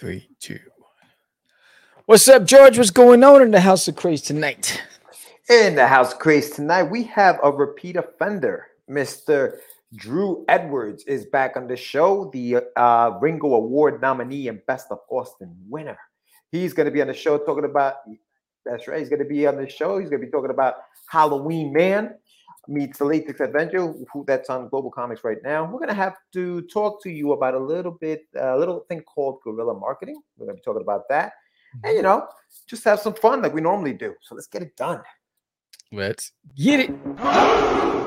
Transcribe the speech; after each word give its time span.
Three, 0.00 0.30
two. 0.40 0.58
What's 2.06 2.26
up, 2.26 2.46
George? 2.46 2.78
What's 2.78 2.88
going 2.88 3.22
on 3.22 3.42
in 3.42 3.50
the 3.50 3.60
House 3.60 3.86
of 3.86 3.96
Craze 3.96 4.22
tonight? 4.22 4.82
In 5.50 5.74
the 5.74 5.86
House 5.86 6.14
of 6.14 6.18
Craze 6.18 6.48
tonight, 6.48 6.84
we 6.84 7.02
have 7.02 7.38
a 7.44 7.52
repeat 7.52 7.96
offender. 7.96 8.68
Mr. 8.88 9.58
Drew 9.94 10.42
Edwards 10.48 11.04
is 11.04 11.26
back 11.26 11.54
on 11.58 11.66
the 11.66 11.76
show, 11.76 12.30
the 12.32 12.62
uh, 12.76 13.18
Ringo 13.20 13.52
Award 13.56 14.00
nominee 14.00 14.48
and 14.48 14.64
Best 14.64 14.86
of 14.90 15.00
Austin 15.10 15.54
winner. 15.68 15.98
He's 16.50 16.72
going 16.72 16.86
to 16.86 16.90
be 16.90 17.02
on 17.02 17.08
the 17.08 17.12
show 17.12 17.36
talking 17.36 17.66
about, 17.66 17.96
that's 18.64 18.88
right, 18.88 19.00
he's 19.00 19.10
going 19.10 19.22
to 19.22 19.28
be 19.28 19.46
on 19.46 19.58
the 19.58 19.68
show. 19.68 19.98
He's 19.98 20.08
going 20.08 20.22
to 20.22 20.26
be 20.26 20.32
talking 20.32 20.50
about 20.50 20.76
Halloween 21.10 21.74
Man 21.74 22.14
meets 22.70 22.98
the 22.98 23.04
Latex 23.04 23.40
Adventure, 23.40 23.92
who 24.12 24.24
that's 24.26 24.48
on 24.48 24.70
GlobalComix 24.70 25.24
right 25.24 25.38
now. 25.42 25.64
We're 25.64 25.78
going 25.78 25.88
to 25.88 25.94
have 25.94 26.16
to 26.32 26.62
talk 26.62 27.02
to 27.02 27.10
you 27.10 27.32
about 27.32 27.54
a 27.54 27.58
little 27.58 27.92
bit, 27.92 28.22
a 28.38 28.56
little 28.56 28.80
thing 28.88 29.02
called 29.02 29.40
guerrilla 29.42 29.78
marketing. 29.78 30.20
We're 30.36 30.46
going 30.46 30.56
to 30.56 30.60
be 30.60 30.64
talking 30.64 30.82
about 30.82 31.08
that. 31.08 31.32
Mm-hmm. 31.76 31.86
And, 31.86 31.96
you 31.96 32.02
know, 32.02 32.28
just 32.66 32.84
have 32.84 33.00
some 33.00 33.14
fun 33.14 33.42
like 33.42 33.52
we 33.52 33.60
normally 33.60 33.92
do. 33.92 34.14
So 34.22 34.34
let's 34.34 34.46
get 34.46 34.62
it 34.62 34.76
done. 34.76 35.02
Let's 35.92 36.32
get 36.56 36.80
it. 36.80 36.90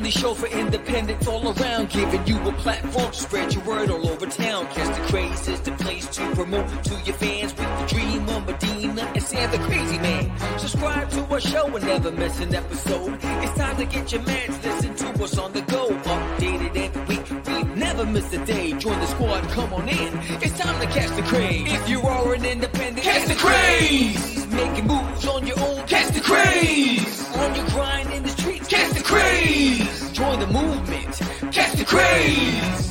only 0.00 0.10
show 0.10 0.32
for 0.32 0.46
independents 0.46 1.26
all 1.26 1.46
around, 1.52 1.90
giving 1.90 2.26
you 2.26 2.38
a 2.48 2.52
platform 2.54 3.12
to 3.12 3.20
spread 3.20 3.52
your 3.52 3.62
word 3.64 3.90
all 3.90 4.08
over 4.08 4.24
town. 4.24 4.66
Catch 4.68 4.96
the 4.96 5.06
craze 5.08 5.46
is 5.46 5.60
the 5.60 5.72
place 5.72 6.06
to 6.06 6.22
promote 6.34 6.84
to 6.84 6.94
your 7.04 7.14
fans 7.16 7.54
with 7.54 7.68
the 7.80 7.86
dream 7.86 8.26
of 8.30 8.46
Medina 8.46 9.02
and 9.02 9.22
Sam 9.22 9.50
the 9.50 9.58
Crazy 9.58 9.98
Man. 9.98 10.58
Subscribe 10.58 11.10
to 11.10 11.24
our 11.26 11.38
show 11.40 11.66
and 11.66 11.84
never 11.84 12.10
miss 12.12 12.40
an 12.40 12.54
episode. 12.54 13.18
It's 13.22 13.58
time 13.58 13.76
to 13.76 13.84
get 13.84 14.10
your 14.10 14.22
mans, 14.22 14.64
listen 14.64 14.94
to 14.94 15.22
us 15.22 15.36
on 15.36 15.52
the 15.52 15.60
go. 15.60 15.88
Updated 15.90 16.76
every 16.76 17.16
week, 17.16 17.46
we 17.46 17.74
never 17.78 18.06
miss 18.06 18.32
a 18.32 18.42
day. 18.46 18.72
Join 18.72 18.98
the 19.00 19.06
squad, 19.06 19.42
come 19.50 19.74
on 19.74 19.86
in. 19.86 20.18
It's 20.40 20.58
time 20.58 20.80
to 20.80 20.86
catch 20.86 21.14
the 21.14 21.22
craze. 21.24 21.70
If 21.70 21.90
you 21.90 22.00
are 22.00 22.32
an 22.32 22.46
independent, 22.46 23.04
catch 23.04 23.28
the 23.28 23.34
craze. 23.34 24.39
Making 24.60 24.88
moves 24.88 25.26
on 25.26 25.46
your 25.46 25.58
own, 25.58 25.86
catch 25.86 26.12
the 26.12 26.20
craze. 26.20 27.34
On 27.34 27.54
your 27.54 27.66
grind 27.68 28.10
in 28.12 28.22
the 28.22 28.28
streets, 28.28 28.68
catch 28.68 28.92
the 28.92 29.02
craze. 29.02 30.12
Join 30.12 30.38
the 30.38 30.46
movement, 30.48 31.18
catch 31.50 31.72
the 31.78 31.84
craze. 31.86 32.90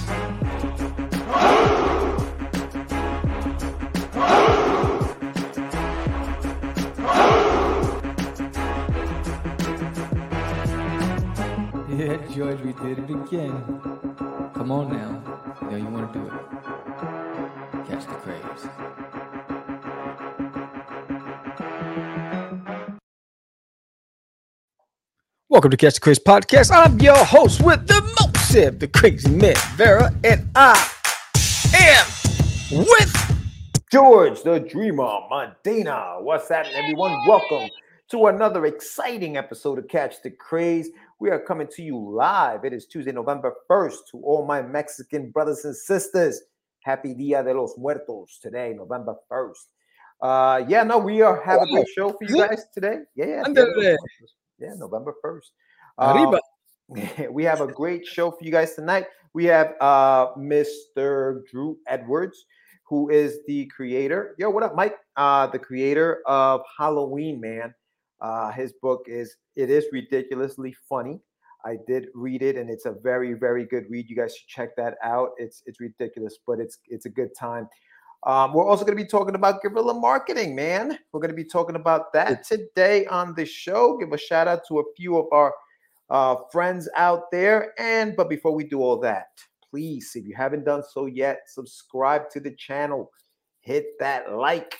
Yeah, 11.88 12.18
George, 12.34 12.62
we 12.62 12.74
did 12.74 12.98
it 12.98 13.10
again. 13.12 13.64
Come 14.56 14.72
on 14.72 14.92
now. 14.92 15.22
You 15.62 15.70
know 15.70 15.78
you 15.78 15.86
want 15.86 16.12
to 16.12 16.20
do 16.20 16.26
it. 16.26 16.34
Catch 17.88 18.08
the 18.08 18.16
craze. 18.24 18.99
Welcome 25.52 25.72
to 25.72 25.78
Catch 25.78 25.96
the 25.96 26.02
Craze 26.02 26.20
Podcast. 26.20 26.70
I'm 26.72 27.00
your 27.00 27.26
host 27.26 27.64
with 27.64 27.88
the 27.88 28.00
most, 28.04 28.80
the 28.80 28.88
crazy 28.88 29.32
man, 29.32 29.56
Vera, 29.78 30.14
and 30.24 30.48
I 30.54 30.92
am 31.74 32.06
with 32.70 33.84
George 33.92 34.44
the 34.44 34.60
Dreamer 34.60 35.10
Medina. 35.28 36.18
What's 36.20 36.50
happening, 36.50 36.76
everyone? 36.76 37.26
Welcome 37.28 37.68
to 38.12 38.28
another 38.28 38.68
exciting 38.68 39.38
episode 39.38 39.80
of 39.80 39.88
Catch 39.88 40.22
the 40.22 40.30
Craze. 40.30 40.92
We 41.20 41.32
are 41.32 41.40
coming 41.40 41.66
to 41.78 41.82
you 41.82 41.98
live. 41.98 42.64
It 42.64 42.72
is 42.72 42.86
Tuesday, 42.86 43.12
November 43.12 43.56
1st. 43.68 43.96
To 44.12 44.22
all 44.22 44.46
my 44.46 44.62
Mexican 44.62 45.32
brothers 45.32 45.66
and 45.66 45.76
sisters, 45.76 46.44
happy 46.84 47.16
Dia 47.16 47.42
de 47.42 47.56
los 47.56 47.76
Muertos 47.76 48.38
today, 48.40 48.76
November 48.78 49.16
1st. 49.32 49.66
Uh, 50.22 50.64
yeah, 50.68 50.84
no, 50.84 51.00
we 51.00 51.24
are 51.24 51.42
having 51.44 51.70
a 51.70 51.72
great 51.72 51.88
show 51.96 52.12
for 52.12 52.24
you 52.26 52.38
guys 52.38 52.66
today. 52.72 53.00
Yeah, 53.16 53.42
yeah, 53.48 53.96
Dia 54.60 54.76
de 54.76 54.78
los 54.78 54.92
Ándale. 54.92 55.06
Muertos. 55.06 55.14
yeah, 55.14 55.14
November 55.14 55.14
1st. 55.24 55.52
Um, 55.98 57.32
we 57.34 57.44
have 57.44 57.62
a 57.62 57.68
great 57.68 58.06
show 58.06 58.32
for 58.32 58.44
you 58.44 58.52
guys 58.52 58.76
tonight. 58.76 59.08
We 59.34 59.46
have 59.46 59.76
uh, 59.80 60.34
Mr. 60.36 61.42
Drew 61.50 61.78
Edwards, 61.88 62.46
who 62.88 63.10
is 63.10 63.40
the 63.48 63.68
creator. 63.68 64.36
Yo, 64.38 64.50
what 64.50 64.64
up, 64.64 64.76
Mike? 64.76 64.98
Uh, 65.16 65.48
the 65.48 65.60
creator 65.60 66.22
of 66.26 66.62
Halloween 66.78 67.40
Man. 67.40 67.74
Uh, 68.22 68.52
his 68.52 68.74
book 68.82 69.06
is 69.08 69.36
it 69.56 69.70
is 69.70 69.86
ridiculously 69.92 70.76
funny. 70.90 71.22
I 71.66 71.78
did 71.88 72.08
read 72.14 72.42
it, 72.42 72.56
and 72.56 72.70
it's 72.70 72.86
a 72.86 72.96
very, 73.04 73.34
very 73.34 73.66
good 73.66 73.86
read. 73.90 74.10
You 74.10 74.16
guys 74.16 74.36
should 74.36 74.48
check 74.48 74.76
that 74.78 74.96
out. 75.04 75.30
It's 75.38 75.62
it's 75.66 75.80
ridiculous, 75.80 76.38
but 76.48 76.60
it's 76.60 76.80
it's 76.88 77.06
a 77.06 77.10
good 77.10 77.30
time. 77.38 77.68
Um, 78.24 78.54
we're 78.54 78.68
also 78.68 78.84
going 78.84 78.98
to 78.98 79.02
be 79.04 79.08
talking 79.08 79.36
about 79.36 79.62
guerrilla 79.62 79.94
marketing, 79.94 80.54
man. 80.56 81.00
We're 81.12 81.22
going 81.22 81.32
to 81.32 81.36
be 81.36 81.46
talking 81.46 81.78
about 81.78 82.12
that 82.14 82.46
today 82.46 83.06
on 83.06 83.34
the 83.36 83.46
show. 83.46 83.98
Give 83.98 84.12
a 84.12 84.18
shout 84.18 84.48
out 84.48 84.68
to 84.68 84.80
a 84.80 84.84
few 84.98 85.18
of 85.18 85.28
our 85.32 85.54
uh, 86.10 86.36
friends 86.52 86.90
out 86.96 87.32
there. 87.32 87.74
And 87.80 88.16
but 88.18 88.30
before 88.30 88.54
we 88.54 88.66
do 88.66 88.82
all 88.82 88.98
that, 89.00 89.30
please, 89.70 90.12
if 90.16 90.26
you 90.26 90.36
haven't 90.36 90.66
done 90.66 90.84
so 90.84 91.06
yet, 91.06 91.42
subscribe 91.48 92.30
to 92.32 92.42
the 92.42 92.52
channel. 92.56 93.10
Hit 93.62 93.86
that 94.00 94.34
like 94.34 94.78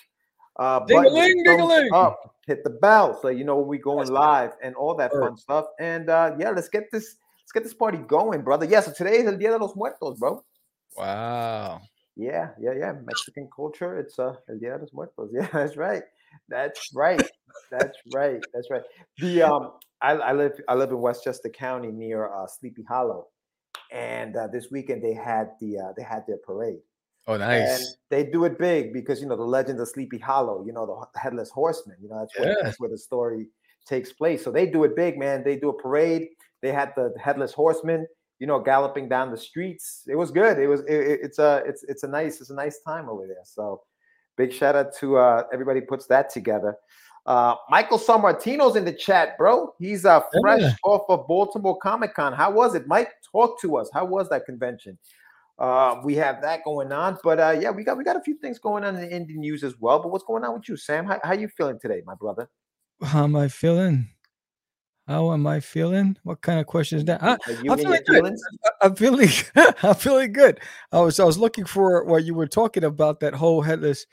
uh, 0.58 0.80
button, 0.80 1.04
Ding-a-ling, 1.04 1.42
ding-a-ling. 1.44 1.94
up, 1.94 2.36
hit 2.46 2.62
the 2.64 2.70
bell 2.70 3.18
so 3.22 3.28
you 3.28 3.44
know 3.44 3.56
when 3.56 3.68
we 3.68 3.78
going 3.78 4.08
live 4.08 4.52
and 4.62 4.74
all 4.74 4.94
that 4.96 5.12
fun 5.12 5.36
stuff. 5.38 5.66
And 5.78 6.10
uh, 6.10 6.32
yeah, 6.38 6.50
let's 6.50 6.68
get 6.68 6.90
this 6.92 7.16
let's 7.42 7.52
get 7.52 7.62
this 7.62 7.74
party 7.74 7.98
going, 7.98 8.42
brother. 8.42 8.66
Yeah, 8.66 8.80
so 8.80 8.92
today 8.92 9.18
is 9.18 9.26
El 9.26 9.36
Dia 9.38 9.50
de 9.50 9.58
los 9.58 9.74
Muertos, 9.74 10.18
bro. 10.18 10.44
Wow. 10.96 11.80
Yeah, 12.20 12.50
yeah, 12.60 12.72
yeah. 12.78 12.92
Mexican 13.04 13.48
culture. 13.54 13.98
It's 13.98 14.18
uh 14.18 14.34
El 14.48 14.58
Dia 14.58 14.74
de 14.76 14.80
los 14.84 14.92
Muertos. 14.92 15.30
Yeah, 15.32 15.48
that's 15.52 15.76
right. 15.76 16.02
That's 16.48 16.80
right. 16.94 17.30
That's 17.70 17.96
right. 18.12 18.40
That's 18.52 18.68
right. 18.70 18.82
The 19.18 19.42
um 19.42 19.72
I, 20.02 20.12
I 20.12 20.32
live 20.32 20.52
I 20.68 20.74
live 20.74 20.90
in 20.90 21.00
Westchester 21.00 21.48
County 21.50 21.88
near 21.92 22.32
uh, 22.32 22.46
Sleepy 22.46 22.84
Hollow. 22.84 23.28
And 23.92 24.36
uh, 24.36 24.46
this 24.48 24.70
weekend 24.70 25.02
they 25.02 25.14
had 25.14 25.52
the 25.60 25.78
uh, 25.78 25.92
they 25.96 26.02
had 26.04 26.24
their 26.26 26.38
parade. 26.38 26.80
Oh, 27.26 27.34
And 27.34 27.40
nice. 27.40 27.96
they 28.10 28.24
do 28.24 28.44
it 28.44 28.58
big 28.58 28.92
because 28.92 29.20
you 29.20 29.26
know 29.28 29.36
the 29.36 29.44
legend 29.44 29.80
of 29.80 29.88
Sleepy 29.88 30.18
Hollow, 30.18 30.64
you 30.64 30.72
know, 30.72 30.86
the 31.14 31.20
headless 31.20 31.50
horseman, 31.50 31.96
you 32.02 32.08
know, 32.08 32.18
that's 32.20 32.38
where, 32.38 32.56
Yeah. 32.56 32.62
that's 32.62 32.80
where 32.80 32.90
the 32.90 32.98
story 32.98 33.48
takes 33.86 34.12
place. 34.12 34.42
So 34.44 34.50
they 34.50 34.66
do 34.66 34.84
it 34.84 34.96
big, 34.96 35.18
man. 35.18 35.44
They 35.44 35.56
do 35.56 35.68
a 35.70 35.82
parade. 35.82 36.28
They 36.62 36.72
had 36.72 36.92
the 36.96 37.12
headless 37.22 37.52
horseman, 37.52 38.06
you 38.40 38.46
know, 38.48 38.58
galloping 38.58 39.08
down 39.08 39.30
the 39.30 39.36
streets. 39.36 40.02
It 40.08 40.16
was 40.16 40.32
good. 40.32 40.58
It 40.58 40.66
was 40.66 40.80
it, 40.80 40.94
it- 40.94 41.20
it's 41.22 41.38
a 41.38 41.62
it's 41.66 41.84
it's 41.84 42.02
a 42.02 42.08
nice 42.08 42.40
it's 42.40 42.50
a 42.50 42.54
nice 42.54 42.80
time 42.80 43.08
over 43.08 43.26
there. 43.28 43.44
So 43.44 43.82
big 44.36 44.52
shout 44.52 44.74
out 44.74 44.96
to 44.98 45.16
uh 45.18 45.44
everybody 45.52 45.80
puts 45.80 46.06
that 46.06 46.30
together. 46.30 46.74
Uh 47.26 47.54
Michael 47.68 47.98
Sammartino's 47.98 48.76
in 48.76 48.84
the 48.84 48.92
chat, 48.92 49.36
bro. 49.38 49.72
He's 49.78 50.04
uh 50.04 50.22
fresh 50.40 50.62
Yeah. 50.62 50.72
off 50.84 51.02
of 51.08 51.28
Baltimore 51.28 51.78
Comic 51.78 52.14
Con. 52.14 52.32
How 52.32 52.50
was 52.50 52.74
it, 52.74 52.86
Mike? 52.88 53.10
Talk 53.30 53.60
to 53.60 53.76
us. 53.76 53.90
How 53.92 54.04
was 54.06 54.28
that 54.30 54.46
convention? 54.46 54.98
Uh, 55.58 56.00
we 56.02 56.14
have 56.14 56.40
that 56.40 56.64
going 56.64 56.90
on, 56.90 57.18
but 57.22 57.38
uh, 57.38 57.54
yeah, 57.60 57.70
we 57.70 57.84
got 57.84 57.98
we 57.98 58.02
got 58.02 58.16
a 58.16 58.22
few 58.22 58.34
things 58.38 58.58
going 58.58 58.82
on 58.82 58.96
in 58.96 59.26
the 59.26 59.34
news 59.36 59.62
as 59.62 59.74
well. 59.78 60.00
But 60.02 60.10
what's 60.10 60.24
going 60.24 60.42
on 60.42 60.54
with 60.54 60.66
you, 60.70 60.76
Sam? 60.78 61.04
How, 61.04 61.20
how 61.22 61.34
you 61.34 61.48
feeling 61.48 61.78
today, 61.78 62.00
my 62.06 62.14
brother? 62.14 62.48
How 63.02 63.24
am 63.24 63.36
I 63.36 63.48
feeling? 63.48 64.08
How 65.06 65.32
am 65.32 65.46
I 65.46 65.60
feeling? 65.60 66.16
What 66.22 66.40
kind 66.40 66.60
of 66.60 66.66
question 66.66 66.98
is 66.98 67.04
that? 67.06 67.22
I, 67.22 67.36
I'm, 67.68 67.78
feeling 67.78 68.00
good. 68.06 68.26
I- 68.26 68.86
I'm 68.86 68.94
feeling 68.94 69.28
I'm 69.82 69.94
feeling 69.94 70.32
good. 70.32 70.60
I 70.92 71.00
was 71.00 71.18
I 71.18 71.24
was 71.24 71.36
looking 71.38 71.64
for 71.64 72.04
what 72.04 72.24
you 72.24 72.34
were 72.34 72.46
talking 72.46 72.84
about 72.84 73.20
that 73.20 73.34
whole 73.34 73.62
headless 73.62 74.06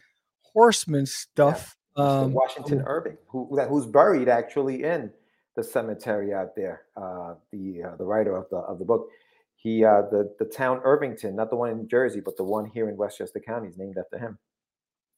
horseman 0.54 1.06
stuff. 1.06 1.76
Mr. 1.98 2.24
Um, 2.26 2.34
Washington 2.34 2.84
Irving, 2.86 3.18
who 3.28 3.48
who's 3.68 3.86
buried 3.86 4.30
actually 4.30 4.84
in 4.84 5.12
the 5.56 5.64
cemetery 5.64 6.34
out 6.34 6.56
there. 6.56 6.84
Uh, 6.96 7.36
the 7.52 7.84
uh, 7.84 7.96
the 7.98 8.06
writer 8.06 8.36
of 8.36 8.46
the 8.50 8.58
of 8.58 8.80
the 8.80 8.86
book, 8.86 9.08
he 9.56 9.84
uh, 9.84 10.04
the 10.12 10.34
the 10.40 10.46
town 10.46 10.80
Irvington, 10.84 11.36
not 11.36 11.50
the 11.50 11.56
one 11.56 11.70
in 11.72 11.88
Jersey, 11.88 12.22
but 12.22 12.38
the 12.38 12.44
one 12.44 12.66
here 12.66 12.90
in 12.90 12.98
Westchester 12.98 13.40
County, 13.40 13.68
is 13.68 13.78
named 13.78 13.98
after 14.00 14.18
him. 14.20 14.38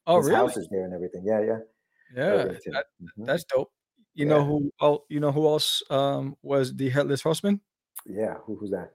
oh 0.07 0.17
His 0.17 0.27
really? 0.27 0.37
house 0.39 0.57
is 0.57 0.67
there 0.71 0.83
and 0.85 0.93
everything. 0.93 1.23
Yeah, 1.25 1.41
yeah. 1.41 1.57
Yeah, 2.15 2.43
that- 2.71 2.85
Mhm. 3.01 3.25
that's 3.25 3.43
dope. 3.43 3.71
You 4.19 4.25
know 4.25 4.43
who? 4.43 4.69
Oh, 4.81 5.03
you 5.07 5.21
know 5.21 5.31
who 5.31 5.47
else 5.47 5.81
um, 5.89 6.35
was 6.43 6.75
the 6.75 6.89
headless 6.89 7.21
horseman? 7.21 7.61
yeah. 8.05 8.35
Who, 8.43 8.57
who's 8.57 8.71
that? 8.71 8.91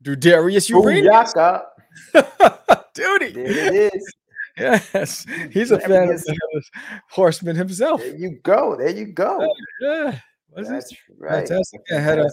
Darius 0.00 0.70
Uranius. 0.70 1.32
Duty. 2.94 3.32
There 3.32 3.74
it 3.74 3.94
is. 3.94 4.14
Yes, 4.58 5.24
he's 5.52 5.70
a 5.70 5.78
fan 5.78 6.08
of 6.08 6.20
the 6.20 6.62
horseman 7.08 7.54
himself. 7.54 8.00
There 8.00 8.16
you 8.16 8.40
go. 8.42 8.74
There 8.74 8.88
you 8.88 9.06
go. 9.06 9.38
Yeah, 9.80 10.18
was 10.50 10.68
That's 10.68 10.90
it 10.90 10.98
right. 11.16 11.46
fantastic? 11.46 11.80
I 11.92 12.00
had 12.00 12.18
a 12.18 12.28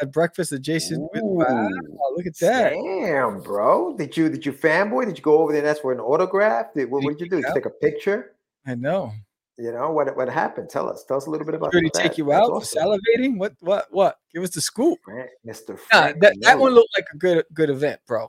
had 0.00 0.10
breakfast 0.10 0.50
adjacent 0.50 1.00
with. 1.12 1.22
Wow, 1.22 1.68
look 2.16 2.26
at 2.26 2.36
that! 2.40 2.72
Damn, 2.72 3.40
bro. 3.40 3.96
Did 3.96 4.16
you 4.16 4.28
did 4.28 4.44
you 4.44 4.52
fanboy? 4.52 5.06
Did 5.06 5.18
you 5.18 5.22
go 5.22 5.38
over 5.38 5.52
there 5.52 5.60
and 5.60 5.70
ask 5.70 5.80
for 5.80 5.92
an 5.92 6.00
autograph? 6.00 6.74
Did, 6.74 6.90
what, 6.90 7.02
Did 7.02 7.06
what 7.06 7.18
did 7.18 7.24
you 7.24 7.30
do? 7.30 7.36
Did 7.36 7.46
you 7.46 7.54
take 7.54 7.66
a 7.66 7.70
picture? 7.70 8.32
I 8.66 8.74
know. 8.74 9.12
You 9.60 9.72
know 9.72 9.90
what? 9.90 10.16
What 10.16 10.28
happened? 10.28 10.70
Tell 10.70 10.88
us. 10.88 11.04
Tell 11.04 11.16
us 11.18 11.26
a 11.26 11.30
little 11.30 11.44
bit 11.44 11.54
about 11.54 11.72
Did 11.72 11.82
he 11.84 11.90
that. 11.92 12.02
take 12.02 12.18
you 12.18 12.24
That's 12.26 12.44
out 12.46 12.50
awesome. 12.50 12.82
salivating? 12.98 13.36
What? 13.38 13.54
What? 13.60 13.86
What? 13.90 14.16
Give 14.32 14.42
us 14.42 14.50
the 14.50 14.60
scoop. 14.60 14.98
Frank, 15.04 15.28
Mr. 15.46 15.78
Nah, 15.92 16.12
that, 16.20 16.34
that 16.40 16.58
one 16.58 16.72
looked 16.72 16.96
like 16.96 17.06
a 17.12 17.16
good 17.18 17.44
good 17.52 17.68
event, 17.70 18.00
bro. 18.06 18.28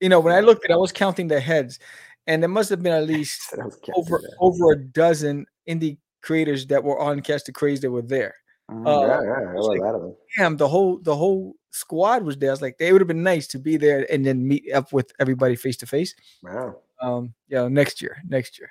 You 0.00 0.08
know, 0.08 0.20
when 0.20 0.34
I 0.34 0.40
looked 0.40 0.64
at, 0.64 0.70
it, 0.70 0.74
I 0.74 0.76
was 0.76 0.92
counting 0.92 1.28
the 1.28 1.38
heads, 1.40 1.78
and 2.26 2.42
there 2.42 2.48
must 2.48 2.70
have 2.70 2.82
been 2.82 2.92
at 2.94 3.06
least 3.14 3.50
That 3.50 3.60
over 3.94 4.18
Jack. 4.20 4.30
over 4.40 4.72
a 4.72 4.76
dozen 4.82 5.44
indie 5.68 5.98
creators 6.22 6.66
that 6.68 6.82
were 6.82 6.98
on 6.98 7.20
Catch 7.20 7.44
the 7.44 7.52
Craze 7.52 7.80
that 7.80 7.90
were 7.90 8.02
there. 8.02 8.34
Mhm, 8.70 8.86
uh, 8.86 9.06
yeah, 9.06 9.22
yeah, 9.52 9.52
a 9.52 9.60
like- 9.60 9.80
lot 9.80 9.94
of 9.94 10.00
them. 10.02 10.16
Damn, 10.36 10.56
the 10.56 10.68
whole 10.68 10.98
the 10.98 11.14
whole 11.14 11.54
squad 11.72 12.22
was 12.22 12.36
there. 12.38 12.50
I 12.50 12.52
was 12.52 12.62
like, 12.62 12.78
they 12.78 12.92
would 12.92 13.00
have 13.00 13.08
been 13.08 13.22
nice 13.22 13.46
to 13.48 13.58
be 13.58 13.76
there 13.76 14.06
and 14.10 14.24
then 14.24 14.46
meet 14.46 14.72
up 14.72 14.92
with 14.92 15.12
everybody 15.20 15.56
face 15.56 15.76
to 15.78 15.86
face. 15.86 16.14
Wow. 16.42 16.76
Um, 17.00 17.32
yeah, 17.48 17.68
next 17.68 18.02
year, 18.02 18.16
next 18.28 18.58
year. 18.58 18.70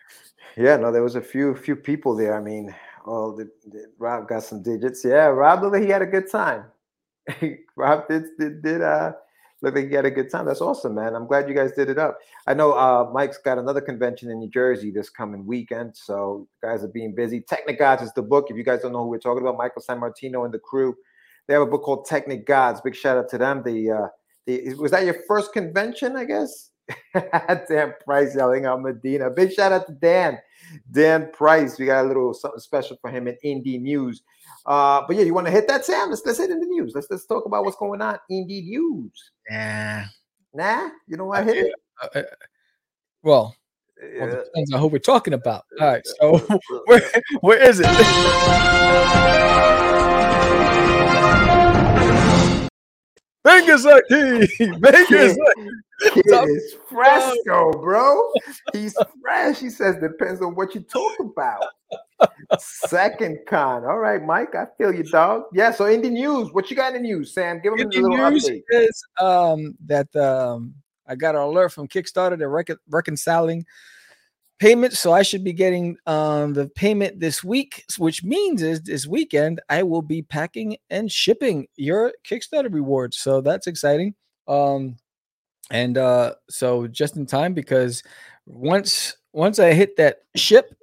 Yeah, 0.57 0.75
no, 0.77 0.91
there 0.91 1.03
was 1.03 1.15
a 1.15 1.21
few 1.21 1.55
few 1.55 1.75
people 1.75 2.15
there. 2.15 2.35
I 2.35 2.41
mean, 2.41 2.73
oh, 3.05 3.35
the, 3.35 3.49
the, 3.67 3.91
Rob 3.99 4.27
got 4.27 4.43
some 4.43 4.63
digits. 4.63 5.05
Yeah, 5.05 5.27
Rob 5.27 5.61
looked 5.61 5.75
like 5.75 5.83
he 5.83 5.89
had 5.89 6.01
a 6.01 6.07
good 6.07 6.29
time. 6.31 6.65
Rob 7.75 8.07
did 8.07 8.23
did, 8.39 8.63
did 8.63 8.81
uh 8.81 9.11
look 9.61 9.75
like 9.75 9.89
he 9.89 9.93
had 9.93 10.05
a 10.05 10.11
good 10.11 10.31
time. 10.31 10.45
That's 10.45 10.61
awesome, 10.61 10.95
man. 10.95 11.15
I'm 11.15 11.27
glad 11.27 11.47
you 11.47 11.53
guys 11.53 11.73
did 11.73 11.89
it 11.89 11.99
up. 11.99 12.17
I 12.47 12.55
know 12.55 12.73
uh 12.73 13.07
Mike's 13.13 13.37
got 13.37 13.59
another 13.59 13.81
convention 13.81 14.31
in 14.31 14.39
New 14.39 14.49
Jersey 14.49 14.89
this 14.89 15.11
coming 15.11 15.45
weekend, 15.45 15.95
so 15.95 16.47
guys 16.63 16.83
are 16.83 16.87
being 16.87 17.13
busy. 17.13 17.39
Technic 17.39 17.77
Gods 17.77 18.01
is 18.01 18.13
the 18.13 18.23
book. 18.23 18.47
If 18.49 18.57
you 18.57 18.63
guys 18.63 18.81
don't 18.81 18.93
know 18.93 19.03
who 19.03 19.09
we're 19.09 19.19
talking 19.19 19.43
about, 19.43 19.57
Michael 19.57 19.83
San 19.83 19.99
Martino 19.99 20.43
and 20.45 20.53
the 20.53 20.59
crew, 20.59 20.95
they 21.47 21.53
have 21.53 21.63
a 21.63 21.67
book 21.67 21.83
called 21.83 22.05
Technic 22.05 22.47
Gods. 22.47 22.81
Big 22.81 22.95
shout 22.95 23.17
out 23.17 23.29
to 23.29 23.37
them. 23.37 23.61
The 23.63 23.91
uh 23.91 24.07
the, 24.47 24.73
was 24.73 24.89
that 24.89 25.05
your 25.05 25.17
first 25.27 25.53
convention, 25.53 26.15
I 26.15 26.25
guess? 26.25 26.71
Dan 27.13 27.93
Price 28.03 28.35
yelling 28.35 28.65
out 28.65 28.81
Medina. 28.81 29.29
Big 29.29 29.51
shout 29.51 29.71
out 29.71 29.85
to 29.85 29.93
Dan. 29.93 30.39
Dan 30.91 31.31
Price. 31.31 31.79
We 31.79 31.85
got 31.85 32.05
a 32.05 32.07
little 32.07 32.33
something 32.33 32.59
special 32.59 32.97
for 33.01 33.09
him 33.09 33.27
in 33.27 33.37
indie 33.43 33.81
news. 33.81 34.21
Uh, 34.65 35.03
but 35.07 35.15
yeah, 35.15 35.23
you 35.23 35.33
want 35.33 35.47
to 35.47 35.51
hit 35.51 35.67
that, 35.67 35.85
Sam? 35.85 36.09
Let's 36.09 36.25
let's 36.25 36.39
hit 36.39 36.49
in 36.49 36.59
the 36.59 36.65
news. 36.65 36.93
Let's 36.93 37.07
let's 37.09 37.25
talk 37.25 37.45
about 37.45 37.63
what's 37.63 37.77
going 37.77 38.01
on. 38.01 38.19
Indie 38.31 38.65
news. 38.65 39.31
Yeah. 39.49 40.05
Nah, 40.53 40.89
you 41.07 41.17
don't 41.17 41.27
want 41.27 41.47
to 41.47 41.53
hit 41.53 41.65
it. 41.67 41.73
Uh, 42.01 42.19
uh, 42.19 42.23
well, 43.23 43.55
well, 44.19 44.43
depends 44.43 44.73
on 44.73 44.79
who 44.79 44.87
we're 44.87 44.99
talking 44.99 45.33
about. 45.33 45.63
All 45.79 45.87
right, 45.87 46.05
so 46.05 46.37
where 46.85 47.01
where 47.41 47.61
is 47.61 47.81
it? 47.83 47.87
Vegas 53.47 53.85
IT, 53.85 54.49
Vegas. 54.81 55.37
Kid 56.13 56.25
Top- 56.29 56.47
is 56.47 56.75
fresco, 56.89 57.71
bro. 57.71 58.29
He's 58.73 58.95
fresh. 59.21 59.59
He 59.59 59.69
says 59.69 59.95
depends 60.01 60.41
on 60.41 60.53
what 60.53 60.75
you 60.75 60.81
talk 60.81 61.13
about. 61.19 61.63
Second 62.59 63.39
con. 63.47 63.83
All 63.85 63.97
right, 63.99 64.23
Mike. 64.23 64.53
I 64.55 64.65
feel 64.77 64.93
you, 64.93 65.03
dog. 65.03 65.43
Yeah. 65.53 65.71
So 65.71 65.85
in 65.85 66.01
the 66.01 66.09
news, 66.09 66.51
what 66.53 66.69
you 66.69 66.75
got 66.75 66.93
in 66.95 67.01
the 67.01 67.07
news, 67.07 67.33
Sam? 67.33 67.61
Give 67.61 67.73
him 67.73 67.79
a 67.79 67.83
Indie 67.85 68.01
little 68.01 68.29
news 68.31 68.47
update. 68.49 68.63
is 68.71 69.03
um, 69.19 69.75
that 69.85 70.13
um, 70.15 70.73
I 71.07 71.15
got 71.15 71.35
an 71.35 71.41
alert 71.41 71.71
from 71.71 71.87
Kickstarter. 71.87 72.37
They're 72.37 72.49
recon- 72.49 72.77
reconciling 72.89 73.65
payments, 74.59 74.99
so 74.99 75.11
I 75.11 75.21
should 75.21 75.43
be 75.43 75.53
getting 75.53 75.97
um, 76.05 76.53
the 76.53 76.67
payment 76.67 77.19
this 77.19 77.43
week, 77.43 77.85
which 77.97 78.23
means 78.23 78.61
is 78.61 78.81
this 78.81 79.07
weekend 79.07 79.61
I 79.69 79.83
will 79.83 80.01
be 80.01 80.21
packing 80.21 80.77
and 80.89 81.11
shipping 81.11 81.67
your 81.75 82.13
Kickstarter 82.27 82.73
rewards. 82.73 83.17
So 83.17 83.41
that's 83.41 83.67
exciting. 83.67 84.15
Um, 84.47 84.97
and 85.71 85.97
uh, 85.97 86.35
so 86.49 86.87
just 86.87 87.17
in 87.17 87.25
time 87.25 87.53
because 87.53 88.03
once 88.45 89.17
once 89.33 89.59
I 89.59 89.73
hit 89.73 89.97
that 89.97 90.19
ship, 90.35 90.75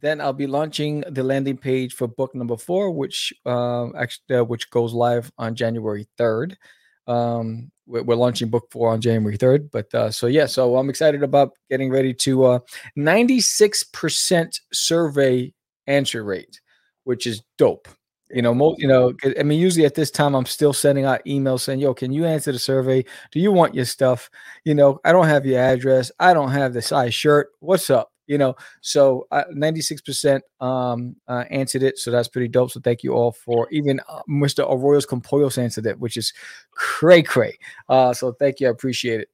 then 0.00 0.20
I'll 0.20 0.32
be 0.32 0.46
launching 0.46 1.04
the 1.08 1.22
landing 1.22 1.58
page 1.58 1.94
for 1.94 2.08
book 2.08 2.34
number 2.34 2.56
four, 2.56 2.90
which 2.90 3.32
um, 3.44 3.92
actually 3.96 4.36
uh, 4.36 4.44
which 4.44 4.70
goes 4.70 4.94
live 4.94 5.30
on 5.38 5.54
January 5.54 6.06
third. 6.16 6.56
Um, 7.06 7.71
we're, 7.86 8.14
launching 8.14 8.48
book 8.48 8.68
four 8.70 8.90
on 8.90 9.00
January 9.00 9.36
third, 9.36 9.70
but 9.70 9.92
uh, 9.94 10.10
so 10.10 10.26
yeah, 10.26 10.46
so 10.46 10.76
I'm 10.76 10.90
excited 10.90 11.22
about 11.22 11.52
getting 11.70 11.90
ready 11.90 12.14
to 12.14 12.44
uh, 12.44 12.58
96% 12.96 14.60
survey 14.72 15.52
answer 15.86 16.24
rate, 16.24 16.60
which 17.04 17.26
is 17.26 17.42
dope. 17.58 17.88
You 18.30 18.40
know, 18.40 18.54
most 18.54 18.80
you 18.80 18.88
know, 18.88 19.12
I 19.38 19.42
mean, 19.42 19.60
usually 19.60 19.84
at 19.84 19.94
this 19.94 20.10
time, 20.10 20.34
I'm 20.34 20.46
still 20.46 20.72
sending 20.72 21.04
out 21.04 21.24
emails 21.26 21.60
saying, 21.60 21.80
"Yo, 21.80 21.92
can 21.92 22.12
you 22.12 22.24
answer 22.24 22.50
the 22.50 22.58
survey? 22.58 23.04
Do 23.30 23.40
you 23.40 23.52
want 23.52 23.74
your 23.74 23.84
stuff? 23.84 24.30
You 24.64 24.74
know, 24.74 25.00
I 25.04 25.12
don't 25.12 25.26
have 25.26 25.44
your 25.44 25.60
address. 25.60 26.10
I 26.18 26.32
don't 26.32 26.50
have 26.50 26.72
the 26.72 26.80
size 26.80 27.14
shirt. 27.14 27.50
What's 27.60 27.90
up? 27.90 28.11
You 28.32 28.38
know." 28.38 28.56
So, 28.80 29.26
uh, 29.30 29.44
96% 29.54 30.40
um, 30.60 31.14
uh, 31.28 31.44
answered 31.50 31.82
it. 31.82 31.98
So 31.98 32.10
that's 32.10 32.28
pretty 32.28 32.48
dope. 32.48 32.70
So 32.70 32.80
thank 32.80 33.02
you 33.02 33.12
all 33.12 33.32
for 33.32 33.68
even 33.70 34.00
uh, 34.08 34.22
Mr. 34.28 34.64
Arroyo's 34.68 35.06
Compoyos 35.06 35.58
answered 35.58 35.86
it, 35.86 35.98
which 36.00 36.16
is 36.16 36.32
cray 36.72 37.22
cray. 37.22 37.58
Uh, 37.88 38.12
so 38.12 38.32
thank 38.32 38.60
you. 38.60 38.68
I 38.68 38.70
appreciate 38.70 39.20
it. 39.20 39.28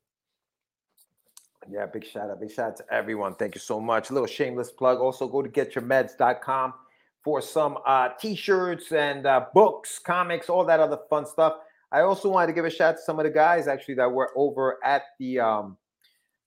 Yeah, 1.71 1.87
big 1.87 2.05
shout 2.05 2.31
out. 2.31 2.41
Big 2.41 2.51
shout 2.51 2.71
out 2.71 2.77
to 2.79 2.85
everyone. 2.91 3.35
Thank 3.35 3.55
you 3.55 3.61
so 3.61 3.79
much. 3.81 4.11
A 4.11 4.15
little 4.15 4.27
shameless 4.27 4.73
plug. 4.73 4.99
Also, 4.99 5.29
go 5.29 5.43
to 5.43 5.49
getyourmeds.com 5.49 6.75
for 7.23 7.43
some 7.43 7.79
uh, 7.87 8.11
t-shirts 8.19 8.93
and 8.93 9.27
uh, 9.27 9.47
books, 9.53 9.99
comics, 9.99 10.49
all 10.49 10.65
that 10.65 10.81
other 10.81 10.99
fun 11.11 11.27
stuff. 11.27 11.57
I 11.93 12.01
also 12.01 12.31
wanted 12.31 12.49
to 12.49 12.53
give 12.55 12.65
a 12.65 12.71
shout 12.71 12.95
out 12.95 12.97
to 12.97 13.03
some 13.03 13.19
of 13.19 13.25
the 13.25 13.31
guys 13.31 13.69
actually 13.69 13.95
that 13.95 14.11
were 14.11 14.31
over 14.37 14.79
at 14.85 15.03
the 15.19 15.41
um, 15.41 15.77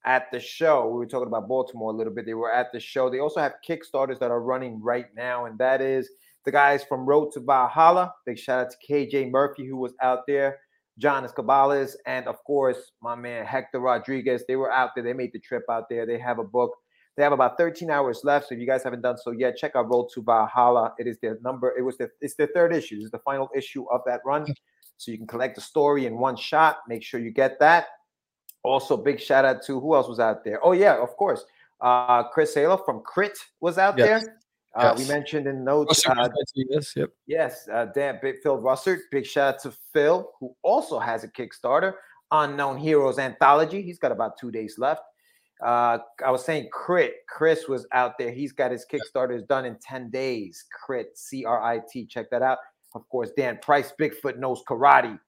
at 0.06 0.32
the 0.32 0.40
show. 0.40 0.88
We 0.88 0.98
were 0.98 1.06
talking 1.06 1.28
about 1.28 1.48
Baltimore 1.48 1.92
a 1.92 1.96
little 1.96 2.14
bit. 2.14 2.26
They 2.26 2.34
were 2.34 2.52
at 2.52 2.72
the 2.72 2.80
show. 2.80 3.10
They 3.10 3.20
also 3.20 3.40
have 3.40 3.54
Kickstarters 3.68 4.20
that 4.20 4.32
are 4.32 4.42
running 4.42 4.82
right 4.82 5.08
now, 5.16 5.46
and 5.46 5.58
that 5.60 5.82
is 5.82 6.10
the 6.46 6.52
guys 6.52 6.84
from 6.84 7.06
Road 7.06 7.32
to 7.34 7.40
Valhalla. 7.40 8.14
Big 8.26 8.40
shout 8.40 8.66
out 8.66 8.72
to 8.72 8.94
KJ 8.94 9.32
Murphy 9.32 9.66
who 9.66 9.78
was 9.78 9.94
out 10.02 10.22
there. 10.28 10.60
John 10.98 11.26
Escabales, 11.26 11.96
and 12.06 12.28
of 12.28 12.44
course, 12.44 12.92
my 13.02 13.16
man 13.16 13.46
Hector 13.46 13.80
Rodriguez. 13.80 14.44
They 14.48 14.56
were 14.56 14.72
out 14.72 14.92
there. 14.94 15.04
They 15.04 15.14
made 15.14 15.32
the 15.34 15.40
trip 15.40 15.64
out 15.70 15.86
there. 15.90 16.06
They 16.06 16.20
have 16.20 16.38
a 16.40 16.44
book. 16.44 16.72
They 17.18 17.24
have 17.24 17.34
about 17.34 17.58
13 17.58 17.90
hours 17.90 18.22
left. 18.24 18.50
So 18.50 18.56
if 18.56 18.62
you 18.62 18.68
guys 18.68 18.84
haven't 18.84 19.02
done 19.02 19.18
so 19.18 19.32
yet, 19.32 19.58
check 19.58 19.76
out 19.76 19.90
Road 19.90 20.08
to 20.14 20.22
Valhalla. 20.22 20.94
It 20.98 21.08
is 21.08 21.18
their 21.22 21.38
number. 21.44 21.74
It 21.78 21.82
was 21.82 21.98
the 21.98 22.10
it's 22.22 22.36
their 22.36 22.50
third 22.54 22.74
issue. 22.74 22.98
This 22.98 23.06
is 23.06 23.12
the 23.12 23.20
final 23.20 23.50
issue 23.56 23.86
of 23.92 24.02
that 24.06 24.22
run. 24.26 24.46
So 24.98 25.12
you 25.12 25.18
can 25.18 25.28
collect 25.28 25.56
the 25.56 25.62
story 25.62 26.06
in 26.06 26.18
one 26.18 26.36
shot. 26.36 26.80
Make 26.88 27.04
sure 27.04 27.20
you 27.20 27.32
get 27.32 27.60
that. 27.60 27.88
Also, 28.64 28.96
big 28.98 29.20
shout 29.20 29.46
out 29.46 29.64
to 29.64 29.80
who 29.80 29.96
else 29.96 30.08
was 30.08 30.20
out 30.20 30.44
there? 30.44 30.60
Oh, 30.64 30.72
yeah, 30.74 31.02
of 31.02 31.16
course. 31.18 31.46
Uh 31.80 32.24
Chris 32.30 32.54
Halo 32.54 32.78
from 32.78 33.02
Crit 33.02 33.38
was 33.60 33.78
out 33.78 33.98
Yes. 33.98 34.24
there. 34.24 34.38
Uh, 34.74 34.96
we 34.98 35.06
mentioned 35.06 35.48
in 35.48 35.64
notes. 35.66 36.06
Uh, 36.08 36.30
yes, 36.56 36.96
yep. 36.96 37.10
Yes, 37.28 37.68
uh, 37.74 37.86
Dan, 37.88 38.20
big 38.22 38.36
Phil 38.42 38.58
Russert. 38.58 39.00
Big 39.12 39.26
shout 39.26 39.56
out 39.56 39.62
to 39.64 39.72
Phil, 39.92 40.32
who 40.40 40.56
also 40.62 40.98
has 40.98 41.26
a 41.26 41.28
Kickstarter, 41.28 41.96
Unknown 42.32 42.78
Heroes 42.78 43.20
Anthology. 43.20 43.82
He's 43.82 44.00
got 44.00 44.14
about 44.14 44.38
two 44.38 44.50
days 44.50 44.76
left. 44.78 45.02
Uh, 45.62 45.98
I 46.26 46.32
was 46.32 46.46
saying 46.46 46.70
Crit. 46.72 47.16
Chris 47.28 47.68
was 47.68 47.86
out 47.92 48.18
there. 48.18 48.32
He's 48.32 48.54
got 48.54 48.72
his 48.72 48.86
Kickstarters 48.90 49.46
done 49.46 49.66
in 49.66 49.76
10 49.82 50.10
days. 50.10 50.64
Crit, 50.86 51.18
C 51.18 51.44
R 51.44 51.62
I 51.62 51.82
T. 51.92 52.06
Check 52.06 52.30
that 52.30 52.42
out. 52.42 52.60
Of 52.96 53.08
course, 53.10 53.32
Dan 53.36 53.60
Price, 53.62 53.92
Bigfoot 54.00 54.38
Knows 54.38 54.64
Karate. 54.70 55.20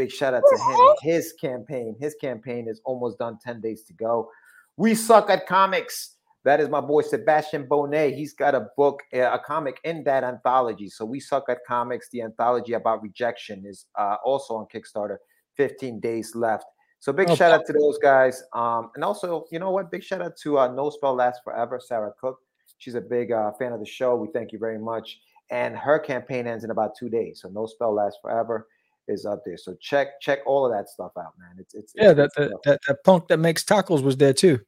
Big 0.00 0.10
shout 0.10 0.32
out 0.32 0.42
to 0.48 0.56
him. 0.56 0.94
His 1.02 1.34
campaign. 1.34 1.94
His 2.00 2.14
campaign 2.14 2.68
is 2.68 2.80
almost 2.86 3.18
done. 3.18 3.38
10 3.44 3.60
days 3.60 3.82
to 3.82 3.92
go. 3.92 4.30
We 4.78 4.94
suck 4.94 5.28
at 5.28 5.46
comics. 5.46 6.16
That 6.42 6.58
is 6.58 6.70
my 6.70 6.80
boy 6.80 7.02
Sebastian 7.02 7.66
Bonet. 7.66 8.16
He's 8.16 8.32
got 8.32 8.54
a 8.54 8.68
book, 8.78 9.02
uh, 9.12 9.30
a 9.30 9.38
comic 9.38 9.78
in 9.84 10.02
that 10.04 10.24
anthology. 10.24 10.88
So 10.88 11.04
we 11.04 11.20
suck 11.20 11.50
at 11.50 11.58
comics. 11.68 12.08
The 12.08 12.22
anthology 12.22 12.72
about 12.72 13.02
rejection 13.02 13.64
is 13.66 13.84
uh, 13.98 14.16
also 14.24 14.54
on 14.54 14.68
Kickstarter. 14.74 15.18
15 15.58 16.00
days 16.00 16.34
left. 16.34 16.64
So 16.98 17.12
big 17.12 17.28
Oh, 17.28 17.34
shout 17.34 17.52
out 17.52 17.66
to 17.66 17.74
those 17.74 17.98
guys. 17.98 18.42
Um, 18.54 18.90
and 18.94 19.04
also, 19.04 19.44
you 19.52 19.58
know 19.58 19.70
what? 19.70 19.90
Big 19.90 20.02
shout 20.02 20.22
out 20.22 20.38
to 20.44 20.60
uh, 20.60 20.68
No 20.68 20.88
Spell 20.88 21.14
Lasts 21.14 21.42
Forever, 21.44 21.78
Sarah 21.78 22.12
Cook. 22.18 22.38
She's 22.78 22.94
a 22.94 23.02
big 23.02 23.32
uh, 23.32 23.52
fan 23.58 23.74
of 23.74 23.80
the 23.80 23.86
show. 23.86 24.16
We 24.16 24.28
thank 24.32 24.50
you 24.50 24.58
very 24.58 24.78
much. 24.78 25.20
And 25.50 25.76
her 25.76 25.98
campaign 25.98 26.46
ends 26.46 26.64
in 26.64 26.70
about 26.70 26.96
two 26.98 27.10
days. 27.10 27.42
So 27.42 27.50
No 27.50 27.66
Spell 27.66 27.94
Lasts 27.94 28.18
Forever 28.22 28.66
is 29.08 29.26
up 29.26 29.42
there. 29.44 29.56
So 29.56 29.76
check 29.80 30.20
check 30.20 30.40
all 30.46 30.64
of 30.66 30.72
that 30.72 30.88
stuff 30.88 31.12
out, 31.18 31.32
man. 31.38 31.56
It's 31.58 31.74
it's 31.74 31.92
Yeah, 31.94 32.10
it's 32.16 32.34
that, 32.36 32.58
that 32.64 32.80
that 32.86 33.04
punk 33.04 33.28
that 33.28 33.38
makes 33.38 33.64
tacos 33.64 34.02
was 34.02 34.16
there 34.16 34.32
too. 34.32 34.60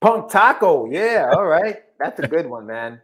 Punk 0.00 0.30
Taco. 0.30 0.90
Yeah, 0.90 1.30
all 1.32 1.46
right. 1.46 1.76
That's 1.98 2.20
a 2.20 2.28
good 2.28 2.46
one, 2.46 2.66
man. 2.66 3.00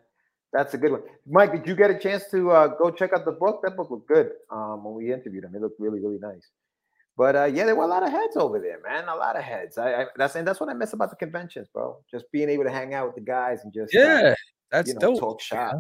That's 0.53 0.75
a 0.75 0.79
good 0.79 0.93
one. 0.93 1.03
Mike, 1.27 1.53
did 1.53 1.67
you 1.67 1.75
get 1.75 1.91
a 1.91 1.99
chance 1.99 2.25
to 2.31 2.51
uh, 2.51 2.67
go 2.69 2.91
check 2.91 3.13
out 3.15 3.25
the 3.25 3.33
book? 3.33 3.61
That 3.63 3.75
book 3.77 3.91
looked 3.91 4.09
good 4.09 4.33
um, 4.51 4.85
when 4.85 4.95
we 4.95 5.11
interviewed 5.13 5.45
him. 5.45 5.55
It 5.55 5.63
looked 5.63 5.81
really, 5.81 6.01
really 6.01 6.19
nice. 6.19 6.47
But 7.17 7.37
uh, 7.37 7.45
yeah, 7.45 7.65
there 7.65 7.75
were 7.77 7.85
a 7.85 7.89
lot 7.89 8.03
of 8.03 8.11
heads 8.11 8.37
over 8.37 8.59
there, 8.59 8.79
man. 8.87 9.09
A 9.09 9.17
lot 9.17 9.37
of 9.37 9.43
heads. 9.43 9.79
I, 9.79 10.03
I 10.03 10.07
that's 10.17 10.35
and 10.35 10.47
that's 10.47 10.61
what 10.61 10.69
I 10.69 10.75
miss 10.75 10.93
about 10.93 11.11
the 11.11 11.17
conventions, 11.17 11.69
bro. 11.73 11.99
Just 12.11 12.27
being 12.33 12.49
able 12.51 12.65
to 12.65 12.71
hang 12.71 12.93
out 12.95 13.07
with 13.07 13.15
the 13.17 13.21
guys 13.23 13.61
and 13.65 13.73
just 13.73 13.95
uh, 13.95 13.99
Yeah, 13.99 14.35
that's 14.71 14.89
you 14.89 14.95
know 14.95 15.01
dope. 15.01 15.21
talk 15.21 15.41
shop. 15.41 15.77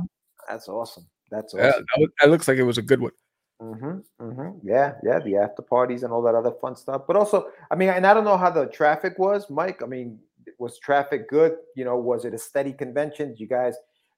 That's 0.48 0.68
awesome. 0.68 1.06
That's 1.30 1.54
Yeah, 1.54 1.68
awesome. 1.68 1.84
look- 1.98 2.10
that 2.20 2.30
looks 2.30 2.48
like 2.48 2.58
it 2.58 2.62
was 2.64 2.78
a 2.78 2.82
good 2.82 3.00
one. 3.00 3.12
Mm-hmm, 3.62 3.98
mm-hmm. 4.20 4.58
Yeah, 4.66 4.94
yeah, 5.04 5.20
the 5.20 5.36
after 5.36 5.62
parties 5.62 6.02
and 6.02 6.12
all 6.12 6.22
that 6.22 6.34
other 6.34 6.50
fun 6.60 6.74
stuff. 6.74 7.02
But 7.06 7.14
also, 7.16 7.46
I 7.70 7.76
mean, 7.76 7.90
and 7.90 8.04
I 8.04 8.12
don't 8.12 8.24
know 8.24 8.36
how 8.36 8.50
the 8.50 8.66
traffic 8.66 9.18
was, 9.18 9.48
Mike. 9.50 9.82
I 9.82 9.86
mean, 9.86 10.18
was 10.58 10.78
traffic 10.80 11.30
good? 11.30 11.56
You 11.76 11.84
know, 11.84 11.96
was 11.96 12.24
it 12.24 12.34
a 12.34 12.38
steady 12.38 12.72
convention? 12.72 13.28
Did 13.28 13.40
you 13.40 13.46
guys 13.46 13.76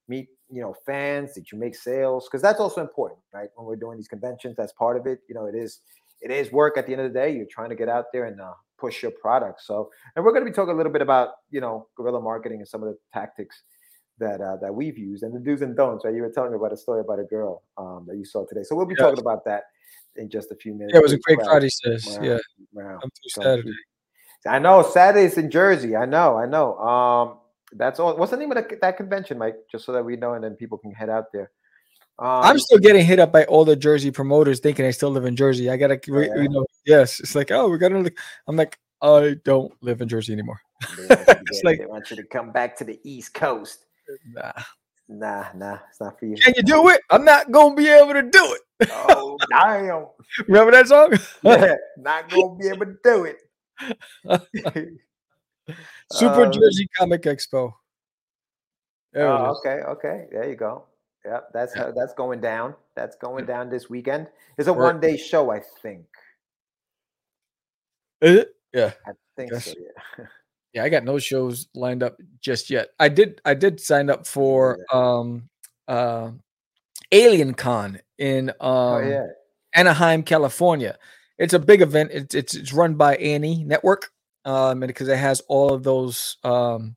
meet 0.08 0.28
you 0.50 0.62
know 0.62 0.74
fans? 0.86 1.34
Did 1.34 1.52
you 1.52 1.58
make 1.58 1.74
sales? 1.74 2.26
Because 2.26 2.40
that's 2.40 2.58
also 2.58 2.80
important, 2.80 3.20
right? 3.34 3.50
When 3.56 3.66
we're 3.66 3.76
doing 3.76 3.98
these 3.98 4.08
conventions, 4.08 4.54
that's 4.56 4.72
part 4.72 4.96
of 4.96 5.06
it. 5.06 5.20
You 5.28 5.34
know, 5.34 5.44
it 5.44 5.54
is 5.54 5.80
it 6.22 6.30
is 6.30 6.50
work 6.50 6.78
at 6.78 6.86
the 6.86 6.92
end 6.92 7.02
of 7.02 7.12
the 7.12 7.18
day. 7.18 7.36
You're 7.36 7.46
trying 7.50 7.68
to 7.68 7.76
get 7.76 7.90
out 7.90 8.06
there 8.14 8.24
and 8.24 8.40
uh, 8.40 8.54
push 8.78 9.02
your 9.02 9.12
product. 9.12 9.60
So, 9.62 9.90
and 10.16 10.24
we're 10.24 10.32
going 10.32 10.44
to 10.44 10.50
be 10.50 10.54
talking 10.54 10.72
a 10.72 10.76
little 10.76 10.92
bit 10.92 11.02
about 11.02 11.30
you 11.50 11.60
know 11.60 11.88
guerrilla 11.98 12.20
marketing 12.20 12.60
and 12.60 12.68
some 12.68 12.82
of 12.82 12.88
the 12.88 12.96
tactics 13.12 13.62
that 14.18 14.40
uh, 14.40 14.56
that 14.56 14.75
we've 14.75 14.99
used 14.99 15.23
and 15.23 15.35
the 15.35 15.40
do's 15.40 15.62
and 15.62 15.76
don'ts. 15.76 16.04
Right? 16.04 16.14
You 16.14 16.23
were 16.23 16.30
telling 16.30 16.50
me 16.50 16.56
about 16.56 16.73
a 16.73 16.76
story 16.76 17.00
about 17.00 17.18
a 17.18 17.25
girl 17.25 17.62
um, 17.76 18.04
that 18.09 18.16
you 18.16 18.25
saw 18.25 18.44
today. 18.47 18.62
So 18.62 18.76
we'll 18.76 18.87
be 18.87 18.94
talking 18.94 19.21
about 19.21 19.44
that 19.47 19.64
in 20.16 20.28
just 20.28 20.52
a 20.52 20.54
few 20.54 20.73
minutes. 20.75 20.92
Yeah, 20.94 21.00
it 21.00 21.02
was 21.02 21.12
a 21.12 21.18
great 21.18 21.38
wow, 21.38 21.44
Friday, 21.44 21.68
sis. 21.68 22.06
wow, 22.06 22.23
Yeah, 22.23 22.38
wow. 22.73 22.99
come 23.00 23.11
through 23.11 23.42
Saturday. 23.42 23.73
I 24.47 24.59
know 24.59 24.83
Saturday's 24.83 25.38
in 25.38 25.50
Jersey. 25.50 25.97
I 25.97 26.04
know, 26.04 26.37
I 26.37 26.47
know. 26.47 26.78
Um, 26.78 27.38
that's 27.73 27.99
all. 27.99 28.16
What's 28.16 28.30
the 28.30 28.37
name 28.37 28.52
of 28.52 28.56
the, 28.56 28.78
that 28.83 28.97
convention, 28.97 29.38
Mike? 29.38 29.56
Just 29.71 29.85
so 29.85 29.92
that 29.92 30.04
we 30.04 30.16
know, 30.16 30.35
and 30.35 30.44
then 30.44 30.54
people 30.54 30.78
can 30.78 30.92
head 30.92 31.09
out 31.09 31.33
there. 31.33 31.50
Um, 32.18 32.42
I'm 32.44 32.59
still 32.61 32.78
getting 32.78 33.04
hit 33.04 33.18
up 33.18 33.33
by 33.33 33.44
all 33.44 33.64
the 33.64 33.75
Jersey 33.75 34.11
promoters 34.11 34.61
thinking 34.61 34.85
I 34.85 34.92
still 34.92 35.11
live 35.11 35.25
in 35.25 35.35
Jersey. 35.35 35.68
I 35.68 35.76
gotta, 35.76 35.99
yeah. 36.06 36.42
you 36.42 36.49
know, 36.49 36.64
yes. 36.87 37.18
It's 37.18 37.35
like, 37.35 37.50
oh, 37.50 37.68
we're 37.68 37.78
gonna. 37.78 38.09
I'm 38.47 38.56
like, 38.56 38.78
I 39.02 39.37
don't 39.44 39.73
live 39.83 40.00
in 40.00 40.09
Jersey 40.09 40.33
anymore. 40.33 40.61
they, 40.97 41.06
want 41.06 41.18
you 41.18 41.25
to 41.26 41.40
It's 41.47 41.64
like- 41.64 41.78
they 41.78 41.87
want 41.87 42.11
you 42.11 42.16
to 42.16 42.25
come 42.25 42.52
back 42.52 42.76
to 42.78 42.85
the 42.85 43.00
East 43.02 43.35
Coast. 43.35 43.87
Nah. 44.32 44.52
Nah, 45.08 45.46
nah, 45.54 45.78
it's 45.90 46.00
not 46.00 46.18
for 46.18 46.26
you. 46.26 46.37
Can 46.37 46.54
you 46.56 46.62
do 46.62 46.88
it? 46.88 47.00
I'm 47.11 47.25
not 47.25 47.50
gonna 47.52 47.75
be 47.75 47.88
able 47.88 48.14
to 48.14 48.23
do 48.23 48.56
it. 48.80 48.88
Oh, 48.90 49.38
damn. 49.50 50.06
Remember 50.49 50.73
that 50.73 50.88
song? 50.88 51.12
Yeah, 51.42 51.75
not 51.99 52.30
gonna 52.30 52.56
be 52.56 52.68
able 52.68 52.87
to 52.87 52.96
do 53.04 53.25
it. 53.25 53.38
Super 56.12 56.46
Uh, 56.46 56.50
Jersey 56.50 56.88
Comic 56.96 57.23
Expo. 57.23 57.75
There 59.12 59.26
it 59.26 59.28
Oh, 59.30 59.50
is. 59.50 59.58
okay, 59.58 59.82
okay. 59.88 60.26
There 60.32 60.49
you 60.49 60.56
go. 60.56 60.84
Yep, 61.25 61.50
that's 61.52 61.75
how 61.75 61.92
that's 61.92 62.14
going 62.14 62.40
down. 62.40 62.75
That's 62.96 63.16
going 63.16 63.46
down 63.46 63.68
this 63.70 63.88
weekend. 63.88 64.28
It's 64.58 64.68
a 64.68 64.73
Word. 64.73 64.84
one 64.84 65.00
day 65.00 65.16
show, 65.16 65.50
I 65.50 65.61
think. 65.82 66.06
Is 68.20 68.37
it? 68.40 68.54
Yeah. 68.73 68.92
I 69.06 69.12
think 69.37 69.52
Guess. 69.52 69.64
so. 69.66 69.75
Yeah. 69.78 70.26
Yeah, 70.75 70.85
I 70.85 70.88
got 70.88 71.04
no 71.04 71.19
shows 71.19 71.69
lined 71.75 72.02
up 72.02 72.16
just 72.40 72.69
yet. 72.69 72.88
I 72.99 73.09
did 73.09 73.40
I 73.45 73.54
did 73.54 73.81
sign 73.81 74.11
up 74.11 74.26
for 74.26 74.78
um 74.93 75.49
uh 75.88 76.33
Alien 77.12 77.54
Con 77.54 78.00
in 78.19 78.50
um 78.50 78.57
oh 78.61 78.99
yeah. 78.99 79.26
Anaheim, 79.75 80.23
California. 80.23 80.99
It's 81.38 81.54
a 81.54 81.59
big 81.59 81.81
event. 81.81 82.11
It's 82.12 82.35
it's, 82.35 82.54
it's 82.54 82.73
run 82.73 82.95
by 82.95 83.16
A&E 83.16 83.64
Network, 83.64 84.11
um, 84.45 84.81
because 84.81 85.09
it 85.09 85.19
has 85.19 85.40
all 85.49 85.73
of 85.73 85.83
those 85.83 86.37
um, 86.45 86.97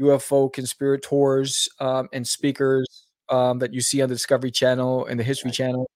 UFO 0.00 0.52
conspirators 0.52 1.68
um, 1.80 2.08
and 2.12 2.26
speakers 2.26 3.06
um, 3.28 3.58
that 3.58 3.74
you 3.74 3.80
see 3.80 4.00
on 4.00 4.08
the 4.08 4.14
Discovery 4.14 4.50
Channel 4.50 5.06
and 5.06 5.20
the 5.20 5.24
History. 5.24 5.50
Channel, 5.50 5.90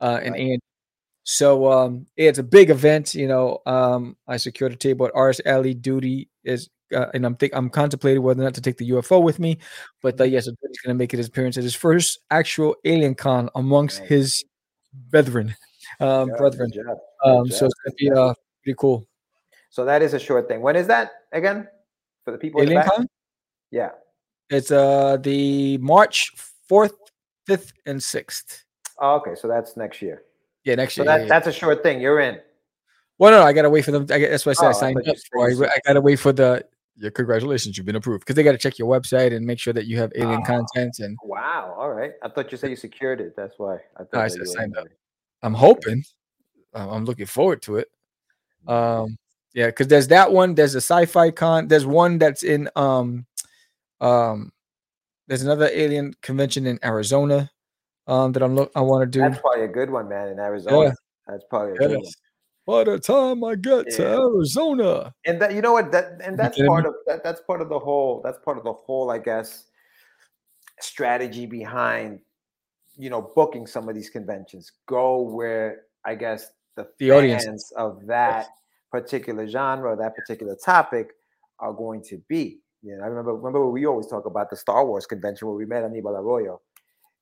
uh, 0.00 0.20
and 0.22 0.32
Right. 0.32 0.40
So 1.24 1.70
um, 1.70 2.06
yeah, 2.16 2.28
it's 2.28 2.38
a 2.38 2.42
big 2.42 2.70
event. 2.70 3.14
You 3.14 3.28
know, 3.28 3.60
um, 3.66 4.16
I 4.26 4.36
secured 4.36 4.72
a 4.72 4.76
table 4.76 5.06
at 5.06 5.12
Artist 5.14 5.42
Alley. 5.46 5.72
Duty 5.74 6.28
is, 6.44 6.68
uh, 6.94 7.06
and 7.14 7.24
I'm 7.24 7.36
think 7.36 7.52
I'm 7.54 7.70
contemplating 7.70 8.22
whether 8.22 8.40
or 8.40 8.44
not 8.44 8.54
to 8.54 8.60
take 8.60 8.76
the 8.76 8.90
UFO 8.90 9.22
with 9.22 9.38
me. 9.38 9.58
But 10.02 10.20
uh, 10.20 10.24
yes, 10.24 10.46
Duty's 10.46 10.80
going 10.84 10.94
to 10.94 10.98
make 10.98 11.12
his 11.12 11.28
appearance 11.28 11.56
at 11.56 11.62
his 11.62 11.74
first 11.76 12.18
actual 12.30 12.74
Alien 12.84 13.14
Con 13.14 13.48
amongst 13.54 14.00
Nice. 14.00 14.08
his 14.08 14.44
brethren, 15.10 15.54
um, 16.00 16.28
Yeah, 16.30 16.36
brethren. 16.36 16.70
good 16.70 16.84
job, 16.84 16.98
Um, 17.24 17.44
good 17.44 17.54
so 17.54 17.66
it's 17.66 17.74
gonna 17.84 17.94
be 17.96 18.10
uh 18.10 18.34
pretty 18.64 18.76
cool. 18.78 19.06
So 19.70 19.84
that 19.84 20.02
is 20.02 20.12
a 20.14 20.18
short 20.18 20.48
thing. 20.48 20.60
When 20.60 20.76
is 20.76 20.86
that 20.88 21.12
again? 21.32 21.68
For 22.24 22.30
the 22.32 22.38
people 22.38 22.60
in 22.60 22.66
the 22.66 22.72
Alien 22.72 22.86
back? 22.86 22.94
Con. 22.96 23.08
Yeah. 23.70 23.90
It's 24.50 24.70
uh 24.70 25.16
the 25.18 25.78
March 25.78 26.30
fourth, 26.68 26.94
fifth, 27.46 27.72
and 27.86 28.02
sixth. 28.02 28.64
Oh, 28.98 29.16
okay, 29.16 29.34
so 29.34 29.48
that's 29.48 29.76
next 29.76 30.02
year. 30.02 30.24
Yeah, 30.64 30.76
next 30.76 30.94
So 30.94 31.02
year. 31.02 31.12
that, 31.12 31.20
yeah, 31.22 31.28
that's 31.28 31.46
a 31.46 31.52
short 31.52 31.82
thing. 31.82 32.00
You're 32.00 32.20
in. 32.20 32.40
Well, 33.18 33.30
no, 33.32 33.40
no, 33.40 33.44
I 33.46 33.52
gotta 33.52 33.70
wait 33.70 33.84
for 33.84 33.90
them. 33.90 34.02
I, 34.10 34.18
that's 34.18 34.46
why 34.46 34.50
I 34.50 34.54
said 34.54 34.66
Oh, 34.66 34.68
I 34.70 34.72
signed 34.72 35.08
up 35.08 35.16
for. 35.32 35.46
I, 35.48 35.52
I 35.68 35.78
gotta 35.86 36.00
wait 36.00 36.16
for 36.16 36.32
the. 36.32 36.64
Yeah, 36.98 37.10
congratulations, 37.10 37.76
you've 37.76 37.86
been 37.86 37.96
approved 37.96 38.20
because 38.20 38.36
they 38.36 38.42
got 38.42 38.52
to 38.52 38.58
check 38.58 38.78
your 38.78 38.86
website 38.86 39.34
and 39.34 39.46
make 39.46 39.58
sure 39.58 39.72
that 39.72 39.86
you 39.86 39.96
have 39.96 40.12
alien 40.14 40.42
Oh. 40.42 40.46
content. 40.46 40.98
And 40.98 41.16
Wow. 41.24 41.74
All 41.78 41.90
right. 41.90 42.12
I 42.22 42.28
thought 42.28 42.52
you 42.52 42.58
said 42.58 42.68
you 42.68 42.76
secured 42.76 43.20
it. 43.20 43.34
That's 43.34 43.58
why. 43.58 43.78
I 43.96 44.04
thought 44.04 44.20
I 44.20 44.28
said 44.28 44.46
signed 44.46 44.76
up. 44.76 44.86
I'm 45.42 45.54
hoping. 45.54 46.04
I'm 46.74 47.06
looking 47.06 47.26
forward 47.26 47.62
to 47.62 47.76
it. 47.76 47.90
Um, 48.66 49.16
yeah, 49.54 49.66
because 49.66 49.88
there's 49.88 50.08
that 50.08 50.32
one. 50.32 50.54
There's 50.54 50.74
a 50.74 50.80
sci-fi 50.80 51.30
con. 51.30 51.68
There's 51.68 51.86
one 51.86 52.18
that's 52.18 52.42
in 52.42 52.68
um, 52.76 53.26
um, 54.00 54.52
there's 55.28 55.42
another 55.42 55.70
alien 55.72 56.14
convention 56.20 56.66
in 56.66 56.78
Arizona, 56.84 57.50
um, 58.06 58.32
that 58.32 58.42
I'm 58.42 58.54
look. 58.54 58.72
I 58.74 58.80
want 58.80 59.02
to 59.02 59.06
do. 59.06 59.20
That's 59.20 59.40
probably 59.40 59.64
a 59.64 59.68
good 59.68 59.90
one, 59.90 60.08
man. 60.08 60.28
In 60.28 60.38
Arizona. 60.38 60.94
That's 61.26 61.44
probably 61.48 61.72
a 61.72 61.76
good 61.76 61.90
one. 61.90 62.00
Yes. 62.02 62.14
By 62.64 62.84
the 62.84 62.98
time 62.98 63.42
I 63.42 63.56
get 63.56 63.90
to 63.96 64.06
Arizona, 64.06 65.12
and 65.26 65.40
that 65.42 65.52
you 65.52 65.62
know 65.62 65.72
what 65.72 65.90
that 65.90 66.20
and 66.22 66.38
that's 66.38 66.56
part 66.62 66.86
of 66.86 66.94
that, 67.08 67.24
that's 67.24 67.40
part 67.40 67.60
of 67.60 67.68
the 67.68 67.78
whole 67.78 68.20
that's 68.22 68.38
part 68.38 68.56
of 68.56 68.62
the 68.62 68.72
whole 68.72 69.10
i 69.10 69.18
guess 69.18 69.64
strategy 70.78 71.44
behind 71.44 72.20
you 72.96 73.10
know 73.10 73.32
booking 73.34 73.66
some 73.66 73.88
of 73.88 73.96
these 73.96 74.10
conventions 74.10 74.70
go 74.86 75.22
where 75.22 75.82
i 76.04 76.14
guess 76.14 76.52
the, 76.76 76.86
The 77.00 77.10
audience. 77.10 77.72
of 77.76 78.06
that 78.06 78.46
particular 78.92 79.48
genre 79.48 79.96
that 79.96 80.14
particular 80.14 80.54
topic 80.64 81.10
are 81.58 81.72
going 81.72 82.00
to 82.04 82.22
be 82.28 82.60
you 82.80 82.96
know 82.96 83.02
i 83.02 83.06
remember 83.06 83.34
remember 83.34 83.68
we 83.68 83.86
always 83.86 84.06
talk 84.06 84.24
about 84.24 84.50
the 84.50 84.56
star 84.56 84.86
wars 84.86 85.04
convention 85.04 85.48
where 85.48 85.56
we 85.56 85.66
met 85.66 85.82
Anibal 85.82 86.16
arroyo 86.16 86.60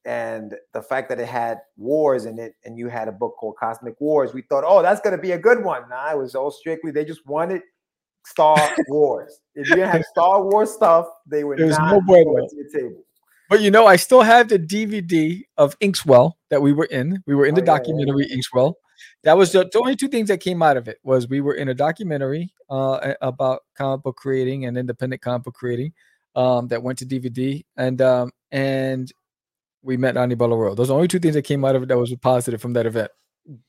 and 0.05 0.55
the 0.73 0.83
fact 0.83 1.09
that 1.09 1.21
it 1.21 1.29
had 1.29 1.59
wars 1.77 2.25
in 2.25 2.39
it 2.39 2.55
and 2.65 2.79
you 2.79 2.89
had 2.89 3.09
a 3.09 3.13
book 3.13 3.37
called 3.39 3.57
cosmic 3.57 4.01
wars 4.01 4.33
we 4.33 4.43
thought 4.43 4.65
oh 4.67 4.83
that's 4.83 5.01
going 5.01 5.15
to 5.15 5.21
be 5.21 5.33
a 5.33 5.39
good 5.39 5.63
one. 5.63 5.83
Nah, 5.89 6.13
it 6.13 6.19
was 6.19 6.35
all 6.35 6.51
strictly 6.51 6.91
they 6.91 7.05
just 7.05 7.27
wanted 7.27 7.63
star 8.25 8.57
wars. 8.89 9.41
If 9.55 9.69
you 9.69 9.83
have 9.83 10.05
star 10.05 10.43
wars 10.43 10.73
stuff 10.73 11.07
they 11.27 11.45
were 11.45 11.57
There's 11.57 11.79
not 11.79 11.93
no 11.93 12.01
going 12.01 12.49
to 12.49 12.57
your 12.57 12.69
table. 12.71 13.05
But 13.51 13.61
you 13.61 13.71
know, 13.73 13.85
I 13.85 13.97
still 13.97 14.23
have 14.23 14.49
the 14.49 14.61
DVD 14.61 15.43
of 15.57 15.77
Inkswell 15.81 16.35
that 16.51 16.63
we 16.63 16.73
were 16.73 16.85
in. 16.85 17.21
We 17.27 17.35
were 17.35 17.47
in 17.47 17.55
Oh, 17.55 17.57
the 17.57 17.63
yeah, 17.63 17.73
yeah, 17.73 17.79
documentary 17.79 18.27
Inkswell. 18.29 18.75
That 19.25 19.37
was 19.37 19.51
the, 19.51 19.69
the 19.73 19.81
only 19.81 19.97
two 19.97 20.07
things 20.09 20.29
that 20.29 20.39
came 20.39 20.63
out 20.63 20.77
of 20.77 20.87
it 20.87 20.99
was 21.03 21.29
we 21.29 21.41
were 21.41 21.55
in 21.55 21.69
a 21.69 21.75
documentary 21.75 22.53
uh, 22.71 23.15
about 23.21 23.63
comic 23.77 24.05
book 24.05 24.17
creating 24.17 24.67
and 24.67 24.79
independent 24.79 25.21
comic 25.21 25.43
book 25.43 25.55
creating 25.55 25.93
um, 26.37 26.69
that 26.69 26.83
went 26.83 26.99
to 27.01 27.07
DVD, 27.07 27.65
and 27.77 28.01
um, 28.01 28.31
and 28.53 29.13
we 29.83 29.97
met 29.97 30.17
Ani 30.17 30.35
Royal. 30.35 30.75
Those 30.75 30.87
are 30.89 30.93
the 30.93 30.95
only 30.97 31.09
two 31.09 31.19
things 31.19 31.35
that 31.35 31.43
came 31.43 31.65
out 31.65 31.75
of 31.77 31.83
it 31.85 31.87
that 31.89 31.99
was 31.99 32.15
positive 32.17 32.61
from 32.61 32.73
that 32.75 32.87
event. 32.87 33.11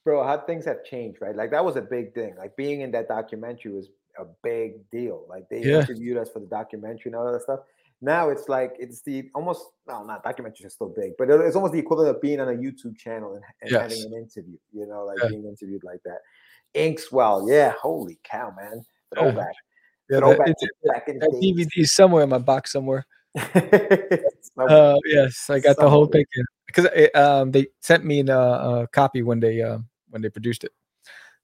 bro 0.03 0.24
how 0.24 0.38
things 0.38 0.65
have 0.65 0.84
changed 0.84 1.18
right 1.22 1.36
like 1.36 1.50
that 1.50 1.63
was 1.63 1.75
a 1.77 1.82
big 1.82 2.13
thing 2.13 2.36
like 2.38 2.53
being 2.58 2.82
in 2.82 2.91
that 2.91 3.08
documentary 3.08 3.72
was 3.72 3.88
a 4.20 4.25
big 4.44 4.74
deal 4.91 5.25
like 5.30 5.48
they 5.50 5.62
Yeah. 5.63 5.80
interviewed 5.80 6.18
us 6.18 6.30
for 6.30 6.39
the 6.39 6.46
documentary 6.46 7.03
and 7.10 7.15
all 7.15 7.32
that 7.32 7.41
stuff 7.41 7.62
now 8.01 8.30
it's 8.30 8.50
like 8.50 8.75
it's 8.77 9.01
the 9.01 9.30
almost 9.34 9.62
well 9.88 10.03
not 10.06 10.24
documentaries 10.25 10.65
are 10.65 10.70
still 10.70 10.89
big 10.89 11.13
but 11.18 11.30
it's 11.30 11.56
almost 11.56 11.72
the 11.74 11.80
equivalent 11.80 12.13
of 12.13 12.22
being 12.22 12.39
on 12.41 12.50
a 12.50 12.58
youtube 12.65 12.98
channel 12.98 13.36
and, 13.36 13.44
and 13.62 13.72
having 13.72 14.03
an 14.03 14.13
interview 14.13 14.58
you 14.74 14.86
know 14.86 15.06
like 15.06 15.18
Yeah. 15.24 15.30
being 15.30 15.46
interviewed 15.46 15.84
like 15.86 16.01
that 16.03 16.20
inkswell 16.75 17.50
yeah 17.50 17.74
holy 17.82 18.20
cow 18.24 18.53
man 18.56 18.84
throwback 19.13 19.53
Yeah, 20.10 20.20
that, 20.20 20.20
throwback 20.20 20.48
it's- 20.50 20.70
to 20.84 20.88
back 20.91 21.08
in 21.08 21.20
the 21.20 21.27
that. 21.27 21.41
DVD 21.41 21.70
is 21.77 21.91
somewhere 21.94 22.24
in 22.24 22.30
my 22.30 22.38
box 22.39 22.72
somewhere. 22.74 23.06
So- 24.56 24.68
Uh, 24.68 24.98
yes, 25.06 25.50
I 25.50 25.60
got 25.60 25.78
the 25.78 25.90
whole 25.90 26.08
thing 26.08 26.26
because 26.68 26.88
um, 27.16 27.52
they 27.52 27.68
sent 27.82 28.04
me 28.04 28.20
a, 28.20 28.38
a 28.38 28.88
copy 28.92 29.24
when 29.24 29.40
they 29.40 29.62
um, 29.62 29.88
when 30.10 30.22
they 30.22 30.30
produced 30.30 30.64
it. 30.64 30.72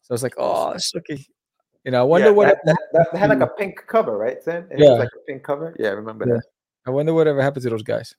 So 0.02 0.12
I 0.12 0.14
was 0.14 0.24
like, 0.24 0.36
oh, 0.38 0.72
it's 0.72 0.94
okay. 0.96 1.24
You 1.86 1.92
know, 1.92 2.02
I 2.02 2.04
wonder 2.04 2.28
yeah, 2.28 2.34
what 2.34 2.48
that, 2.66 2.78
that, 2.94 3.08
that 3.12 3.20
had 3.20 3.30
like 3.30 3.40
a 3.40 3.48
pink 3.48 3.82
cover 3.88 4.18
right 4.18 4.44
Sam? 4.44 4.68
It 4.72 4.80
Yeah. 4.80 5.00
like 5.00 5.10
a 5.16 5.20
pink 5.26 5.44
cover 5.44 5.74
yeah 5.80 5.90
I 5.90 5.92
remember 5.92 6.26
Yeah. 6.28 6.36
that 6.36 6.44
I 6.86 6.90
wonder 6.92 7.14
whatever 7.14 7.42
happened 7.42 7.64
to 7.64 7.70
those 7.70 7.84
guys. 7.84 8.14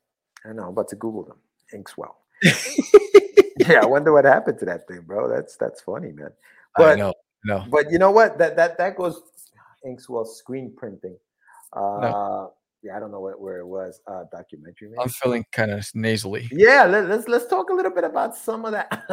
I 0.44 0.52
know. 0.52 0.62
I'm 0.64 0.68
about 0.70 0.88
to 0.88 0.96
Google 0.96 1.24
them. 1.24 1.36
Inkswell. 1.74 2.14
yeah, 3.68 3.80
I 3.82 3.86
wonder 3.86 4.12
what 4.12 4.24
happened 4.24 4.58
to 4.60 4.64
that 4.66 4.86
thing, 4.88 5.02
bro. 5.02 5.28
That's 5.28 5.56
that's 5.56 5.80
funny, 5.82 6.12
man. 6.12 6.32
I 6.76 6.80
But 6.80 6.98
know, 6.98 7.14
no, 7.44 7.64
but 7.70 7.90
you 7.90 7.98
know 7.98 8.10
what? 8.10 8.38
That 8.38 8.56
that 8.56 8.78
that 8.78 8.96
goes 8.96 9.20
Inkswell 9.84 10.26
screen 10.26 10.72
printing. 10.76 11.16
Uh 11.74 12.48
yeah, 12.82 12.96
I 12.96 13.00
don't 13.00 13.10
know 13.10 13.20
what 13.20 13.40
where 13.40 13.58
it 13.58 13.66
was. 13.66 14.00
Uh 14.06 14.24
documentary. 14.30 14.88
Maybe? 14.90 15.00
I'm 15.02 15.08
feeling 15.08 15.44
kind 15.52 15.70
of 15.70 15.88
nasally. 15.94 16.48
yeah, 16.52 16.84
let, 16.84 17.08
let's 17.08 17.28
let's 17.28 17.46
talk 17.46 17.70
a 17.70 17.74
little 17.74 17.92
bit 17.92 18.04
about 18.04 18.36
some 18.36 18.64
of 18.64 18.72
that 18.72 19.08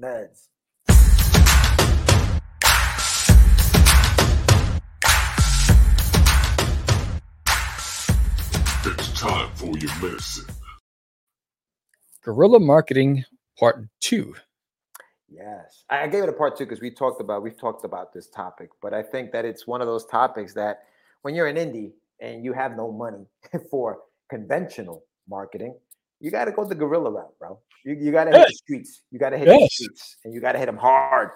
Neds. 0.00 0.48
It's 8.86 9.18
time 9.18 9.50
for 9.54 9.76
your 9.78 9.94
medicine. 10.02 10.44
Guerrilla 12.22 12.60
marketing 12.60 13.24
part 13.58 13.88
two. 14.00 14.34
Yes, 15.28 15.84
I 15.88 16.02
I 16.02 16.06
gave 16.06 16.22
it 16.22 16.28
a 16.28 16.32
part 16.32 16.56
two 16.56 16.64
because 16.64 16.80
we 16.80 16.90
talked 16.90 17.20
about 17.20 17.42
we've 17.42 17.58
talked 17.58 17.84
about 17.84 18.12
this 18.12 18.28
topic, 18.28 18.70
but 18.82 18.92
I 18.92 19.02
think 19.02 19.32
that 19.32 19.44
it's 19.46 19.66
one 19.66 19.80
of 19.80 19.86
those 19.86 20.04
topics 20.04 20.52
that 20.54 20.84
when 21.22 21.34
you're 21.34 21.46
an 21.46 21.56
indie 21.56 21.92
and 22.20 22.44
you 22.44 22.52
have 22.52 22.76
no 22.76 22.92
money 22.92 23.26
for 23.70 24.00
conventional 24.30 25.04
marketing, 25.28 25.74
you 26.20 26.30
got 26.30 26.46
to 26.46 26.52
go 26.52 26.64
the 26.64 26.74
guerrilla 26.74 27.10
route, 27.10 27.38
bro. 27.38 27.58
You, 27.84 27.94
you 27.94 28.12
got 28.12 28.24
to 28.24 28.30
hit 28.30 28.48
the 28.48 28.54
streets. 28.54 29.02
You 29.10 29.18
got 29.18 29.30
to 29.30 29.38
hit 29.38 29.46
the 29.46 29.68
streets, 29.70 30.16
and 30.24 30.32
you 30.32 30.40
got 30.40 30.52
to 30.52 30.58
hit 30.58 30.66
them 30.66 30.76
hard. 30.76 31.30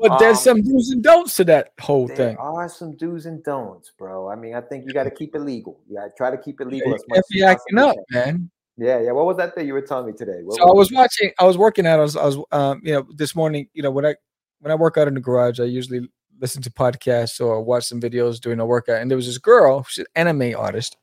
But 0.00 0.18
there's 0.18 0.38
Um, 0.38 0.42
some 0.42 0.62
do's 0.62 0.90
and 0.90 1.02
don'ts 1.02 1.36
to 1.36 1.44
that 1.44 1.72
whole 1.78 2.06
There 2.06 2.16
thing. 2.16 2.36
There 2.36 2.40
are 2.40 2.68
some 2.70 2.96
do's 2.96 3.26
and 3.26 3.44
don'ts, 3.44 3.92
bro. 3.98 4.30
I 4.30 4.34
mean, 4.34 4.54
I 4.54 4.62
think 4.62 4.86
you 4.86 4.94
got 4.94 5.04
to 5.04 5.10
keep 5.10 5.34
it 5.34 5.40
legal. 5.40 5.78
You 5.86 5.96
got 5.96 6.04
to 6.04 6.12
try 6.16 6.30
to 6.30 6.38
keep 6.38 6.60
it 6.62 6.68
legal 6.68 6.88
You 6.88 6.94
as 6.94 7.04
much 7.06 7.18
as 7.36 7.42
acting 7.42 7.78
up, 7.78 7.96
man. 8.10 8.50
Yeah, 8.78 8.98
yeah. 9.00 9.12
What 9.12 9.26
was 9.26 9.36
that 9.36 9.54
thing 9.54 9.66
you 9.66 9.74
were 9.74 9.82
telling 9.82 10.06
me 10.06 10.12
today? 10.16 10.40
What 10.42 10.56
So 10.56 10.66
I 10.66 10.72
was 10.72 10.90
watching. 10.90 11.30
I 11.38 11.44
was 11.44 11.58
working 11.58 11.86
out. 11.86 11.98
I 11.98 12.02
was, 12.02 12.16
I 12.16 12.24
was, 12.24 12.38
um, 12.50 12.80
you 12.82 12.94
know, 12.94 13.06
this 13.14 13.36
morning. 13.36 13.68
You 13.74 13.82
know, 13.82 13.90
when 13.90 14.06
I 14.06 14.14
when 14.60 14.72
I 14.72 14.74
work 14.74 14.96
out 14.96 15.06
in 15.06 15.12
the 15.12 15.20
garage, 15.20 15.60
I 15.60 15.64
usually 15.64 16.08
listen 16.40 16.62
to 16.62 16.70
podcasts 16.70 17.40
or 17.40 17.62
watch 17.62 17.84
some 17.84 18.00
videos 18.00 18.40
doing 18.40 18.60
a 18.60 18.66
workout. 18.66 19.00
And 19.00 19.10
there 19.10 19.16
was 19.16 19.26
this 19.26 19.38
girl, 19.38 19.84
she's 19.84 20.04
an 20.16 20.28
anime 20.28 20.56
artist, 20.58 20.96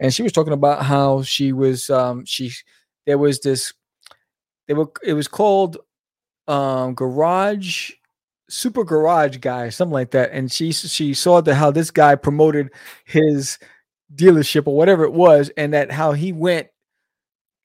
and 0.00 0.12
she 0.14 0.22
was 0.22 0.32
talking 0.32 0.52
about 0.52 0.84
how 0.84 1.22
she 1.22 1.52
was. 1.52 1.90
Um, 1.90 2.24
she 2.24 2.52
there 3.06 3.18
was 3.18 3.40
this. 3.40 3.72
They 4.66 4.74
were. 4.74 4.90
It 5.02 5.14
was 5.14 5.28
called 5.28 5.78
um 6.48 6.94
garage 6.94 7.92
super 8.48 8.82
garage 8.82 9.36
guy 9.38 9.68
something 9.68 9.92
like 9.92 10.10
that 10.12 10.30
and 10.32 10.50
she 10.50 10.72
she 10.72 11.12
saw 11.12 11.40
that 11.40 11.54
how 11.54 11.70
this 11.70 11.90
guy 11.90 12.14
promoted 12.14 12.70
his 13.04 13.58
dealership 14.14 14.66
or 14.66 14.74
whatever 14.74 15.04
it 15.04 15.12
was 15.12 15.50
and 15.58 15.74
that 15.74 15.92
how 15.92 16.12
he 16.12 16.32
went 16.32 16.66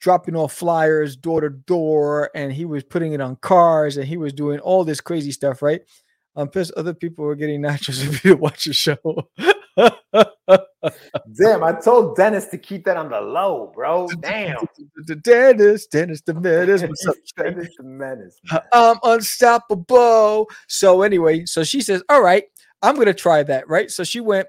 dropping 0.01 0.35
off 0.35 0.51
flyers 0.51 1.15
door 1.15 1.39
to 1.39 1.49
door 1.49 2.29
and 2.35 2.51
he 2.51 2.65
was 2.65 2.83
putting 2.83 3.13
it 3.13 3.21
on 3.21 3.37
cars 3.37 3.95
and 3.95 4.05
he 4.05 4.17
was 4.17 4.33
doing 4.33 4.59
all 4.59 4.83
this 4.83 4.99
crazy 4.99 5.31
stuff 5.31 5.61
right 5.61 5.81
um 6.35 6.49
pissed 6.49 6.71
other 6.75 6.93
people 6.93 7.25
were 7.25 7.35
getting 7.35 7.61
nachos 7.63 8.05
if 8.05 8.23
you 8.25 8.35
watch 8.35 8.65
the 8.65 8.73
show 8.73 8.97
Damn, 9.75 11.63
I 11.63 11.73
told 11.83 12.15
Dennis 12.15 12.45
to 12.47 12.57
keep 12.57 12.85
that 12.85 12.97
on 12.97 13.09
the 13.09 13.21
low, 13.21 13.71
bro. 13.73 14.07
Damn. 14.19 14.57
Dennis, 15.21 15.87
Dennis 15.87 16.21
the 16.21 16.33
Menace. 16.33 16.83
What's 16.83 17.07
up? 17.07 17.15
Dennis 17.37 17.69
the 17.77 17.83
menace. 17.83 18.39
man. 18.51 18.61
I'm 18.73 18.97
unstoppable. 19.03 20.49
So 20.67 21.01
anyway, 21.01 21.45
so 21.45 21.63
she 21.63 21.81
says, 21.81 22.03
"All 22.09 22.21
right, 22.21 22.43
I'm 22.81 22.95
gonna 22.95 23.13
try 23.13 23.43
that." 23.43 23.67
Right. 23.67 23.89
So 23.89 24.03
she 24.03 24.19
went. 24.19 24.47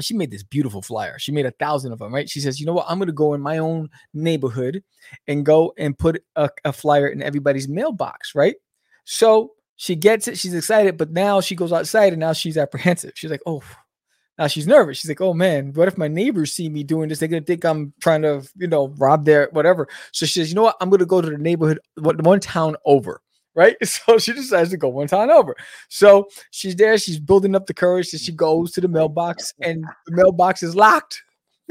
She 0.00 0.14
made 0.14 0.30
this 0.30 0.42
beautiful 0.42 0.82
flyer. 0.82 1.18
She 1.18 1.32
made 1.32 1.46
a 1.46 1.52
thousand 1.52 1.92
of 1.92 1.98
them. 1.98 2.12
Right. 2.12 2.28
She 2.28 2.40
says, 2.40 2.58
"You 2.58 2.66
know 2.66 2.74
what? 2.74 2.86
I'm 2.88 2.98
gonna 2.98 3.12
go 3.12 3.34
in 3.34 3.40
my 3.40 3.58
own 3.58 3.88
neighborhood 4.12 4.82
and 5.28 5.46
go 5.46 5.72
and 5.78 5.96
put 5.96 6.22
a, 6.36 6.50
a 6.64 6.72
flyer 6.72 7.08
in 7.08 7.22
everybody's 7.22 7.68
mailbox." 7.68 8.34
Right. 8.34 8.56
So 9.04 9.52
she 9.82 9.96
gets 9.96 10.28
it. 10.28 10.38
She's 10.38 10.54
excited, 10.54 10.96
but 10.96 11.10
now 11.10 11.40
she 11.40 11.56
goes 11.56 11.72
outside 11.72 12.12
and 12.12 12.20
now 12.20 12.34
she's 12.34 12.56
apprehensive. 12.56 13.14
She's 13.16 13.32
like, 13.32 13.42
"Oh." 13.46 13.62
Now 14.38 14.46
she's 14.46 14.66
nervous. 14.66 14.98
She's 14.98 15.08
like, 15.08 15.20
"Oh 15.20 15.34
man, 15.34 15.72
what 15.72 15.88
if 15.88 15.98
my 15.98 16.06
neighbors 16.06 16.52
see 16.52 16.68
me 16.68 16.84
doing 16.84 17.08
this? 17.08 17.18
They're 17.18 17.28
gonna 17.28 17.42
think 17.42 17.64
I'm 17.64 17.92
trying 18.00 18.22
to, 18.22 18.48
you 18.56 18.68
know, 18.68 18.94
rob 18.96 19.24
their 19.24 19.48
whatever." 19.50 19.88
So 20.12 20.24
she 20.24 20.38
says, 20.38 20.50
"You 20.50 20.54
know 20.54 20.62
what? 20.62 20.76
I'm 20.80 20.88
gonna 20.88 21.04
go 21.04 21.20
to 21.20 21.28
the 21.28 21.36
neighborhood, 21.36 21.80
one 21.96 22.38
town 22.38 22.76
over." 22.84 23.20
right? 23.56 23.76
So 23.84 24.18
she 24.18 24.32
decides 24.32 24.70
to 24.70 24.76
go 24.76 24.88
one 24.88 25.08
town 25.08 25.32
over. 25.32 25.56
So 25.88 26.28
she's 26.52 26.76
there, 26.76 26.96
she's 26.96 27.18
building 27.18 27.56
up 27.56 27.66
the 27.66 27.74
courage, 27.74 28.12
and 28.12 28.22
she 28.22 28.30
goes 28.32 28.70
to 28.72 28.80
the 28.80 28.88
mailbox, 28.88 29.52
and 29.60 29.84
the 30.06 30.14
mailbox 30.14 30.62
is 30.62 30.76
locked. 30.76 31.20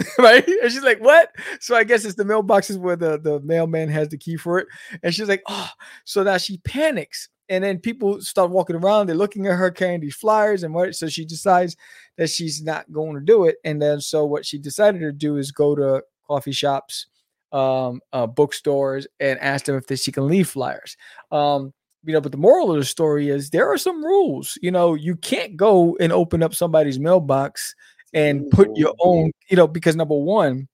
right? 0.20 0.48
And 0.48 0.72
she's 0.72 0.84
like, 0.84 1.00
What? 1.00 1.32
So 1.62 1.76
I 1.76 1.86
guess 1.86 2.04
it's 2.04 2.16
the 2.16 2.26
mailbox 2.26 2.70
is 2.70 2.78
where 2.78 2.98
the, 2.98 3.20
the 3.20 3.40
mailman 3.40 3.88
has 3.90 4.10
the 4.10 4.18
key 4.18 4.36
for 4.36 4.60
it. 4.60 4.68
And 5.02 5.14
she's 5.16 5.30
like, 5.30 5.44
Oh, 5.48 5.70
so 6.04 6.24
now 6.24 6.38
she 6.38 6.58
panics. 6.60 7.30
And 7.52 7.62
then 7.62 7.80
people 7.80 8.22
start 8.22 8.50
walking 8.50 8.78
around, 8.78 9.08
they're 9.08 9.16
looking 9.16 9.46
at 9.46 9.58
her 9.58 9.70
carrying 9.70 10.00
these 10.00 10.16
flyers 10.16 10.64
and 10.64 10.74
what 10.74 10.96
so 10.96 11.10
she 11.10 11.26
decides 11.26 11.76
that 12.18 12.30
she's 12.30 12.64
not 12.64 12.90
going 12.94 13.14
to 13.16 13.20
do 13.20 13.44
it. 13.44 13.58
And 13.66 13.82
then 13.82 14.00
so 14.00 14.26
what 14.26 14.46
she 14.46 14.58
decided 14.58 15.02
to 15.02 15.12
do 15.12 15.36
is 15.36 15.52
go 15.52 15.76
to 15.76 16.02
coffee 16.26 16.54
shops, 16.54 17.08
um, 17.52 18.00
uh, 18.14 18.26
bookstores, 18.26 19.06
and 19.20 19.38
ask 19.42 19.66
them 19.66 19.76
if 19.76 19.86
they, 19.86 19.98
she 19.98 20.14
can 20.14 20.28
leave 20.28 20.48
flyers. 20.48 20.96
Um, 21.30 21.74
you 22.06 22.14
know, 22.14 22.22
but 22.22 22.32
the 22.32 22.38
moral 22.38 22.72
of 22.72 22.78
the 22.78 22.86
story 22.86 23.28
is 23.28 23.50
there 23.50 23.70
are 23.70 23.78
some 23.78 24.02
rules. 24.02 24.58
You 24.62 24.72
know, 24.72 24.94
you 24.94 25.18
can't 25.18 25.58
go 25.58 25.98
and 26.00 26.14
open 26.14 26.42
up 26.42 26.56
somebody's 26.56 27.00
mailbox 27.00 27.76
and 28.14 28.50
put 28.50 28.70
your 28.76 28.94
own, 29.02 29.32
you 29.50 29.58
know, 29.58 29.68
because 29.68 29.98
number 29.98 30.18
one, 30.18 30.70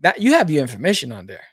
that 0.00 0.20
you 0.20 0.32
have 0.32 0.50
your 0.50 0.62
information 0.62 1.12
on 1.12 1.26
there, 1.26 1.44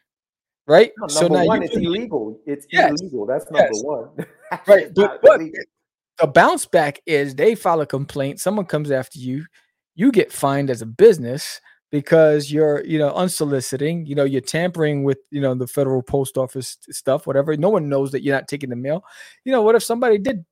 right? 0.67 0.91
No, 0.99 1.07
so 1.07 1.21
number 1.21 1.39
now 1.39 1.45
one, 1.45 1.63
it's 1.63 1.73
put- 1.73 1.83
illegal. 1.83 2.39
It's 2.45 2.67
Yes, 2.71 2.99
illegal. 3.01 3.25
That's 3.25 3.45
number 3.51 3.69
yes. 3.73 3.83
one. 3.83 4.09
Right, 4.65 4.93
but 4.95 5.21
not 5.23 5.41
the 6.19 6.27
bounce 6.27 6.65
back 6.65 7.01
is 7.05 7.35
they 7.35 7.53
file 7.53 7.81
a 7.81 7.85
complaint, 7.85 8.39
someone 8.39 8.65
comes 8.65 8.91
after 8.91 9.19
you, 9.19 9.45
you 9.95 10.11
get 10.11 10.31
fined 10.31 10.69
as 10.69 10.81
a 10.81 10.85
business 10.85 11.59
because 11.91 12.51
you're, 12.51 12.83
you 12.85 12.97
know, 12.97 13.13
unsoliciting, 13.13 14.05
you 14.05 14.15
know, 14.15 14.23
you're 14.23 14.41
tampering 14.41 15.03
with, 15.03 15.19
you 15.31 15.41
know, 15.41 15.53
the 15.53 15.67
federal 15.67 16.01
post 16.01 16.37
office 16.37 16.77
stuff, 16.89 17.27
whatever. 17.27 17.55
No 17.57 17.69
one 17.69 17.87
knows 17.89 18.11
that 18.11 18.23
you're 18.23 18.35
not 18.35 18.47
taking 18.47 18.69
the 18.69 18.75
mail. 18.75 19.03
You 19.45 19.51
know, 19.51 19.61
what 19.61 19.75
if 19.75 19.83
somebody 19.83 20.17
did 20.17 20.45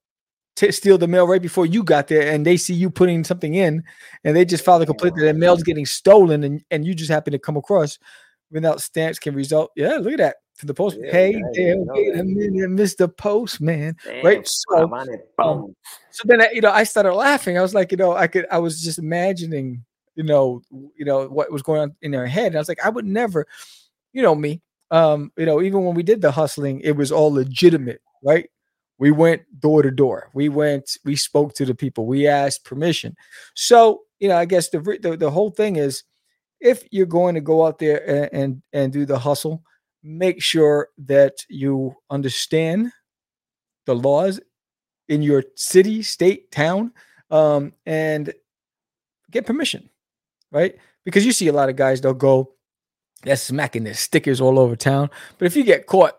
t- 0.56 0.72
steal 0.72 0.98
the 0.98 1.08
mail 1.08 1.28
right 1.28 1.42
before 1.42 1.66
you 1.66 1.84
got 1.84 2.08
there 2.08 2.32
and 2.32 2.46
they 2.46 2.58
see 2.58 2.74
you 2.74 2.90
putting 2.90 3.24
something 3.24 3.56
in 3.56 3.84
and 4.24 4.36
they 4.36 4.46
just 4.46 4.64
file 4.64 4.82
a 4.82 4.86
complaint 4.86 5.16
that 5.16 5.24
their 5.24 5.34
mail's 5.34 5.64
getting 5.64 5.86
stolen 5.86 6.44
and, 6.44 6.64
and 6.72 6.86
you 6.86 6.94
just 6.94 7.12
happen 7.12 7.32
to 7.32 7.40
come 7.40 7.58
across 7.58 7.98
without 8.56 8.82
stamps 8.82 9.20
can 9.20 9.36
result. 9.36 9.72
Yeah, 9.76 9.98
look 9.98 10.14
at 10.14 10.18
that. 10.18 10.36
To 10.60 10.66
the 10.66 10.74
post. 10.74 10.98
Yeah, 11.00 11.12
hey, 11.12 11.32
yeah, 11.34 11.42
didn't 11.54 11.88
wait 11.88 12.18
a 12.18 12.24
minute, 12.24 12.70
Mr. 12.70 13.14
Postman. 13.16 13.98
Damn, 14.06 14.26
right, 14.26 14.48
so, 14.48 14.90
um, 15.38 15.76
so 16.10 16.24
then 16.26 16.42
I, 16.42 16.50
you 16.54 16.62
know 16.62 16.72
i 16.72 16.86
started 16.86 17.14
laughing 17.14 17.58
i 17.58 17.62
was 17.62 17.74
like 17.74 17.92
you 17.92 17.98
know 17.98 18.14
i 18.14 18.26
could 18.26 18.46
i 18.50 18.58
was 18.58 18.82
just 18.82 19.00
imagining 19.00 19.84
you 20.16 20.24
know 20.24 20.62
you 20.96 21.04
know 21.04 21.28
what 21.28 21.52
was 21.52 21.62
going 21.62 21.82
on 21.82 21.96
in 22.02 22.12
their 22.12 22.26
head 22.26 22.48
and 22.48 22.56
i 22.56 22.60
was 22.60 22.70
like 22.70 22.84
i 22.84 22.90
would 22.90 23.06
never 23.06 23.46
you 24.14 24.22
know 24.22 24.34
me 24.34 24.62
um 24.92 25.30
you 25.38 25.46
know 25.46 25.62
even 25.62 25.84
when 25.84 25.94
we 25.94 26.04
did 26.04 26.22
the 26.22 26.32
hustling 26.32 26.80
it 26.80 26.96
was 26.96 27.12
all 27.12 27.34
legitimate 27.34 28.02
right 28.24 28.50
we 28.98 29.12
went 29.12 29.42
door 29.60 29.82
to 29.82 29.92
door 29.92 30.30
we 30.34 30.48
went 30.48 30.98
we 31.04 31.18
spoke 31.18 31.54
to 31.54 31.66
the 31.66 31.76
people 31.76 32.06
we 32.06 32.28
asked 32.28 32.64
permission 32.64 33.14
so 33.56 34.04
you 34.20 34.30
know 34.30 34.38
i 34.38 34.46
guess 34.46 34.70
the 34.70 34.80
the, 35.02 35.18
the 35.18 35.32
whole 35.32 35.52
thing 35.52 35.76
is 35.76 36.04
if 36.66 36.84
you're 36.92 37.06
going 37.06 37.36
to 37.36 37.42
go 37.42 37.66
out 37.66 37.80
there 37.80 38.10
and, 38.10 38.30
and 38.34 38.62
and 38.74 38.94
do 38.94 39.06
the 39.06 39.18
hustle 39.18 39.64
make 40.06 40.42
sure 40.42 40.90
that 41.00 41.44
you 41.50 41.96
understand 42.12 42.92
the 43.88 43.96
laws 43.96 44.40
in 45.10 45.22
your 45.24 45.44
city, 45.56 46.04
state, 46.04 46.52
town, 46.52 46.94
um, 47.32 47.74
and 47.86 48.34
get 49.32 49.48
permission, 49.48 49.90
right? 50.52 50.76
Because 51.04 51.26
you 51.26 51.32
see 51.32 51.48
a 51.48 51.54
lot 51.54 51.70
of 51.70 51.76
guys, 51.76 52.02
they'll 52.02 52.14
go, 52.14 52.54
that's 53.24 53.42
smacking 53.42 53.84
their 53.84 53.96
stickers 53.96 54.40
all 54.40 54.60
over 54.60 54.76
town. 54.76 55.10
But 55.40 55.48
if 55.48 55.56
you 55.56 55.64
get 55.64 55.88
caught, 55.88 56.14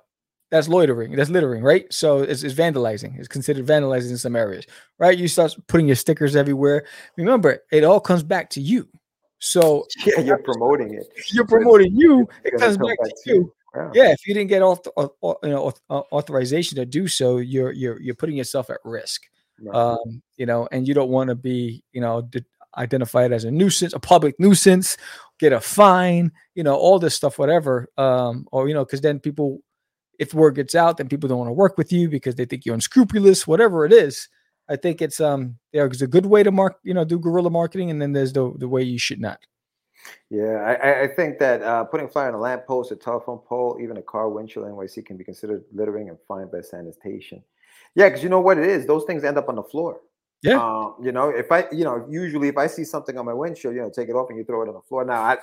that's 0.51 0.69
loitering, 0.69 1.13
that's 1.13 1.31
littering, 1.31 1.63
right? 1.63 1.93
So 1.93 2.19
it's, 2.19 2.43
it's 2.43 2.55
vandalizing. 2.55 3.19
It's 3.19 3.29
considered 3.29 3.67
vandalizing 3.67 4.11
in 4.11 4.19
some 4.19 4.37
areas, 4.37 4.65
right? 4.99 5.17
You 5.17 5.29
start 5.29 5.55
putting 5.69 5.87
your 5.87 5.97
stickers 5.97 6.35
everywhere. 6.35 6.87
Remember, 7.17 7.63
it 7.71 7.85
all 7.85 8.01
comes 8.01 8.23
back 8.25 8.51
to 8.51 8.61
you. 8.61 8.89
So 9.39 9.87
Yeah, 10.07 10.21
you're 10.21 10.39
promoting 10.39 10.95
it. 10.95 11.07
you're 11.33 11.47
promoting 11.47 11.95
you, 11.95 12.23
it 12.45 12.55
It's 12.55 12.63
comes 12.63 12.77
back 12.79 12.99
to 13.01 13.15
you 13.27 13.53
Wow. 13.75 13.91
yeah 13.93 14.11
if 14.11 14.27
you 14.27 14.33
didn't 14.33 14.49
get 14.49 14.63
auth- 14.63 14.87
au- 14.97 15.15
au- 15.23 15.37
you 15.43 15.51
know 15.51 15.71
auth- 15.91 16.05
authorization 16.11 16.77
to 16.77 16.87
do 16.87 17.07
so 17.07 17.37
you're 17.37 17.73
you're 17.73 18.01
you're 18.01 18.15
putting 18.15 18.37
yourself 18.37 18.71
at 18.71 18.79
risk 18.85 19.25
Right. 19.61 19.75
um 19.77 20.23
you 20.39 20.47
know 20.47 20.67
and 20.73 20.89
you 20.89 20.95
don't 20.95 21.11
want 21.11 21.29
to 21.29 21.35
be 21.35 21.83
you 21.93 22.01
know 22.01 22.23
d- 22.23 22.43
identified 22.79 23.33
as 23.33 23.45
a 23.45 23.51
nuisance 23.51 23.93
a 23.93 23.99
public 24.01 24.35
nuisance 24.39 24.97
get 25.39 25.53
a 25.53 25.61
fine 25.61 26.33
you 26.55 26.63
know 26.63 26.75
all 26.75 26.99
this 26.99 27.15
stuff 27.15 27.39
whatever 27.39 27.89
um 27.99 28.47
or 28.51 28.67
you 28.67 28.73
know 28.73 28.85
because 28.85 29.03
then 29.03 29.21
people 29.21 29.61
if 30.19 30.33
word 30.33 30.55
gets 30.55 30.75
out 30.75 30.97
then 30.97 31.09
people 31.09 31.29
don't 31.29 31.39
want 31.39 31.49
to 31.49 31.53
work 31.53 31.77
with 31.77 31.93
you 31.93 32.09
because 32.09 32.35
they 32.35 32.47
think 32.47 32.65
you're 32.65 32.75
unscrupulous 32.75 33.47
whatever 33.47 33.85
it 33.85 33.93
is 33.93 34.27
i 34.69 34.77
think 34.77 35.01
it's 35.03 35.21
um 35.21 35.59
there's 35.73 36.03
a 36.03 36.07
good 36.07 36.27
way 36.27 36.43
to 36.43 36.51
mark 36.51 36.79
you 36.83 36.95
know 36.95 37.05
do 37.05 37.19
guerrilla 37.19 37.51
marketing 37.51 37.91
and 37.91 38.01
then 38.01 38.13
there's 38.13 38.33
the 38.33 38.53
the 38.59 38.69
way 38.69 38.83
you 38.83 38.99
should 38.99 39.21
not 39.21 39.41
Yeah, 40.31 40.57
I, 40.63 41.05
I- 41.05 41.09
think 41.09 41.39
that 41.39 41.63
uh, 41.63 41.85
putting 41.85 42.07
a 42.07 42.09
flyer 42.11 42.29
on 42.29 42.35
a 42.35 42.39
lamppost, 42.39 42.93
a 42.93 42.97
telephone 42.97 43.39
pole, 43.39 43.79
even 43.83 43.97
a 43.97 44.03
car 44.03 44.29
windshield 44.29 44.67
NYC 44.67 45.05
can 45.05 45.17
be 45.17 45.25
considered 45.25 45.65
littering 45.73 46.09
and 46.11 46.19
fined 46.29 46.51
by 46.53 46.61
sanitation. 46.61 47.43
Yeah, 47.95 48.09
because 48.09 48.23
you 48.23 48.29
know 48.29 48.41
what 48.41 48.59
it 48.59 48.67
is; 48.69 48.87
those 48.87 49.05
things 49.05 49.25
end 49.25 49.39
up 49.39 49.49
on 49.49 49.57
the 49.57 49.63
floor. 49.63 50.01
Yeah. 50.43 50.63
Um, 50.63 50.97
you 51.03 51.13
know, 51.13 51.31
if 51.31 51.51
I, 51.51 51.67
you 51.73 51.85
know, 51.85 52.07
usually 52.09 52.49
if 52.49 52.59
I 52.59 52.67
see 52.67 52.85
something 52.85 53.17
on 53.19 53.25
my 53.25 53.33
windshield, 53.33 53.75
you 53.75 53.81
know, 53.81 53.91
take 53.91 54.09
it 54.09 54.13
off 54.13 54.29
and 54.29 54.39
you 54.39 54.45
throw 54.45 54.63
it 54.63 54.69
on 54.69 54.75
the 54.75 54.83
floor. 54.83 55.05
Now, 55.05 55.23
I, 55.23 55.39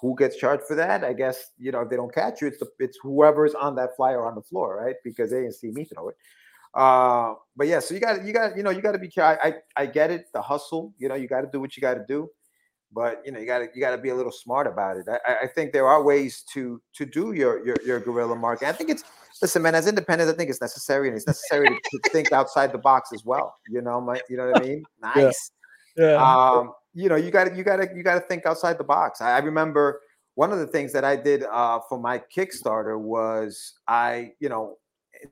who 0.00 0.16
gets 0.16 0.36
charged 0.36 0.64
for 0.64 0.74
that? 0.76 1.04
I 1.04 1.12
guess 1.12 1.50
you 1.58 1.70
know 1.72 1.80
if 1.82 1.90
they 1.90 1.96
don't 1.96 2.12
catch 2.14 2.40
you, 2.40 2.48
it's 2.48 2.58
the, 2.58 2.68
it's 2.78 2.98
whoever's 3.02 3.54
on 3.54 3.74
that 3.76 3.90
flyer 3.96 4.24
on 4.24 4.34
the 4.34 4.42
floor, 4.42 4.76
right? 4.82 4.96
Because 5.04 5.30
they 5.30 5.40
didn't 5.42 5.54
see 5.54 5.70
me 5.70 5.84
throw 5.84 6.08
it. 6.08 6.16
Uh, 6.74 7.34
but 7.56 7.66
yeah, 7.66 7.80
so 7.80 7.94
you 7.94 8.00
got 8.00 8.24
you 8.24 8.32
got 8.32 8.56
you 8.56 8.62
know 8.62 8.70
you 8.70 8.80
got 8.82 8.92
to 8.92 8.98
be 8.98 9.08
careful. 9.08 9.38
I, 9.42 9.48
I 9.48 9.82
I 9.82 9.86
get 9.86 10.10
it, 10.10 10.26
the 10.32 10.42
hustle. 10.42 10.92
You 10.98 11.08
know, 11.08 11.14
you 11.14 11.28
got 11.28 11.40
to 11.42 11.48
do 11.52 11.60
what 11.60 11.76
you 11.76 11.80
got 11.80 11.94
to 11.94 12.04
do 12.06 12.30
but 12.92 13.20
you 13.24 13.32
know 13.32 13.38
you 13.38 13.46
got 13.46 13.58
to 13.58 13.68
you 13.74 13.80
got 13.80 13.90
to 13.90 13.98
be 13.98 14.08
a 14.08 14.14
little 14.14 14.32
smart 14.32 14.66
about 14.66 14.96
it. 14.96 15.06
I, 15.08 15.44
I- 15.44 15.46
think 15.46 15.72
there 15.72 15.86
are 15.86 16.02
ways 16.02 16.42
to 16.54 16.80
to 16.94 17.04
do 17.04 17.32
your 17.32 17.64
your 17.66 17.76
your 17.84 18.00
guerrilla 18.00 18.36
marketing. 18.36 18.68
I 18.68 18.72
think 18.72 18.90
it's 18.90 19.04
listen, 19.42 19.62
man. 19.62 19.74
As 19.74 19.86
independents, 19.86 20.32
I 20.32 20.36
think 20.36 20.50
it's 20.50 20.60
necessary, 20.60 21.08
and 21.08 21.16
it's 21.16 21.26
necessary 21.26 21.68
to, 21.68 21.98
to 21.98 22.08
think 22.10 22.32
outside 22.32 22.72
the 22.72 22.78
box 22.78 23.10
as 23.12 23.24
well. 23.24 23.56
You 23.70 23.82
know, 23.82 24.00
my 24.00 24.20
you 24.28 24.36
know 24.36 24.46
what 24.50 24.62
I 24.62 24.66
mean? 24.66 24.84
Nice. 25.02 25.50
yeah 25.96 26.14
Um, 26.16 26.72
you 26.94 27.08
know, 27.08 27.16
you 27.16 27.30
got 27.30 27.44
to 27.44 27.56
you 27.56 27.62
got 27.64 27.76
to 27.76 27.88
you 27.94 28.02
got 28.02 28.14
to 28.14 28.20
think 28.20 28.46
outside 28.46 28.78
the 28.78 28.84
box. 28.84 29.20
I, 29.20 29.32
I 29.36 29.38
remember 29.38 30.00
one 30.34 30.52
of 30.52 30.58
the 30.58 30.66
things 30.66 30.92
that 30.92 31.04
I 31.04 31.16
did 31.16 31.42
uh, 31.44 31.80
for 31.88 31.98
my 31.98 32.22
Kickstarter 32.34 32.98
was 32.98 33.74
I, 33.86 34.32
you 34.40 34.48
know, 34.48 34.76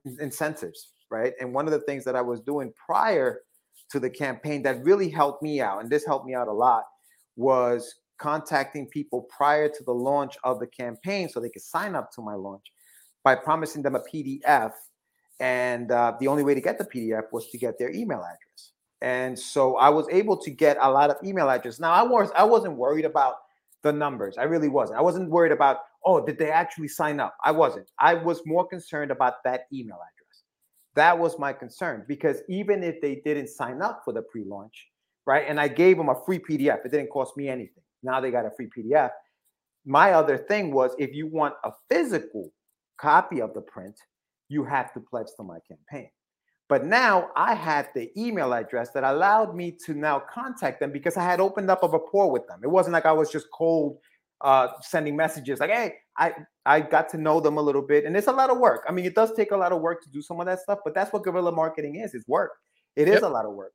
in- 0.05 0.19
incentives, 0.21 0.89
right? 1.11 1.33
And 1.41 1.53
one 1.53 1.67
of 1.67 1.73
the 1.73 1.81
things 1.81 2.05
that 2.05 2.17
I 2.17 2.23
was 2.23 2.41
doing 2.41 2.73
prior 2.75 3.41
to 3.91 4.01
the 4.01 4.11
campaign 4.11 4.63
that 4.63 4.85
really 4.85 5.09
helped 5.09 5.43
me 5.43 5.61
out, 5.61 5.81
and 5.81 5.91
this 5.91 6.05
helped 6.05 6.27
me 6.27 6.35
out 6.35 6.49
a 6.49 6.53
lot, 6.53 6.85
was 7.37 7.95
contacting 8.19 8.87
people 8.87 9.23
prior 9.23 9.69
to 9.69 9.85
the 9.85 9.93
launch 9.93 10.37
of 10.43 10.59
the 10.59 10.67
campaign 10.67 11.29
so 11.29 11.39
they 11.39 11.51
could 11.51 11.63
sign 11.63 11.95
up 11.95 12.11
to 12.13 12.23
my 12.23 12.35
launch 12.35 12.65
by 13.23 13.35
promising 13.35 13.83
them 13.83 13.95
a 13.95 14.01
PDF. 14.01 14.73
And 15.39 15.91
uh, 15.93 16.15
the 16.19 16.29
only 16.29 16.43
way 16.43 16.55
to 16.55 16.61
get 16.61 16.79
the 16.79 16.85
PDF 16.85 17.25
was 17.33 17.49
to 17.51 17.59
get 17.59 17.79
their 17.79 17.91
email 17.91 18.21
address. 18.21 18.73
And 19.03 19.39
so 19.39 19.77
I 19.77 19.91
was 19.91 20.07
able 20.11 20.39
to 20.39 20.51
get 20.51 20.79
a 20.81 20.91
lot 20.91 21.11
of 21.11 21.17
email 21.23 21.51
addresses. 21.51 21.79
Now 21.79 21.93
I 21.93 22.03
was 22.03 22.31
I 22.35 22.45
wasn't 22.45 22.77
worried 22.77 23.05
about 23.05 23.37
the 23.83 23.93
numbers. 23.93 24.37
I 24.39 24.45
really 24.45 24.69
wasn't. 24.69 24.99
I 24.99 25.03
wasn't 25.03 25.31
worried 25.31 25.53
about, 25.53 25.79
oh, 26.05 26.25
did 26.25 26.39
they 26.39 26.51
actually 26.51 26.89
sign 26.89 27.21
up? 27.21 27.37
I 27.45 27.53
wasn't. 27.53 27.91
I 27.99 28.15
was 28.15 28.41
more 28.47 28.67
concerned 28.67 29.11
about 29.11 29.45
that 29.45 29.67
email 29.73 29.97
address. 29.97 30.16
That 30.97 31.19
was 31.19 31.39
my 31.39 31.53
concern 31.53 32.05
because 32.09 32.39
even 32.49 32.83
if 32.83 33.01
they 33.01 33.17
didn't 33.25 33.49
sign 33.49 33.83
up 33.83 34.03
for 34.05 34.13
the 34.13 34.23
pre-launch, 34.23 34.89
right? 35.27 35.45
And 35.47 35.61
I 35.61 35.69
gave 35.69 35.99
them 35.99 36.09
a 36.09 36.25
free 36.25 36.39
PDF. 36.39 36.85
It 36.85 36.91
didn't 36.91 37.11
cost 37.11 37.37
me 37.37 37.49
anything. 37.49 37.83
Now 38.03 38.21
they 38.21 38.31
got 38.31 38.47
a 38.47 38.51
free 38.51 38.69
PDF. 38.77 39.11
My 39.85 40.13
other 40.13 40.39
thing 40.39 40.73
was 40.73 40.93
if 40.99 41.15
you 41.15 41.27
want 41.27 41.55
a 41.65 41.73
physical 41.91 42.51
copy 42.99 43.41
of 43.41 43.53
the 43.55 43.61
print, 43.61 43.95
you 44.49 44.65
have 44.65 44.93
to 44.95 45.01
pledge 45.01 45.27
to 45.37 45.43
my 45.43 45.59
campaign. 45.69 46.09
But 46.69 46.85
now 46.85 47.29
I 47.37 47.55
had 47.55 47.91
the 47.95 48.11
email 48.21 48.53
address 48.53 48.91
that 48.93 49.05
allowed 49.05 49.55
me 49.55 49.77
to 49.85 49.95
now 49.95 50.23
contact 50.33 50.81
them 50.81 50.91
because 50.91 51.17
I 51.17 51.23
had 51.23 51.41
opened 51.41 51.71
up 51.71 51.85
a 51.85 51.89
rapport 51.89 52.31
with 52.31 52.47
them. 52.49 52.61
It 52.65 52.71
wasn't 52.71 52.95
like 52.95 53.07
I 53.07 53.13
was 53.13 53.31
just 53.31 53.47
cold 53.53 53.99
uh, 54.41 54.69
sending 54.81 55.15
messages 55.15 55.61
like, 55.61 55.71
hey, 55.71 55.95
I, 56.19 56.35
I 56.65 56.81
got 56.81 57.09
to 57.11 57.19
know 57.19 57.41
them 57.41 57.59
a 57.59 57.63
little 57.63 57.83
bit. 57.83 58.05
And 58.05 58.17
it's 58.17 58.27
a 58.27 58.33
lot 58.33 58.51
of 58.51 58.59
work. 58.59 58.85
I 58.89 58.93
mean, 58.93 59.05
it 59.05 59.15
does 59.15 59.33
take 59.35 59.51
a 59.51 59.57
lot 59.57 59.73
of 59.73 59.81
work 59.81 60.03
to 60.05 60.11
do 60.11 60.23
some 60.23 60.41
of 60.41 60.47
that 60.47 60.61
stuff, 60.61 60.79
but 60.85 60.95
that's 60.95 61.13
what 61.13 61.23
guerrilla 61.23 61.53
marketing 61.53 61.97
is. 61.97 62.15
It's 62.15 62.27
work. 62.27 62.53
It 62.97 63.09
is 63.09 63.15
Yep. 63.15 63.23
a 63.25 63.29
lot 63.29 63.45
of 63.45 63.53
work. 63.53 63.73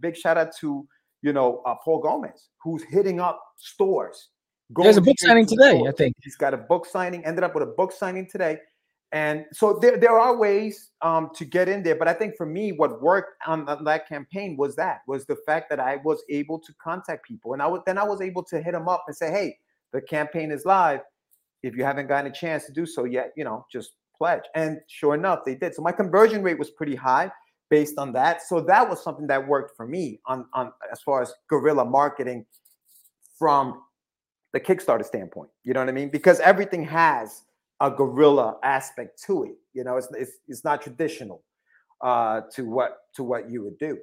Big 0.00 0.16
shout 0.16 0.36
out 0.36 0.54
to, 0.60 0.86
you 1.22 1.32
know, 1.32 1.62
uh, 1.66 1.74
Paul 1.84 2.00
Gomez, 2.00 2.50
who's 2.62 2.82
hitting 2.84 3.20
up 3.20 3.42
stores. 3.56 4.28
There's 4.76 4.98
a 4.98 5.00
book 5.00 5.16
signing 5.18 5.46
to 5.46 5.56
today, 5.56 5.82
I 5.88 5.92
think. 5.92 6.14
He's 6.22 6.36
got 6.36 6.52
a 6.52 6.58
book 6.58 6.84
signing, 6.84 7.24
ended 7.24 7.42
up 7.42 7.54
with 7.54 7.62
a 7.62 7.72
book 7.74 7.90
signing 7.90 8.28
today. 8.30 8.58
And 9.12 9.46
so 9.52 9.78
there, 9.80 9.96
there 9.96 10.18
are 10.18 10.36
ways 10.36 10.90
um, 11.00 11.30
to 11.36 11.46
get 11.46 11.68
in 11.68 11.82
there. 11.82 11.96
But 11.96 12.08
I 12.08 12.12
think 12.12 12.36
for 12.36 12.44
me, 12.44 12.72
what 12.72 13.00
worked 13.00 13.42
on 13.46 13.64
that 13.64 14.06
campaign 14.06 14.56
was 14.58 14.76
that 14.76 14.98
was 15.06 15.24
the 15.24 15.36
fact 15.46 15.70
that 15.70 15.80
I 15.80 15.96
was 16.04 16.22
able 16.28 16.58
to 16.58 16.74
contact 16.74 17.26
people. 17.26 17.54
And 17.54 17.62
I 17.62 17.66
would 17.66 17.80
then 17.86 17.96
I 17.96 18.04
was 18.04 18.20
able 18.20 18.44
to 18.44 18.60
hit 18.60 18.72
them 18.72 18.86
up 18.86 19.04
and 19.06 19.16
say, 19.16 19.30
hey, 19.30 19.56
the 19.92 20.02
campaign 20.02 20.50
is 20.50 20.66
live. 20.66 21.00
If 21.62 21.76
you 21.76 21.84
haven't 21.84 22.06
gotten 22.06 22.30
a 22.30 22.34
chance 22.34 22.66
to 22.66 22.72
do 22.72 22.86
so 22.86 23.04
yet, 23.04 23.32
you 23.36 23.44
know, 23.44 23.66
just 23.70 23.92
pledge. 24.16 24.42
And 24.54 24.78
sure 24.88 25.14
enough, 25.14 25.40
they 25.44 25.54
did. 25.54 25.74
So 25.74 25.82
my 25.82 25.92
conversion 25.92 26.42
rate 26.42 26.58
was 26.58 26.70
pretty 26.70 26.94
high 26.94 27.30
based 27.70 27.98
on 27.98 28.12
that. 28.12 28.42
So 28.42 28.60
that 28.60 28.88
was 28.88 29.02
something 29.02 29.26
that 29.26 29.46
worked 29.46 29.76
for 29.76 29.86
me 29.86 30.20
on, 30.26 30.46
on 30.54 30.72
as 30.90 31.00
far 31.02 31.22
as 31.22 31.32
guerrilla 31.48 31.84
marketing 31.84 32.46
from 33.38 33.82
the 34.52 34.60
Kickstarter 34.60 35.04
standpoint. 35.04 35.50
You 35.64 35.74
know 35.74 35.80
what 35.80 35.88
I 35.88 35.92
mean? 35.92 36.08
Because 36.08 36.40
everything 36.40 36.84
has 36.84 37.42
a 37.80 37.90
guerrilla 37.90 38.56
aspect 38.62 39.22
to 39.26 39.44
it. 39.44 39.56
You 39.72 39.84
know, 39.84 39.96
it's 39.96 40.08
it's, 40.12 40.32
it's 40.48 40.64
not 40.64 40.82
traditional 40.82 41.42
uh, 42.02 42.42
to 42.54 42.64
what 42.64 42.98
to 43.14 43.24
what 43.24 43.50
you 43.50 43.62
would 43.62 43.78
do. 43.78 43.98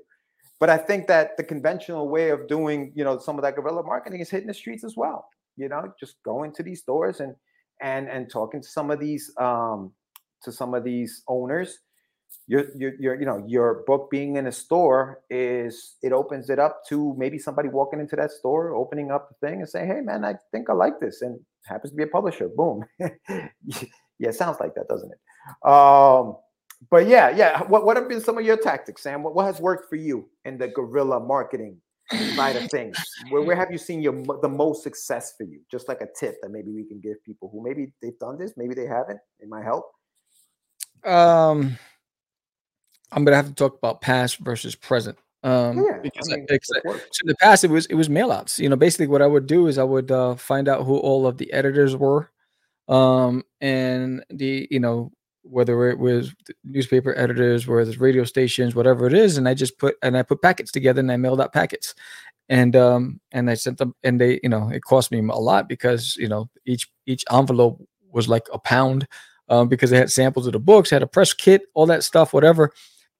But 0.59 0.69
I 0.69 0.77
think 0.77 1.07
that 1.07 1.35
the 1.35 1.43
conventional 1.43 2.07
way 2.07 2.29
of 2.29 2.47
doing, 2.47 2.93
you 2.95 3.03
know, 3.03 3.19
some 3.19 3.37
of 3.37 3.43
that 3.43 3.55
guerrilla 3.55 3.83
marketing 3.83 4.21
is 4.21 4.29
hitting 4.29 4.47
the 4.47 4.53
streets 4.53 4.83
as 4.83 4.95
well. 4.95 5.27
You 5.57 5.67
know, 5.69 5.93
just 5.99 6.21
going 6.23 6.53
to 6.53 6.63
these 6.63 6.81
stores 6.81 7.19
and 7.19 7.35
and 7.81 8.07
and 8.09 8.29
talking 8.29 8.61
to 8.61 8.67
some 8.67 8.91
of 8.91 8.99
these 8.99 9.31
um, 9.39 9.91
to 10.43 10.51
some 10.51 10.73
of 10.73 10.83
these 10.83 11.23
owners. 11.27 11.79
Your, 12.47 12.65
your, 12.75 12.93
your, 12.99 13.19
you 13.19 13.25
know, 13.25 13.43
your 13.47 13.83
book 13.88 14.09
being 14.11 14.35
in 14.35 14.45
a 14.47 14.51
store 14.51 15.21
is 15.29 15.95
it 16.03 16.11
opens 16.11 16.49
it 16.49 16.59
up 16.59 16.81
to 16.89 17.15
maybe 17.17 17.39
somebody 17.39 17.69
walking 17.69 17.99
into 17.99 18.15
that 18.17 18.29
store, 18.29 18.75
opening 18.75 19.09
up 19.09 19.29
the 19.29 19.47
thing 19.47 19.61
and 19.61 19.69
saying, 19.69 19.88
"Hey, 19.88 20.01
man, 20.01 20.23
I 20.23 20.35
think 20.51 20.69
I 20.69 20.73
like 20.73 20.99
this," 20.99 21.21
and 21.21 21.39
happens 21.65 21.91
to 21.91 21.97
be 21.97 22.03
a 22.03 22.07
publisher. 22.07 22.49
Boom. 22.49 22.83
yeah, 24.19 24.31
sounds 24.31 24.57
like 24.59 24.75
that, 24.75 24.88
doesn't 24.88 25.11
it? 25.11 25.67
Um, 25.67 26.38
but 26.91 27.07
yeah, 27.07 27.29
yeah. 27.29 27.63
What 27.63 27.85
what 27.85 27.97
have 27.97 28.09
been 28.09 28.21
some 28.21 28.38
of 28.38 28.45
your 28.45 28.57
tactics, 28.57 29.03
Sam? 29.03 29.23
What, 29.23 29.33
what 29.33 29.45
has 29.45 29.59
worked 29.59 29.89
for 29.89 29.95
you 29.95 30.29
in 30.43 30.57
the 30.57 30.67
guerrilla 30.67 31.19
marketing 31.19 31.77
side 32.35 32.55
of 32.55 32.69
things? 32.71 32.97
Where, 33.29 33.41
where 33.41 33.55
have 33.55 33.71
you 33.71 33.77
seen 33.77 34.01
your 34.01 34.13
the 34.41 34.49
most 34.49 34.83
success 34.83 35.33
for 35.37 35.43
you? 35.43 35.61
Just 35.69 35.87
like 35.87 36.01
a 36.01 36.07
tip 36.19 36.35
that 36.41 36.49
maybe 36.49 36.71
we 36.71 36.83
can 36.83 36.99
give 36.99 37.23
people 37.23 37.49
who 37.51 37.63
maybe 37.63 37.91
they've 38.01 38.17
done 38.19 38.37
this, 38.37 38.53
maybe 38.57 38.73
they 38.75 38.85
haven't. 38.85 39.19
It 39.39 39.49
might 39.49 39.63
help. 39.63 39.85
Um, 41.03 41.77
I'm 43.11 43.23
gonna 43.23 43.35
have 43.35 43.47
to 43.47 43.53
talk 43.53 43.77
about 43.77 44.01
past 44.01 44.37
versus 44.39 44.75
present. 44.75 45.17
Um, 45.43 45.85
Yeah, 45.85 45.99
because, 46.01 46.27
I 46.33 46.37
mean, 46.37 46.47
I- 46.49 46.57
so 46.65 47.21
in 47.21 47.27
the 47.27 47.35
past 47.39 47.63
it 47.63 47.69
was 47.69 47.85
it 47.85 47.95
was 47.95 48.09
mail 48.09 48.31
outs. 48.31 48.59
You 48.59 48.67
know, 48.69 48.75
basically 48.75 49.07
what 49.07 49.21
I 49.21 49.27
would 49.27 49.45
do 49.45 49.67
is 49.67 49.77
I 49.77 49.83
would 49.83 50.11
uh, 50.11 50.35
find 50.35 50.67
out 50.67 50.85
who 50.85 50.97
all 50.97 51.27
of 51.27 51.37
the 51.37 51.51
editors 51.53 51.95
were, 51.95 52.31
um, 52.87 53.43
and 53.61 54.25
the 54.29 54.67
you 54.71 54.79
know 54.79 55.11
whether 55.45 55.89
it 55.89 55.99
was 55.99 56.34
newspaper 56.63 57.17
editors, 57.17 57.67
whether 57.67 57.89
it's 57.89 57.99
radio 57.99 58.23
stations, 58.23 58.75
whatever 58.75 59.08
it 59.08 59.13
is, 59.13 59.38
and 59.38 59.47
I 59.47 59.53
just 59.53 59.77
put 59.77 59.95
and 60.01 60.17
I 60.17 60.23
put 60.23 60.41
packets 60.41 60.71
together 60.71 60.99
and 60.99 61.12
I 61.12 61.17
mailed 61.17 61.41
out 61.41 61.53
packets, 61.53 61.95
and 62.49 62.75
um 62.75 63.19
and 63.31 63.49
I 63.49 63.55
sent 63.55 63.77
them 63.77 63.95
and 64.03 64.19
they 64.19 64.39
you 64.43 64.49
know 64.49 64.69
it 64.69 64.84
cost 64.84 65.12
me 65.12 65.19
a 65.19 65.21
lot 65.21 65.69
because 65.69 66.15
you 66.17 66.27
know 66.27 66.49
each 66.65 66.89
each 67.05 67.23
envelope 67.31 67.81
was 68.12 68.27
like 68.29 68.47
a 68.53 68.60
pound, 68.60 69.08
um, 69.49 69.67
because 69.67 69.89
they 69.89 69.97
had 69.97 70.12
samples 70.12 70.47
of 70.47 70.53
the 70.53 70.60
books, 70.60 70.89
had 70.89 71.03
a 71.03 71.08
press 71.08 71.34
kit, 71.34 71.63
all 71.73 71.86
that 71.86 72.03
stuff, 72.03 72.34
whatever 72.34 72.71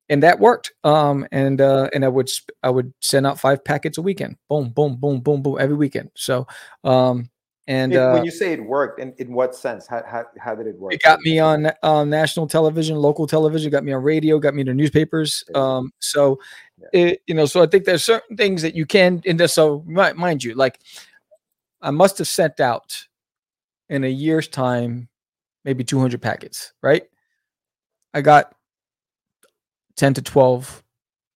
and 0.10 0.22
that 0.24 0.40
worked. 0.40 0.72
Um, 0.84 1.28
and 1.32 1.62
uh, 1.62 1.90
and 1.94 2.06
I 2.06 2.08
would 2.08 2.30
I 2.64 2.70
would 2.70 2.94
send 3.02 3.26
out 3.26 3.40
five 3.40 3.64
packets 3.64 3.98
a 3.98 4.02
weekend. 4.02 4.38
Boom, 4.50 4.70
boom, 4.70 4.98
boom, 4.98 5.22
boom, 5.22 5.42
boom, 5.42 5.58
every 5.60 5.76
weekend. 5.76 6.12
So, 6.16 6.48
um, 6.84 7.30
and 7.68 7.94
It- 7.94 7.98
uh, 7.98 8.14
when 8.14 8.24
you 8.26 8.32
say 8.32 8.54
it 8.54 8.64
worked, 8.64 9.00
in, 9.00 9.14
in 9.18 9.34
what 9.34 9.56
sense? 9.56 9.88
How, 9.88 10.04
how, 10.06 10.26
how 10.40 10.54
did 10.56 10.68
it 10.68 10.78
work? 10.78 10.94
it 10.94 11.02
got 11.02 11.20
me 11.22 11.40
on 11.40 11.72
um, 11.84 12.10
national 12.10 12.48
television, 12.48 12.96
local 12.98 13.26
television, 13.28 13.72
got 13.72 13.84
me 13.84 13.92
on 13.94 14.04
radio, 14.04 14.38
got 14.40 14.54
me 14.54 14.64
to 14.64 14.74
newspapers. 14.74 15.44
There 15.48 15.60
you 15.62 15.66
go. 15.66 15.70
Um, 15.78 15.92
so, 16.00 16.40
Yeah. 16.78 16.88
it, 16.94 17.22
you 17.26 17.34
know, 17.34 17.46
so 17.46 17.64
I 17.64 17.68
think 17.68 17.86
there's 17.86 18.04
certain 18.04 18.38
things 18.38 18.62
that 18.62 18.76
you 18.76 18.86
can. 18.86 19.22
And 19.26 19.40
this- 19.40 19.54
so, 19.54 19.84
mind 19.88 20.44
you, 20.44 20.54
like 20.54 20.80
I 21.82 21.92
must 21.92 22.18
have 22.20 22.28
sent 22.28 22.60
out 22.60 23.06
in 23.90 24.04
a 24.04 24.08
year's 24.10 24.48
time, 24.48 25.08
maybe 25.64 25.84
200 25.84 26.22
packets. 26.22 26.74
Right? 26.84 27.04
I 28.14 28.22
got 28.22 28.54
10 29.98 30.14
to 30.16 30.22
12 30.22 30.84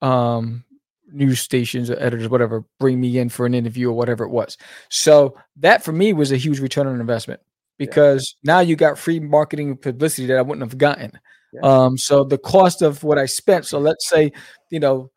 um 0.02 0.64
news 1.12 1.40
stations 1.40 1.90
or 1.90 2.00
editors 2.00 2.30
whatever 2.30 2.64
bring 2.80 3.00
me 3.00 3.18
in 3.18 3.30
for 3.30 3.46
an 3.46 3.54
interview 3.54 3.90
or 3.90 3.94
whatever 3.94 4.24
it 4.24 4.30
was 4.30 4.58
so 4.90 5.36
that 5.56 5.84
for 5.84 5.92
me 5.92 6.14
was 6.14 6.32
a 6.32 6.38
huge 6.38 6.60
return 6.60 6.88
on 6.88 7.00
investment 7.00 7.40
because 7.78 8.36
now 8.44 8.60
you 8.60 8.76
got 8.76 8.98
free 8.98 9.20
marketing 9.20 9.76
publicity 9.78 10.28
that 10.28 10.38
i 10.38 10.42
wouldn't 10.42 10.68
have 10.70 10.78
gotten 10.78 11.12
Yeah. 11.54 11.62
um 11.62 11.98
so 11.98 12.24
the 12.24 12.38
cost 12.38 12.82
of 12.82 13.04
what 13.04 13.18
i 13.18 13.26
spent 13.26 13.66
so 13.66 13.80
let's 13.80 14.08
say 14.10 14.32
you 14.70 14.80
know 14.80 15.12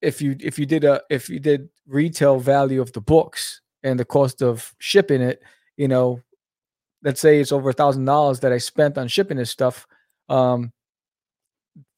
if 0.00 0.20
you 0.20 0.36
if 0.40 0.58
you 0.58 0.66
did 0.66 0.84
a 0.84 1.02
if 1.10 1.28
you 1.28 1.38
did 1.38 1.68
retail 1.86 2.38
value 2.38 2.80
of 2.80 2.92
the 2.92 3.00
books 3.00 3.60
and 3.82 3.98
the 3.98 4.04
cost 4.04 4.42
of 4.42 4.74
shipping 4.78 5.20
it 5.22 5.42
you 5.76 5.88
know 5.88 6.20
let's 7.04 7.20
say 7.20 7.40
it's 7.40 7.52
over 7.52 7.70
a 7.70 7.72
thousand 7.72 8.04
dollars 8.04 8.40
that 8.40 8.52
i 8.52 8.58
spent 8.58 8.98
on 8.98 9.08
shipping 9.08 9.36
this 9.36 9.50
stuff 9.50 9.86
um 10.28 10.72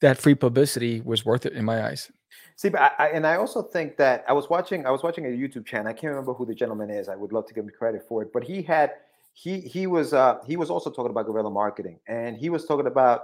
that 0.00 0.18
free 0.18 0.34
publicity 0.34 1.00
was 1.00 1.24
worth 1.24 1.46
it 1.46 1.54
in 1.54 1.64
my 1.64 1.86
eyes. 1.86 2.10
See, 2.56 2.68
but 2.68 2.80
I, 2.80 2.90
I, 2.98 3.08
and 3.08 3.26
I 3.26 3.36
also 3.36 3.62
think 3.62 3.96
that 3.96 4.24
I 4.28 4.32
was 4.32 4.48
watching. 4.48 4.86
I 4.86 4.90
was 4.90 5.02
watching 5.02 5.26
a 5.26 5.28
YouTube 5.28 5.66
channel. 5.66 5.88
I 5.88 5.92
can't 5.92 6.10
remember 6.12 6.34
who 6.34 6.46
the 6.46 6.54
gentleman 6.54 6.90
is. 6.90 7.08
I 7.08 7.16
would 7.16 7.32
love 7.32 7.46
to 7.48 7.54
give 7.54 7.64
him 7.64 7.70
credit 7.76 8.04
for 8.08 8.22
it. 8.22 8.32
But 8.32 8.44
he 8.44 8.62
had 8.62 8.92
he 9.32 9.60
he 9.60 9.86
was 9.86 10.14
uh 10.14 10.38
he 10.46 10.56
was 10.56 10.70
also 10.70 10.90
talking 10.90 11.10
about 11.10 11.26
guerrilla 11.26 11.50
marketing, 11.50 11.98
and 12.06 12.36
he 12.36 12.50
was 12.50 12.64
talking 12.64 12.86
about 12.86 13.22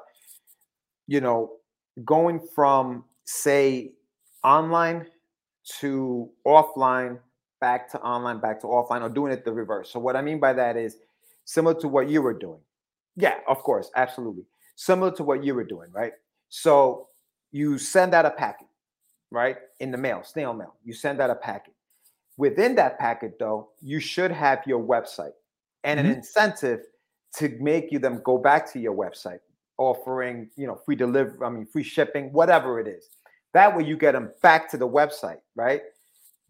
you 1.06 1.20
know 1.20 1.52
going 2.04 2.40
from 2.54 3.04
say 3.24 3.92
online 4.42 5.06
to 5.80 6.30
offline, 6.46 7.18
back 7.60 7.88
to 7.90 8.00
online, 8.00 8.40
back 8.40 8.60
to 8.60 8.66
offline, 8.66 9.02
or 9.02 9.08
doing 9.08 9.32
it 9.32 9.44
the 9.44 9.52
reverse. 9.52 9.90
So 9.90 10.00
what 10.00 10.16
I 10.16 10.22
mean 10.22 10.40
by 10.40 10.52
that 10.54 10.76
is 10.76 10.96
similar 11.44 11.78
to 11.80 11.88
what 11.88 12.08
you 12.08 12.22
were 12.22 12.34
doing. 12.34 12.60
Yeah, 13.16 13.34
of 13.48 13.58
course, 13.62 13.90
absolutely. 13.96 14.44
Similar 14.76 15.12
to 15.12 15.22
what 15.24 15.44
you 15.44 15.54
were 15.54 15.64
doing, 15.64 15.90
right? 15.92 16.12
So 16.48 17.08
you 17.52 17.78
send 17.78 18.14
out 18.14 18.24
a 18.26 18.30
packet, 18.30 18.68
right? 19.30 19.56
In 19.80 19.90
the 19.90 19.98
mail, 19.98 20.22
snail 20.24 20.52
mail. 20.52 20.74
You 20.84 20.92
send 20.92 21.20
out 21.20 21.30
a 21.30 21.34
packet. 21.34 21.74
Within 22.36 22.74
that 22.76 22.98
packet, 22.98 23.38
though, 23.38 23.68
you 23.80 24.00
should 24.00 24.30
have 24.30 24.62
your 24.66 24.82
website 24.82 25.32
and 25.84 26.00
an 26.00 26.06
mm-hmm. 26.06 26.16
incentive 26.16 26.80
to 27.36 27.48
make 27.60 27.92
you 27.92 27.98
them 27.98 28.20
go 28.24 28.38
back 28.38 28.70
to 28.72 28.78
your 28.80 28.94
website, 28.94 29.40
offering, 29.78 30.50
you 30.56 30.66
know, 30.66 30.80
free 30.84 30.96
delivery, 30.96 31.38
I 31.44 31.50
mean, 31.50 31.66
free 31.66 31.82
shipping, 31.82 32.32
whatever 32.32 32.80
it 32.80 32.88
is. 32.88 33.08
That 33.52 33.76
way 33.76 33.84
you 33.84 33.96
get 33.96 34.12
them 34.12 34.30
back 34.42 34.70
to 34.70 34.76
the 34.76 34.88
website, 34.88 35.38
right? 35.54 35.82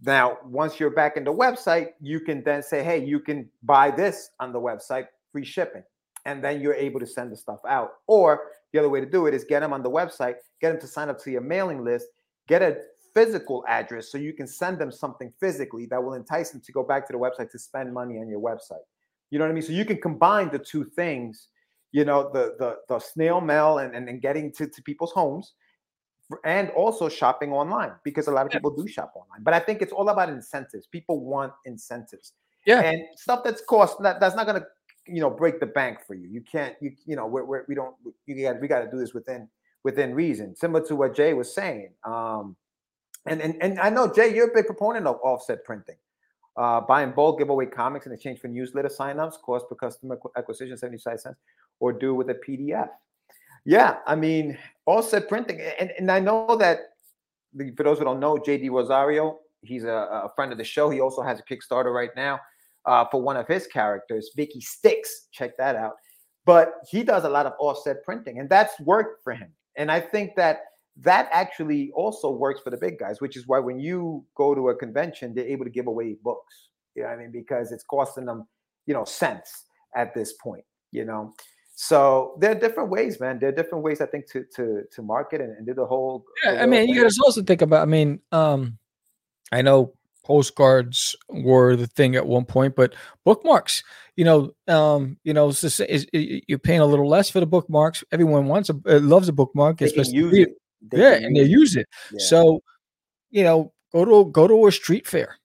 Now, 0.03 0.39
once 0.45 0.81
you're 0.81 0.91
back 0.91 1.17
in 1.17 1.25
the 1.25 1.33
website, 1.33 1.89
you 2.01 2.21
can 2.21 2.43
then 2.43 2.63
say, 2.63 2.83
hey, 2.83 3.05
you 3.05 3.21
can 3.21 3.49
buy 3.63 3.91
this 3.91 4.31
on 4.41 4.53
the 4.53 4.61
website, 4.61 5.07
free 5.33 5.45
shipping. 5.45 5.83
And 6.25 6.43
then 6.43 6.61
you're 6.61 6.75
able 6.75 7.01
to 7.01 7.07
send 7.07 7.33
the 7.33 7.37
stuff 7.37 7.61
out. 7.69 7.93
Or 8.07 8.41
the 8.73 8.79
other 8.79 8.89
way 8.89 9.01
to 9.01 9.07
do 9.07 9.27
it 9.27 9.35
is 9.35 9.45
get 9.45 9.61
them 9.61 9.73
on 9.73 9.83
the 9.83 9.91
website, 9.91 10.37
get 10.61 10.71
them 10.71 10.81
to 10.81 10.87
sign 10.87 11.09
up 11.09 11.23
to 11.25 11.31
your 11.31 11.41
mailing 11.41 11.85
list, 11.85 12.07
get 12.51 12.63
a 12.63 12.77
physical 13.15 13.65
address 13.69 14.11
so 14.11 14.19
you 14.19 14.33
can 14.33 14.47
send 14.47 14.79
them 14.79 14.91
something 14.91 15.33
physically 15.41 15.87
that 15.87 16.03
will 16.03 16.15
entice 16.15 16.51
them 16.51 16.61
to 16.61 16.73
go 16.73 16.83
back 16.83 17.07
to 17.07 17.13
the 17.13 17.19
website 17.19 17.51
to 17.51 17.59
spend 17.59 17.95
money 17.95 18.19
on 18.19 18.29
your 18.29 18.41
website. 18.41 18.85
You 19.31 19.39
know 19.39 19.45
what 19.45 19.53
I 19.53 19.55
mean? 19.55 19.63
So 19.63 19.73
you 19.73 19.85
can 19.85 20.01
combine 20.01 20.51
the 20.51 20.59
two 20.59 20.85
things, 20.85 21.49
you 21.93 22.05
know, 22.05 22.31
the 22.33 22.57
the, 22.59 22.77
the 22.89 22.99
snail 22.99 23.41
mail 23.41 23.79
and, 23.79 23.95
and, 23.95 24.09
and 24.09 24.21
getting 24.21 24.53
to, 24.53 24.67
to 24.67 24.83
people's 24.83 25.13
homes 25.13 25.55
and 26.45 26.71
also 26.71 27.09
shopping 27.09 27.53
online 27.53 27.93
because 28.05 28.27
a 28.27 28.31
lot 28.33 28.47
of 28.47 28.53
people 28.53 28.71
do 28.71 28.87
shop 28.87 29.13
online. 29.15 29.43
But 29.43 29.55
I 29.55 29.61
think 29.61 29.83
it's 29.83 29.93
all 29.93 30.09
about 30.09 30.29
incentives. 30.29 30.87
People 30.87 31.21
want 31.21 31.53
incentives. 31.65 32.33
Yeah. 32.67 32.81
And 32.81 33.03
stuff 33.17 33.43
that's 33.45 33.63
cost 33.63 34.03
that, 34.03 34.21
that's 34.21 34.35
not 34.35 34.47
gonna 34.47 34.67
you 35.07 35.21
know 35.21 35.31
break 35.31 35.61
the 35.61 35.67
bank 35.67 35.99
for 36.07 36.15
you. 36.15 36.29
You 36.29 36.43
can't 36.43 36.75
you 36.81 36.93
you 37.07 37.17
know 37.17 37.27
we're, 37.27 37.45
we're, 37.45 37.65
we 37.69 37.75
don't 37.75 37.95
you 38.27 38.43
got 38.43 38.61
we 38.61 38.67
got 38.69 38.81
to 38.81 38.91
do 38.91 38.99
this 38.99 39.15
within 39.15 39.49
within 39.85 40.15
reason. 40.15 40.55
Similar 40.55 40.85
to 40.87 40.97
what 40.97 41.15
Jay 41.15 41.35
was 41.35 41.55
saying. 41.55 41.93
Um, 42.05 42.57
and 43.27 43.41
and 43.41 43.57
and 43.63 43.79
I 43.79 43.91
know 43.91 44.13
Jay, 44.13 44.35
you're 44.35 44.51
a 44.51 44.55
big 44.55 44.67
proponent 44.67 45.07
of 45.07 45.19
offset 45.23 45.65
printing. 45.65 45.97
Uh, 46.57 46.81
buying 46.81 47.13
bulk 47.13 47.39
giveaway 47.39 47.67
comics 47.67 48.07
in 48.07 48.13
exchange 48.13 48.41
for 48.41 48.49
newsletter 48.49 48.89
signups, 48.89 49.41
cost 49.41 49.69
per 49.69 49.75
customer 49.75 50.19
acquisition 50.37 50.77
75 50.77 51.21
cents, 51.21 51.39
or 51.79 51.93
do 51.93 52.15
with 52.15 52.29
a 52.31 52.35
PDF. 52.35 52.89
Yeah, 53.65 53.99
I 54.07 54.17
mean, 54.17 54.59
offset 54.87 55.29
printing. 55.29 55.61
And, 55.79 55.93
and 55.99 56.11
I 56.11 56.19
know 56.19 56.57
that 56.57 56.79
for 57.77 57.83
those 57.83 57.99
who 57.99 58.05
don't 58.05 58.21
know, 58.21 58.37
JD 58.37 58.71
Rosario, 58.71 59.39
he's 59.63 59.85
a, 59.85 59.89
a 60.25 60.31
friend 60.35 60.51
of 60.53 60.59
the 60.59 60.65
show. 60.65 60.91
He 60.91 61.01
also 61.01 61.23
has 61.23 61.41
a 61.41 61.43
Kickstarter 61.43 61.95
right 61.95 62.11
now 62.17 62.41
uh, 62.85 63.05
for 63.11 63.21
one 63.21 63.37
of 63.37 63.47
his 63.47 63.67
characters, 63.67 64.31
Vicky 64.35 64.61
Sticks. 64.61 65.29
Check 65.33 65.57
that 65.59 65.77
out. 65.77 65.95
But 66.47 66.75
he 66.91 67.03
does 67.03 67.25
a 67.25 67.29
lot 67.29 67.47
of 67.47 67.53
offset 67.59 68.03
printing, 68.03 68.39
and 68.39 68.49
that's 68.49 68.79
worked 68.81 69.23
for 69.23 69.35
him. 69.35 69.53
And 69.77 69.91
I 69.91 70.01
think 70.01 70.37
that 70.37 70.61
that 71.03 71.29
actually 71.33 71.91
also 71.95 72.31
works 72.31 72.61
for 72.61 72.71
the 72.71 72.77
big 72.77 72.99
guys, 72.99 73.21
which 73.21 73.37
is 73.37 73.47
why 73.47 73.59
when 73.59 73.79
you 73.79 74.25
go 74.37 74.55
to 74.55 74.69
a 74.69 74.77
convention, 74.77 75.35
they're 75.35 75.47
able 75.47 75.65
to 75.65 75.71
give 75.71 75.87
away 75.87 76.17
books. 76.23 76.69
You 76.95 77.03
know 77.03 77.09
what 77.09 77.15
I 77.15 77.23
mean? 77.23 77.33
Because 77.33 77.73
it's 77.73 77.85
costing 77.85 78.27
them, 78.27 78.47
you 78.87 78.95
know, 78.95 79.05
cents 79.05 79.65
at 79.97 80.15
this 80.15 80.35
point, 80.35 80.65
you 80.93 81.05
know. 81.05 81.33
So 81.75 82.37
there 82.41 82.51
are 82.51 82.55
different 82.55 82.91
ways, 82.91 83.21
man. 83.21 83.39
There 83.39 83.49
are 83.49 83.53
different 83.53 83.85
ways 83.85 84.01
I 84.01 84.07
think 84.07 84.31
to 84.33 84.45
to 84.57 84.83
to 84.93 85.03
market 85.03 85.41
and, 85.41 85.57
and 85.57 85.67
do 85.67 85.73
the 85.73 85.87
whole. 85.87 86.25
Yeah, 86.45 86.53
the 86.53 86.63
I 86.63 86.67
mean, 86.67 86.89
you 86.89 87.01
got 87.01 87.11
to 87.11 87.23
also 87.25 87.43
think 87.43 87.63
about. 87.63 87.83
I 87.83 87.87
mean, 87.87 88.21
um, 88.33 88.77
I 89.51 89.63
know 89.63 89.95
postcards 90.25 91.17
were 91.29 91.77
the 91.77 91.87
thing 91.87 92.17
at 92.17 92.27
one 92.27 92.45
point, 92.45 92.77
but 92.77 92.95
bookmarks. 93.25 93.83
You 94.17 94.25
know, 94.25 94.53
um, 94.69 95.17
you 95.25 95.33
know, 95.33 95.49
it's 95.49 95.63
just, 95.63 95.81
is, 95.81 96.07
you're 96.13 96.59
paying 96.59 96.81
a 96.81 96.87
little 96.87 97.09
less 97.09 97.31
for 97.31 97.41
the 97.41 97.47
bookmarks. 97.47 98.05
Everyone 98.13 98.47
wants 98.47 98.69
a 98.69 98.75
uh, 98.87 99.01
loves 99.01 99.29
a 99.29 99.33
bookmark. 99.33 99.79
They 99.79 99.87
especially 99.87 100.13
it. 100.43 100.49
Yeah, 100.93 101.15
and 101.15 101.37
they 101.37 101.43
use 101.45 101.77
it. 101.77 101.89
Yeah. 102.13 102.19
So, 102.21 102.63
you 103.31 103.45
know, 103.45 103.73
go 103.93 104.05
to 104.05 104.31
go 104.31 104.47
to 104.47 104.67
a 104.67 104.73
street 104.73 105.07
fair 105.07 105.39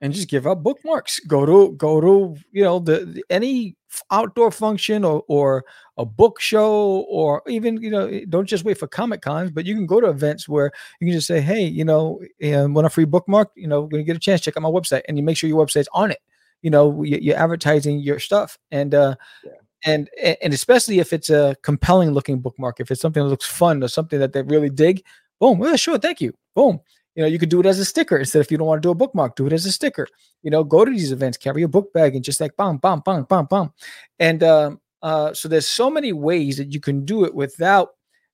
and 0.00 0.12
just 0.14 0.28
give 0.28 0.46
out 0.46 0.62
bookmarks. 0.62 1.20
Go 1.20 1.44
to 1.44 1.72
go 1.76 2.00
to 2.00 2.36
you 2.52 2.62
know 2.64 2.78
the, 2.78 3.04
the- 3.04 3.24
any 3.30 3.76
outdoor 4.10 4.50
function 4.50 5.04
or 5.04 5.22
or 5.28 5.64
a 5.98 6.04
book 6.04 6.40
show 6.40 7.00
or 7.08 7.42
even 7.48 7.80
you 7.82 7.90
know 7.90 8.06
eh, 8.06 8.24
don't 8.28 8.46
just 8.46 8.64
wait 8.64 8.78
for 8.78 8.86
comic 8.88 9.22
cons, 9.22 9.50
but 9.50 9.64
you 9.66 9.74
can 9.74 9.86
go 9.86 10.00
to 10.00 10.08
events 10.08 10.48
where 10.48 10.70
you 11.00 11.06
can 11.06 11.12
just 11.14 11.26
say, 11.26 11.40
hey, 11.40 11.64
you 11.64 11.84
know, 11.84 12.20
want 12.40 12.86
a 12.86 12.90
free 12.90 13.04
bookmark? 13.04 13.50
You 13.56 13.68
know, 13.68 13.82
when 13.82 14.00
you 14.00 14.04
get 14.06 14.16
a 14.16 14.20
chance, 14.20 14.40
check 14.40 14.56
out 14.56 14.62
my 14.62 14.68
website, 14.70 15.02
and 15.08 15.16
you 15.16 15.22
make 15.22 15.36
sure 15.36 15.48
your 15.48 15.64
website's 15.64 15.88
on 15.92 16.10
it. 16.10 16.20
You 16.62 16.70
know, 16.70 17.02
you- 17.02 17.18
you're 17.20 17.36
advertising 17.36 18.00
your 18.00 18.18
stuff, 18.18 18.58
and 18.70 18.94
uh, 18.94 19.16
Yeah. 19.44 19.52
and 19.84 20.10
and 20.42 20.52
especially 20.54 20.98
if 20.98 21.12
it's 21.12 21.30
a 21.30 21.56
compelling 21.62 22.10
looking 22.12 22.40
bookmark, 22.40 22.80
if 22.80 22.90
it's 22.90 23.00
something 23.00 23.22
that 23.22 23.28
looks 23.28 23.46
fun 23.46 23.82
or 23.82 23.88
something 23.88 24.18
that 24.20 24.32
they 24.32 24.42
really 24.42 24.70
dig, 24.70 25.02
boom, 25.40 25.62
yeah, 25.62 25.76
sure, 25.76 25.98
thank 25.98 26.20
you, 26.20 26.32
boom. 26.54 26.80
You 27.14 27.22
know, 27.22 27.28
you 27.28 27.38
could 27.38 27.48
do 27.48 27.60
it 27.60 27.66
as 27.66 27.78
a 27.78 27.84
sticker 27.84 28.16
instead. 28.16 28.40
If 28.40 28.50
you 28.50 28.58
don't 28.58 28.66
want 28.66 28.82
to 28.82 28.86
do 28.86 28.90
a 28.90 28.94
bookmark, 28.94 29.36
do 29.36 29.46
it 29.46 29.52
as 29.52 29.66
a 29.66 29.72
sticker. 29.72 30.08
You 30.42 30.50
know, 30.50 30.64
go 30.64 30.84
to 30.84 30.90
these 30.90 31.12
events, 31.12 31.38
carry 31.38 31.62
a 31.62 31.68
book 31.68 31.92
bag, 31.92 32.14
and 32.14 32.24
just 32.24 32.40
like 32.40 32.56
bam, 32.56 32.78
bam, 32.78 33.00
bam, 33.04 33.24
bam, 33.24 33.46
bam. 33.46 33.72
And 34.18 34.42
um, 34.42 34.80
uh, 35.02 35.32
so 35.32 35.48
there's 35.48 35.68
so 35.68 35.90
many 35.90 36.12
ways 36.12 36.56
that 36.56 36.72
you 36.72 36.80
can 36.80 37.04
do 37.04 37.24
it 37.24 37.34
without 37.34 37.90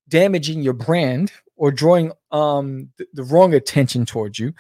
damaging 0.08 0.62
your 0.62 0.72
brand 0.72 1.32
or 1.56 1.70
drawing 1.70 2.10
um 2.32 2.88
the, 2.96 3.06
the 3.12 3.22
wrong 3.24 3.54
attention 3.54 4.06
towards 4.06 4.38
you, 4.38 4.52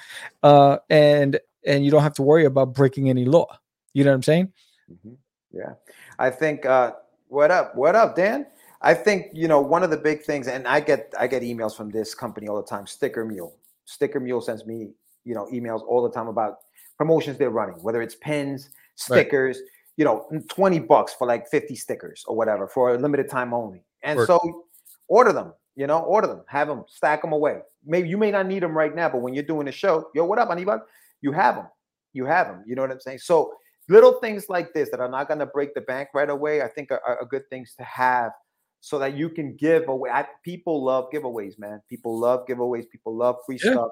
uh, 0.42 0.76
and 0.90 1.38
and 1.64 1.84
you 1.84 1.90
don't 1.90 2.02
have 2.02 2.14
to 2.14 2.22
worry 2.22 2.44
about 2.44 2.74
breaking 2.74 3.08
any 3.08 3.24
law. 3.24 3.46
You 3.94 4.04
know 4.04 4.10
what 4.10 4.16
I'm 4.16 4.22
saying? 4.22 4.52
Mhm. 4.92 5.16
Yeah. 5.50 5.74
I 6.18 6.30
think 6.30 6.66
uh 6.66 6.92
what 7.28 7.50
up? 7.50 7.74
What 7.74 7.94
up, 7.94 8.16
Dan? 8.16 8.46
I 8.82 8.94
think 8.94 9.26
you 9.32 9.48
know 9.48 9.60
one 9.60 9.82
of 9.82 9.90
the 9.90 9.96
big 9.96 10.22
things, 10.22 10.48
and 10.48 10.66
I 10.66 10.80
get 10.80 11.14
I 11.18 11.26
get 11.26 11.42
emails 11.42 11.76
from 11.76 11.90
this 11.90 12.14
company 12.14 12.48
all 12.48 12.56
the 12.56 12.68
time, 12.68 12.86
Sticker 12.86 13.24
Mule. 13.24 13.54
Sticker 13.90 14.20
Mule 14.20 14.40
sends 14.40 14.64
me, 14.66 14.90
you 15.24 15.34
know, 15.34 15.46
emails 15.52 15.82
all 15.82 16.02
the 16.02 16.10
time 16.10 16.28
about 16.28 16.56
promotions 16.96 17.36
they're 17.38 17.50
running, 17.50 17.76
whether 17.82 18.02
it's 18.02 18.14
pins, 18.16 18.70
Right. 19.08 19.20
stickers, 19.20 19.58
you 19.96 20.04
know, 20.04 20.26
20 20.50 20.78
bucks 20.80 21.14
for 21.14 21.26
like 21.26 21.48
50 21.48 21.74
stickers 21.74 22.22
or 22.26 22.36
whatever 22.36 22.68
for 22.68 22.94
a 22.94 22.98
limited 22.98 23.30
time 23.30 23.54
only. 23.54 23.82
And 24.02 24.18
Word. 24.18 24.26
so 24.26 24.64
order 25.08 25.32
them, 25.32 25.54
you 25.74 25.86
know, 25.86 26.00
order 26.00 26.26
them, 26.26 26.42
have 26.48 26.68
them, 26.68 26.84
stack 26.86 27.22
them 27.22 27.32
away. 27.32 27.60
Maybe 27.84 28.08
you 28.10 28.18
may 28.18 28.30
not 28.30 28.46
need 28.46 28.62
them 28.62 28.76
right 28.76 28.94
now, 28.94 29.08
but 29.08 29.22
when 29.22 29.32
you're 29.32 29.42
doing 29.42 29.68
a 29.68 29.72
show, 29.72 30.10
yo, 30.14 30.24
what 30.26 30.38
up, 30.38 30.50
Anibal? 30.50 30.80
You 31.22 31.32
have 31.32 31.56
them. 31.56 31.66
You 32.12 32.26
have 32.26 32.48
them. 32.48 32.62
You 32.66 32.74
know 32.76 32.82
what 32.82 32.90
I'm 32.90 33.00
saying? 33.00 33.18
So 33.20 33.54
little 33.88 34.14
things 34.20 34.50
like 34.50 34.74
this 34.74 34.90
that 34.90 35.00
are 35.00 35.08
not 35.08 35.28
going 35.28 35.40
to 35.40 35.46
break 35.46 35.72
the 35.74 35.80
bank 35.80 36.10
right 36.14 36.28
away, 36.28 36.60
I 36.62 36.68
think 36.68 36.90
are, 36.90 37.00
are 37.06 37.24
good 37.24 37.48
things 37.48 37.74
to 37.78 37.84
have 37.84 38.32
so 38.80 38.98
that 38.98 39.14
you 39.16 39.28
can 39.28 39.56
give 39.56 39.88
away. 39.88 40.10
I, 40.10 40.26
people 40.44 40.82
love 40.82 41.10
giveaways, 41.12 41.58
man. 41.58 41.80
People 41.88 42.18
love 42.18 42.46
giveaways. 42.46 42.88
People 42.90 43.14
love 43.16 43.36
free 43.46 43.58
Yeah. 43.62 43.72
stuff. 43.72 43.90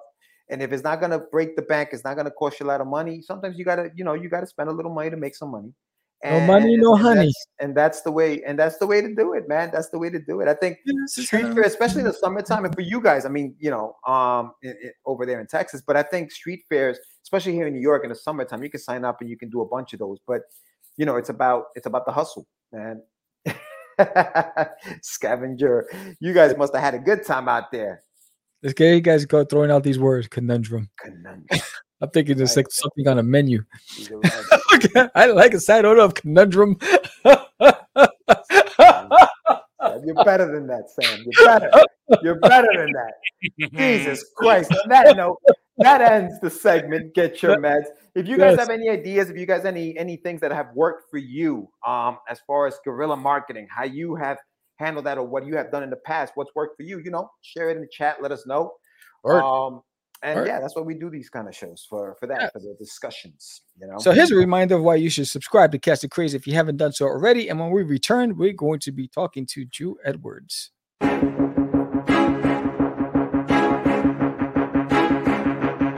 And 0.50 0.62
if 0.62 0.72
it's 0.72 0.82
not 0.82 0.98
going 0.98 1.10
to 1.10 1.18
break 1.18 1.56
the 1.56 1.62
bank, 1.62 1.90
it's 1.92 2.04
not 2.04 2.14
going 2.14 2.24
to 2.24 2.30
cost 2.30 2.58
you 2.58 2.64
a 2.64 2.68
lot 2.68 2.80
of 2.80 2.86
money. 2.86 3.20
Sometimes 3.20 3.58
you 3.58 3.64
got 3.66 3.76
to, 3.76 3.90
you 3.94 4.02
know, 4.02 4.14
you 4.14 4.30
got 4.30 4.40
to 4.40 4.46
spend 4.46 4.70
a 4.70 4.72
little 4.72 4.92
money 4.94 5.10
to 5.10 5.16
make 5.16 5.34
some 5.36 5.50
money. 5.50 5.74
No 6.24 6.40
money, 6.40 6.76
no 6.76 6.94
and 6.94 7.02
honey. 7.02 7.16
that's- 7.18 7.46
And 7.60 7.76
that's 7.76 8.00
the 8.00 8.10
way. 8.10 8.42
And 8.44 8.58
that's 8.58 8.78
the 8.78 8.86
way 8.86 9.00
to 9.02 9.14
do 9.14 9.34
it, 9.34 9.46
man. 9.46 9.70
That's 9.72 9.90
the 9.90 9.98
way 9.98 10.08
to 10.10 10.18
do 10.18 10.40
it. 10.40 10.48
I 10.48 10.54
think 10.54 10.78
street 11.06 11.42
fair, 11.54 11.62
especially 11.62 12.00
in 12.00 12.06
the 12.06 12.12
summertime, 12.14 12.64
and 12.64 12.74
for 12.74 12.80
you 12.80 13.00
guys, 13.00 13.24
I 13.24 13.28
mean, 13.28 13.54
you 13.60 13.70
know, 13.70 13.94
um, 14.06 14.52
i- 14.64 14.68
i- 14.68 14.92
over 15.06 15.24
there 15.26 15.38
in 15.40 15.46
Texas, 15.46 15.80
but 15.86 15.96
I 15.96 16.02
think 16.02 16.32
street 16.32 16.64
fairs, 16.68 16.98
especially 17.22 17.52
here 17.52 17.66
in 17.68 17.74
New 17.74 17.80
York 17.80 18.02
in 18.02 18.08
the 18.08 18.16
summertime, 18.16 18.62
you 18.64 18.70
can 18.70 18.80
sign 18.80 19.04
up 19.04 19.20
and 19.20 19.28
you 19.30 19.36
can 19.36 19.48
do 19.50 19.60
a 19.60 19.66
bunch 19.68 19.92
of 19.92 19.98
those. 20.00 20.18
But 20.26 20.42
you 20.96 21.04
know, 21.06 21.14
it's 21.16 21.28
about 21.28 21.66
it's 21.76 21.86
about 21.86 22.04
the 22.06 22.10
hustle, 22.12 22.46
man. 22.72 23.00
Scavenger, 25.02 25.86
you 26.20 26.32
guys 26.32 26.56
must 26.56 26.74
have 26.74 26.82
had 26.82 26.94
a 26.94 26.98
good 26.98 27.26
time 27.26 27.48
out 27.48 27.72
there. 27.72 28.02
This 28.62 28.72
guy, 28.72 28.86
you 28.86 29.00
guys 29.00 29.24
go 29.24 29.44
throwing 29.44 29.70
out 29.70 29.84
these 29.84 29.98
words, 29.98 30.28
conundrum. 30.28 30.90
Conundrum. 30.98 31.46
I'm 32.00 32.10
thinking 32.10 32.40
it's 32.40 32.56
like 32.56 32.70
something 32.70 33.08
on 33.08 33.18
a 33.18 33.24
menu. 33.24 33.64
These 33.96 34.12
are 34.12 34.18
right. 34.18 34.44
Okay, 34.74 35.08
I 35.16 35.26
like 35.26 35.54
a 35.54 35.60
side 35.60 35.84
order 35.84 36.02
of 36.02 36.14
conundrum. 36.14 36.76
Yeah, 37.24 37.44
You're 40.04 40.24
better 40.24 40.52
than 40.52 40.66
that, 40.68 40.90
Sam. 40.90 41.24
You're 41.24 41.46
better. 41.46 41.70
You're 42.22 42.40
better 42.40 42.68
than 42.76 42.92
that. 42.92 43.14
Jesus 43.76 44.24
Christ. 44.36 44.72
On 44.72 44.88
that 44.88 45.16
note, 45.16 45.38
that 45.78 46.00
ends 46.00 46.38
the 46.40 46.50
segment. 46.50 47.14
Get 47.14 47.42
your 47.42 47.56
meds. 47.56 47.86
If 48.14 48.26
you 48.26 48.36
guys 48.36 48.52
Yes. 48.56 48.60
have 48.60 48.70
any 48.70 48.88
ideas, 48.88 49.30
if 49.30 49.36
you 49.36 49.46
guys 49.46 49.64
any 49.64 49.96
any 49.98 50.16
things 50.16 50.40
that 50.40 50.52
have 50.52 50.68
worked 50.74 51.04
for 51.10 51.18
you, 51.18 51.68
um, 51.86 52.18
as 52.28 52.40
far 52.46 52.66
as 52.66 52.78
guerrilla 52.84 53.16
marketing, 53.16 53.66
how 53.70 53.84
you 53.84 54.14
have 54.16 54.38
handled 54.76 55.06
that 55.06 55.18
or 55.18 55.24
what 55.26 55.44
you 55.46 55.56
have 55.56 55.70
done 55.70 55.82
in 55.82 55.90
the 55.90 55.96
past, 55.96 56.32
what's 56.34 56.54
worked 56.54 56.76
for 56.76 56.82
you, 56.84 56.98
you 57.04 57.10
know, 57.10 57.28
share 57.42 57.68
it 57.70 57.76
in 57.76 57.82
the 57.82 57.88
chat. 57.90 58.22
Let 58.22 58.32
us 58.32 58.46
know. 58.46 58.72
Word. 59.24 59.42
Um, 59.42 59.82
and 60.22 60.40
Word. 60.40 60.46
yeah, 60.48 60.58
that's 60.60 60.74
what 60.74 60.84
we 60.86 60.94
do 60.94 61.10
these 61.10 61.28
kind 61.30 61.46
of 61.46 61.54
shows 61.54 61.86
for 61.88 62.16
for 62.18 62.26
that 62.26 62.40
Yeah. 62.40 62.50
for 62.50 62.58
the 62.60 62.74
discussions. 62.78 63.62
You 63.80 63.86
know. 63.86 63.98
So 63.98 64.12
here's 64.12 64.30
a 64.32 64.36
reminder 64.36 64.76
of 64.76 64.82
why 64.82 64.96
you 64.96 65.10
should 65.10 65.28
subscribe 65.28 65.70
to 65.72 65.78
Catch 65.78 66.00
the 66.00 66.08
Craze 66.08 66.34
if 66.34 66.46
you 66.46 66.54
haven't 66.54 66.76
done 66.76 66.92
so 66.92 67.06
already. 67.06 67.48
And 67.48 67.60
when 67.60 67.70
we 67.70 67.82
return, 67.82 68.36
we're 68.36 68.52
going 68.52 68.80
to 68.80 68.92
be 68.92 69.06
talking 69.08 69.46
to 69.46 69.64
Drew 69.64 69.96
Edwards. 70.04 70.72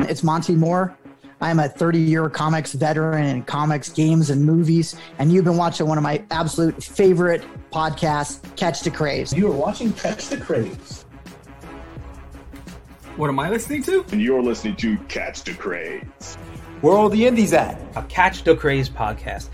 It's 0.09 0.25
Monty 0.25 0.57
Moore. 0.57 0.96
I'm 1.40 1.59
a 1.59 1.68
30 1.68 1.98
year 1.98 2.29
comics 2.29 2.72
veteran 2.72 3.24
in 3.24 3.42
comics, 3.44 3.88
games, 3.88 4.31
and 4.31 4.44
movies. 4.44 4.94
And 5.18 5.33
you've 5.33 5.44
been 5.44 5.57
watching 5.57 5.87
one 5.87 5.96
of 5.96 6.05
my 6.05 6.22
absolute 6.31 6.83
favorite 6.83 7.42
podcasts, 7.72 8.40
Catch 8.57 8.83
the 8.83 8.90
Craze. 8.90 9.33
You 9.33 9.48
are 9.48 9.57
watching 9.57 9.92
Catch 9.94 10.29
the 10.29 10.37
Craze. 10.37 11.05
What 13.16 13.29
am 13.29 13.38
I 13.38 13.50
listening 13.50 13.83
to? 13.85 14.05
and 14.12 14.20
you're 14.20 14.42
listening 14.42 14.76
to 14.76 14.96
Catch 15.09 15.44
the 15.44 15.55
Craze. 15.55 16.37
Where 16.81 16.94
are 16.94 16.98
all 16.98 17.09
the 17.09 17.26
indies 17.26 17.53
at? 17.53 17.81
A 17.96 18.03
Catch 18.05 18.44
the 18.44 18.57
Craze 18.57 18.88
podcast. 18.88 19.48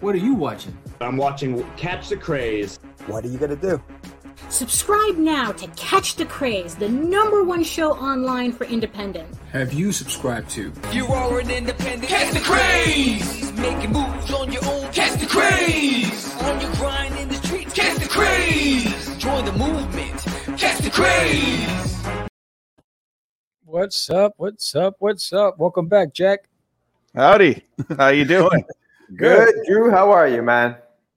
What 0.00 0.14
are 0.14 0.18
you 0.18 0.34
watching? 0.34 0.76
I'm 1.00 1.16
watching 1.16 1.64
Catch 1.76 2.08
the 2.08 2.16
Craze. 2.16 2.78
What 3.06 3.24
are 3.24 3.28
you 3.28 3.38
going 3.38 3.50
to 3.50 3.56
do? 3.56 3.82
Subscribe 4.48 5.16
now 5.16 5.50
to 5.52 5.66
Catch 5.76 6.14
the 6.14 6.24
Craze, 6.24 6.76
the 6.76 6.88
number 6.88 7.42
one 7.42 7.64
show 7.64 7.92
online 7.92 8.52
for 8.52 8.64
independent. 8.64 9.28
Have 9.50 9.72
you 9.72 9.90
subscribed 9.90 10.50
to? 10.50 10.72
You 10.92 11.06
are 11.08 11.40
an 11.40 11.50
independent. 11.50 12.04
Catch 12.04 12.32
the 12.32 12.40
craze. 12.40 13.52
Making 13.52 13.92
moves 13.92 14.32
on 14.32 14.52
your 14.52 14.64
own. 14.66 14.92
Catch 14.92 15.20
the 15.20 15.26
craze. 15.26 16.32
On 16.42 16.60
your 16.60 16.72
grind 16.74 17.18
in 17.18 17.28
the 17.28 17.34
streets. 17.34 17.72
Catch 17.72 17.98
the 17.98 18.08
craze. 18.08 19.16
Join 19.16 19.44
the 19.44 19.52
movement. 19.52 20.20
Catch 20.56 20.78
the 20.78 20.90
craze. 20.90 22.28
What's 23.64 24.08
up? 24.08 24.34
What's 24.36 24.74
up? 24.76 24.94
What's 25.00 25.32
up? 25.32 25.58
Welcome 25.58 25.88
back, 25.88 26.14
Jack. 26.14 26.48
Howdy. 27.16 27.64
How 27.98 28.08
you 28.08 28.24
doing? 28.24 28.64
Good, 29.16 29.54
Drew. 29.66 29.90
How 29.90 30.12
are 30.12 30.28
you, 30.28 30.42
man? 30.42 30.76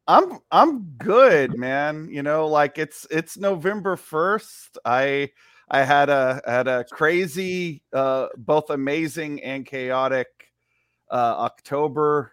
I'm 0.10 0.39
I'm 0.52 0.82
good, 0.98 1.56
man. 1.56 2.10
You 2.10 2.24
know, 2.24 2.48
like 2.48 2.80
it's 2.80 3.06
it's 3.12 3.38
November 3.38 3.95
1st. 3.95 4.78
I 4.84 5.30
I 5.69 5.84
had 5.84 6.10
a 6.10 6.41
had 6.48 6.67
a 6.67 6.84
crazy 6.91 7.84
uh 7.93 8.30
both 8.36 8.72
amazing 8.72 9.43
and 9.43 9.67
chaotic 9.67 10.28
uh 11.12 11.36
October. 11.38 12.32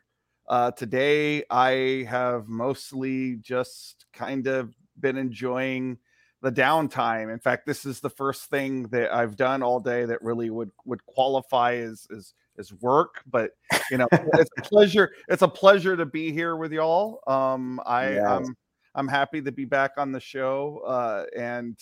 Uh 0.48 0.70
today 0.70 1.44
I 1.50 2.06
have 2.08 2.48
mostly 2.48 3.36
just 3.42 4.06
kind 4.14 4.46
of 4.46 4.74
been 4.98 5.18
enjoying 5.18 5.98
the 6.40 6.52
downtime. 6.52 7.30
In 7.30 7.40
fact, 7.40 7.66
this 7.66 7.84
is 7.84 8.00
the 8.00 8.08
first 8.08 8.48
thing 8.48 8.84
that 8.88 9.14
I've 9.14 9.36
done 9.36 9.62
all 9.62 9.80
day 9.80 10.06
that 10.06 10.22
really 10.22 10.48
would 10.48 10.70
would 10.86 11.04
qualify 11.04 11.74
as 11.74 12.06
as 12.16 12.32
as 12.58 12.72
work. 12.74 13.22
But 13.26 13.52
you 13.90 13.98
know, 13.98 14.08
it's 14.38 14.50
a 14.58 14.62
pleasure. 14.62 15.10
It's 15.28 15.42
a 15.42 15.48
pleasure 15.48 15.96
to 15.96 16.06
be 16.06 16.32
here 16.32 16.56
with 16.56 16.72
y'all. 16.72 17.20
Um, 17.26 17.80
I 17.86 18.14
Yes. 18.14 18.24
I'm 18.28 18.56
I'm 18.94 19.08
happy 19.08 19.42
to 19.42 19.52
be 19.52 19.64
back 19.64 19.92
on 19.98 20.12
the 20.12 20.20
show. 20.20 20.80
Uh, 20.86 21.24
and 21.36 21.78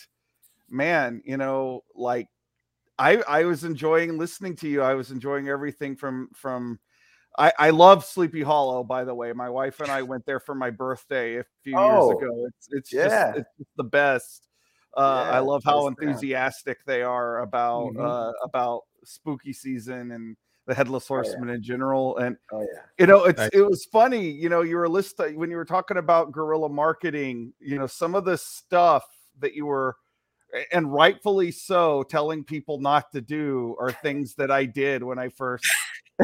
man, 0.69 1.23
you 1.25 1.37
know, 1.37 1.85
like 1.95 2.29
I 2.99 3.17
I 3.29 3.45
was 3.45 3.65
enjoying 3.65 4.19
listening 4.19 4.57
to 4.57 4.69
you. 4.69 4.83
I 4.83 4.95
was 4.95 5.11
enjoying 5.11 5.49
everything 5.49 5.97
from 5.97 6.29
from. 6.35 6.79
I, 7.37 7.53
I 7.59 7.71
love 7.71 8.05
Sleepy 8.05 8.43
Hollow, 8.43 8.85
by 8.85 9.03
the 9.03 9.15
way. 9.15 9.33
My 9.33 9.51
wife 9.51 9.81
and 9.81 9.91
I 9.91 10.03
went 10.03 10.25
there 10.25 10.39
for 10.39 10.55
my 10.55 10.71
birthday 10.71 11.39
a 11.39 11.45
few 11.65 11.77
Oh, 11.77 12.09
years 12.09 12.21
ago. 12.21 12.47
It's 12.47 12.69
it's 12.71 12.93
yeah. 12.93 13.09
just 13.09 13.39
it's 13.39 13.51
just 13.59 13.71
the 13.77 13.85
best. 13.85 14.49
Uh, 14.97 15.27
I 15.29 15.41
love 15.41 15.63
how 15.65 15.89
enthusiastic 15.89 16.79
they 16.87 17.03
are 17.03 17.41
about 17.41 17.91
Mhm. 17.97 18.05
uh, 18.05 18.33
about 18.45 18.83
spooky 19.05 19.53
season 19.53 20.13
and 20.13 20.37
the 20.67 20.75
headless 20.75 21.11
Oh, 21.11 21.17
yeah. 21.17 21.23
horseman 21.23 21.51
in 21.51 21.63
general. 21.63 22.17
And 22.19 22.37
Oh 22.53 22.61
yeah. 22.61 22.81
you 22.99 23.07
know, 23.07 23.25
it's 23.25 23.39
Nice. 23.39 23.51
it 23.53 23.63
was 23.63 23.85
funny. 23.87 24.31
You 24.31 24.49
know, 24.49 24.63
you 24.63 24.77
were 24.77 24.89
listing 24.89 25.37
when 25.39 25.51
you 25.51 25.57
were 25.57 25.65
talking 25.65 25.97
about 25.99 26.33
guerrilla 26.33 26.69
marketing. 26.69 27.53
You 27.61 27.79
know, 27.79 27.87
some 27.87 28.15
of 28.15 28.25
the 28.25 28.39
stuff 28.39 29.05
that 29.41 29.55
you 29.55 29.67
were, 29.67 29.97
and 30.73 30.93
rightfully 30.93 31.51
so, 31.51 32.03
telling 32.05 32.45
people 32.45 32.79
not 32.81 33.11
to 33.13 33.21
do 33.21 33.77
are 33.81 33.93
things 33.93 34.35
that 34.37 34.51
I 34.51 34.65
did 34.65 35.03
when 35.03 35.19
I 35.19 35.29
first 35.31 35.65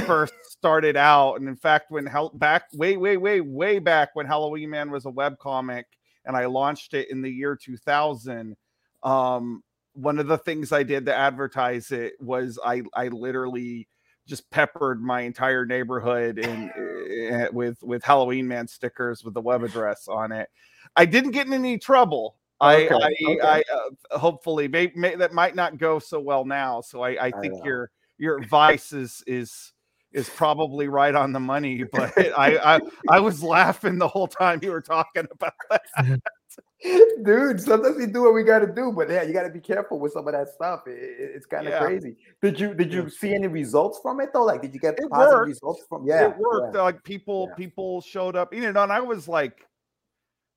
first 0.07 0.33
started 0.48 0.96
out. 0.96 1.35
And 1.40 1.48
in 1.48 1.57
fact, 1.57 1.90
when 1.90 2.07
hell 2.07 2.31
back 2.35 2.64
way 2.74 2.96
way 2.96 3.16
way 3.16 3.40
way 3.40 3.79
back 3.81 4.11
when 4.14 4.26
Halloween 4.26 4.70
Man 4.70 4.90
was 4.90 5.05
a 5.05 5.11
web 5.11 5.38
comic 5.38 5.87
and 6.24 6.37
I 6.37 6.46
launched 6.46 6.94
it 6.94 7.11
in 7.11 7.22
the 7.22 7.31
year 7.31 7.57
2000. 7.57 8.57
Um, 9.03 9.62
one 9.94 10.18
of 10.20 10.29
the 10.29 10.38
things 10.38 10.70
I 10.70 10.85
did 10.85 11.07
to 11.07 11.14
advertise 11.14 11.90
it 11.90 12.12
was 12.20 12.59
I 12.64 12.83
I 12.94 13.09
literally 13.09 13.88
just 14.30 14.48
peppered 14.50 15.02
my 15.02 15.22
entire 15.22 15.66
neighborhood 15.66 16.38
and 16.38 16.70
uh, 17.34 17.48
with 17.52 17.82
with 17.82 18.02
Halloween 18.02 18.48
Man 18.48 18.66
stickers 18.66 19.22
with 19.22 19.34
the 19.34 19.40
web 19.40 19.62
address 19.62 20.08
on 20.08 20.32
it. 20.32 20.48
I 20.96 21.04
didn't 21.04 21.32
get 21.32 21.46
in 21.46 21.52
any 21.52 21.76
trouble. 21.76 22.36
I, 22.60 22.84
Okay, 22.84 22.94
I, 22.94 23.32
okay. 23.32 23.40
I 23.42 23.64
uh, 23.74 24.18
hopefully 24.18 24.68
may, 24.68 24.92
may, 24.94 25.16
that 25.16 25.32
might 25.32 25.54
not 25.54 25.78
go 25.78 25.98
so 25.98 26.20
well 26.20 26.44
now. 26.44 26.80
So 26.80 27.02
I, 27.02 27.26
I 27.26 27.30
think 27.40 27.54
know. 27.54 27.64
your 27.64 27.90
your 28.18 28.38
advice 28.38 28.92
is 28.92 29.22
is 29.26 29.72
is 30.12 30.28
probably 30.28 30.88
right 30.88 31.14
on 31.14 31.32
the 31.32 31.40
money. 31.40 31.84
But 31.84 32.16
I, 32.38 32.76
I 32.76 32.80
I 33.08 33.20
was 33.20 33.42
laughing 33.42 33.98
the 33.98 34.08
whole 34.08 34.28
time 34.28 34.60
you 34.62 34.70
were 34.70 34.80
talking 34.80 35.26
about 35.30 35.54
that. 35.70 36.20
Dude, 37.22 37.60
sometimes 37.60 37.96
we 37.98 38.06
do 38.06 38.22
what 38.22 38.32
we 38.34 38.42
got 38.42 38.60
to 38.60 38.66
do, 38.66 38.90
but 38.92 39.10
yeah, 39.10 39.22
you 39.22 39.32
got 39.34 39.42
to 39.42 39.50
be 39.50 39.60
careful 39.60 39.98
with 40.00 40.12
some 40.12 40.26
of 40.26 40.32
that 40.32 40.48
stuff. 40.48 40.86
It- 40.86 40.92
it- 40.98 41.30
it's 41.36 41.46
kind 41.46 41.66
of 41.66 41.72
Yeah. 41.74 41.80
crazy. 41.84 42.16
Did 42.40 42.58
you 42.58 42.72
did 42.74 42.92
you 42.92 43.10
see 43.10 43.34
any 43.34 43.48
results 43.48 43.98
from 44.02 44.20
it 44.20 44.32
though? 44.32 44.44
Like, 44.44 44.62
did 44.62 44.72
you 44.72 44.80
get 44.80 44.98
It 44.98 45.10
positive 45.10 45.38
worked. 45.40 45.48
results 45.48 45.82
from? 45.88 46.06
Yeah, 46.06 46.28
it 46.30 46.36
worked. 46.38 46.74
yeah. 46.74 46.82
Like 46.82 47.02
people, 47.04 47.46
Yeah. 47.50 47.54
people 47.56 48.00
showed 48.00 48.36
up. 48.36 48.54
You 48.54 48.72
know, 48.72 48.82
and 48.82 48.92
I 48.92 49.00
was 49.00 49.28
like 49.28 49.66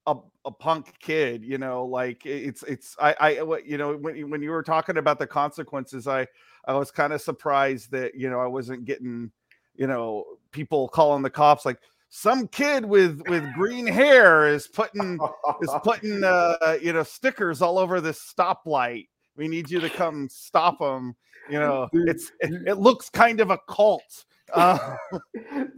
a, 0.08 0.16
a 0.46 0.52
punk 0.52 0.94
kid. 1.00 1.44
You 1.44 1.58
know, 1.58 1.86
like 1.86 2.26
it's 2.26 2.64
it's 2.64 2.96
I 3.00 3.16
I 3.20 3.38
uh, 3.40 3.58
you 3.66 3.78
know 3.78 3.98
when 3.98 4.30
when 4.30 4.42
you 4.42 4.52
were 4.52 4.64
talking 4.64 4.98
about 4.98 5.20
the 5.20 5.28
consequences, 5.28 6.08
I 6.08 6.28
I 6.66 6.74
was 6.76 6.90
kind 6.92 7.12
of 7.12 7.22
surprised 7.22 7.92
that 7.92 8.16
you 8.16 8.30
know 8.30 8.40
I 8.40 8.48
wasn't 8.48 8.86
getting 8.86 9.30
you 9.76 9.88
know 9.88 10.24
people 10.52 10.88
calling 10.88 11.24
the 11.24 11.30
cops 11.30 11.66
like 11.66 11.80
some 12.16 12.48
kid 12.48 12.86
with 12.86 13.24
with 13.28 13.44
green 13.56 13.88
hair 13.88 14.48
is 14.48 14.68
putting 14.68 15.18
is 15.64 15.72
putting 15.84 16.24
uh 16.24 16.78
you 16.80 16.94
know 16.94 17.02
stickers 17.02 17.60
all 17.60 17.80
over 17.80 18.00
this 18.00 18.20
stoplight. 18.20 19.08
We 19.36 19.48
need 19.48 19.72
you 19.72 19.80
to 19.80 19.90
come 19.90 20.30
stop 20.30 20.78
them. 20.78 21.16
You 21.50 21.60
know, 21.60 21.90
it's 21.92 22.32
it, 22.40 22.68
it 22.68 22.78
looks 22.78 23.10
kind 23.10 23.42
of 23.42 23.50
a 23.50 23.58
cult. 23.68 24.26
Uh, 24.54 24.98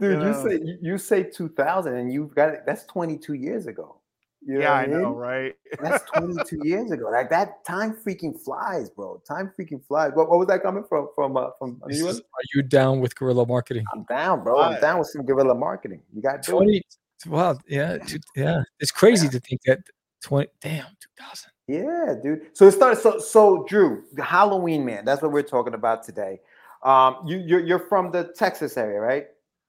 you 0.00 0.26
you, 0.26 0.34
say 0.34 0.52
you, 0.62 0.78
you 0.82 0.98
say 0.98 1.22
2000 1.22 1.94
and 1.94 2.12
you've 2.12 2.34
got 2.34 2.50
it. 2.50 2.64
That's 2.66 2.84
22 2.84 3.32
years 3.32 3.66
ago. 3.68 4.00
You 4.46 4.60
yeah, 4.60 4.70
what 4.80 4.82
I 4.82 4.86
know, 4.86 5.10
right? 5.10 5.54
That's 5.82 6.04
22 6.12 6.60
years 6.62 6.92
ago. 6.92 7.10
Like 7.10 7.28
that 7.30 7.64
time 7.64 7.96
freaking 8.06 8.40
flies, 8.40 8.88
bro. 8.90 9.20
Time 9.26 9.52
freaking 9.58 9.84
flies. 9.86 10.12
What, 10.14 10.30
what 10.30 10.38
was 10.38 10.46
that 10.46 10.62
coming 10.62 10.84
from? 10.88 11.08
From 11.16 11.36
uh, 11.36 11.48
from 11.58 11.82
This 11.88 11.98
you? 11.98 12.06
is- 12.08 12.20
are 12.20 12.46
you 12.54 12.62
down 12.62 13.00
with 13.00 13.16
guerrilla 13.16 13.44
marketing? 13.44 13.84
I'm 13.92 14.04
down, 14.04 14.44
bro. 14.44 14.60
I'm 14.60 14.80
down 14.80 15.00
with 15.00 15.08
some 15.08 15.26
guerrilla 15.26 15.54
marketing. 15.56 16.00
You 16.14 16.22
got 16.22 16.44
to 16.44 16.50
do 16.52 16.58
it. 16.60 16.64
20 16.64 16.82
wow 17.28 17.56
yeah 17.66 17.96
two- 17.96 18.18
yeah 18.36 18.62
it's 18.78 18.90
crazy 18.90 19.26
to 19.26 19.40
think 19.40 19.58
that 19.64 19.80
20 20.22 20.48
damn 20.60 20.84
2000 21.18 21.50
Yeah, 21.66 22.14
dude. 22.22 22.42
So 22.52 22.66
it 22.68 22.72
started. 22.72 23.00
So 23.00 23.18
so 23.18 23.64
Drew, 23.68 24.04
the 24.12 24.22
Halloween 24.22 24.84
man. 24.84 25.04
That's 25.04 25.22
what 25.22 25.32
we're 25.32 25.42
talking 25.42 25.74
about 25.74 26.04
today. 26.04 26.40
Um, 26.84 27.16
you 27.26 27.38
you're, 27.38 27.60
you're 27.66 27.88
from 27.88 28.12
the 28.12 28.32
Texas 28.36 28.76
area, 28.76 29.00
right? 29.00 29.26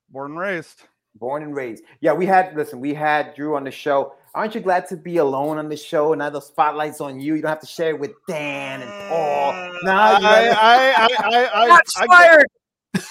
Born 0.09 0.31
and 0.31 0.39
raised. 0.39 0.83
Born 1.15 1.41
and 1.41 1.55
raised. 1.55 1.83
Yeah, 1.99 2.13
we 2.13 2.27
had. 2.27 2.55
Listen, 2.55 2.79
we 2.79 2.93
had 2.93 3.33
Drew 3.33 3.55
on 3.55 3.63
the 3.63 3.71
show. 3.71 4.13
Aren't 4.37 4.53
you 4.53 4.61
glad 4.61 4.87
to 4.89 4.97
be 4.97 5.17
alone 5.17 5.57
on 5.57 5.67
the 5.67 5.75
show? 5.75 6.13
Now 6.13 6.29
the 6.29 6.39
spotlight's 6.39 7.01
on 7.01 7.19
you. 7.19 7.33
You 7.33 7.41
don't 7.41 7.49
have 7.49 7.59
to 7.61 7.65
share 7.65 7.89
it 7.89 7.99
with 7.99 8.11
Dan 8.27 8.83
and 8.83 9.09
Paul. 9.09 9.51
Mm, 9.53 9.83
nah, 9.83 10.19
you 10.19 10.27
I, 10.27 10.47
I, 10.49 10.91
I, 10.91 11.09
I, 11.23 11.65
I, 11.65 11.81
I 11.97 12.07
get- 12.07 12.47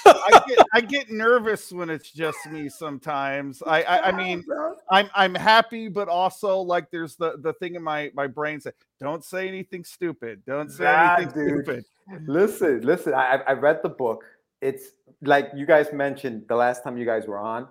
I 0.07 0.43
get 0.47 0.59
I 0.73 0.81
get 0.81 1.11
nervous 1.11 1.73
when 1.73 1.91
it's 1.91 2.11
just 2.12 2.39
me 2.51 2.69
sometimes. 2.69 3.61
I 3.67 3.83
I, 3.83 4.09
I 4.09 4.12
mean. 4.12 4.45
I'm 4.89 5.11
I'm 5.17 5.35
happy, 5.35 5.89
but 5.89 6.09
also 6.09 6.59
like 6.59 6.93
there's 6.93 7.17
the 7.17 7.39
the 7.39 7.53
thing 7.55 7.75
in 7.75 7.83
my 7.83 8.12
my 8.15 8.29
brain 8.29 8.61
say 8.61 8.71
don't 9.01 9.25
say 9.25 9.49
anything 9.49 9.83
stupid. 9.83 10.43
Don't 10.47 10.71
say 10.71 10.85
Nah, 10.85 11.17
anything 11.17 11.35
dude. 11.35 11.65
stupid. 11.65 11.85
Listen, 12.27 12.83
listen. 12.83 13.15
I 13.15 13.35
I 13.37 13.37
I 13.49 13.53
read 13.55 13.81
the 13.83 13.89
book. 13.89 14.25
It's 14.61 14.93
like 15.23 15.51
you 15.57 15.67
guys 15.67 15.93
mentioned 15.93 16.45
the 16.49 16.55
last 16.55 16.85
time 16.85 16.97
you 16.97 17.05
guys 17.05 17.27
were 17.27 17.39
on. 17.39 17.67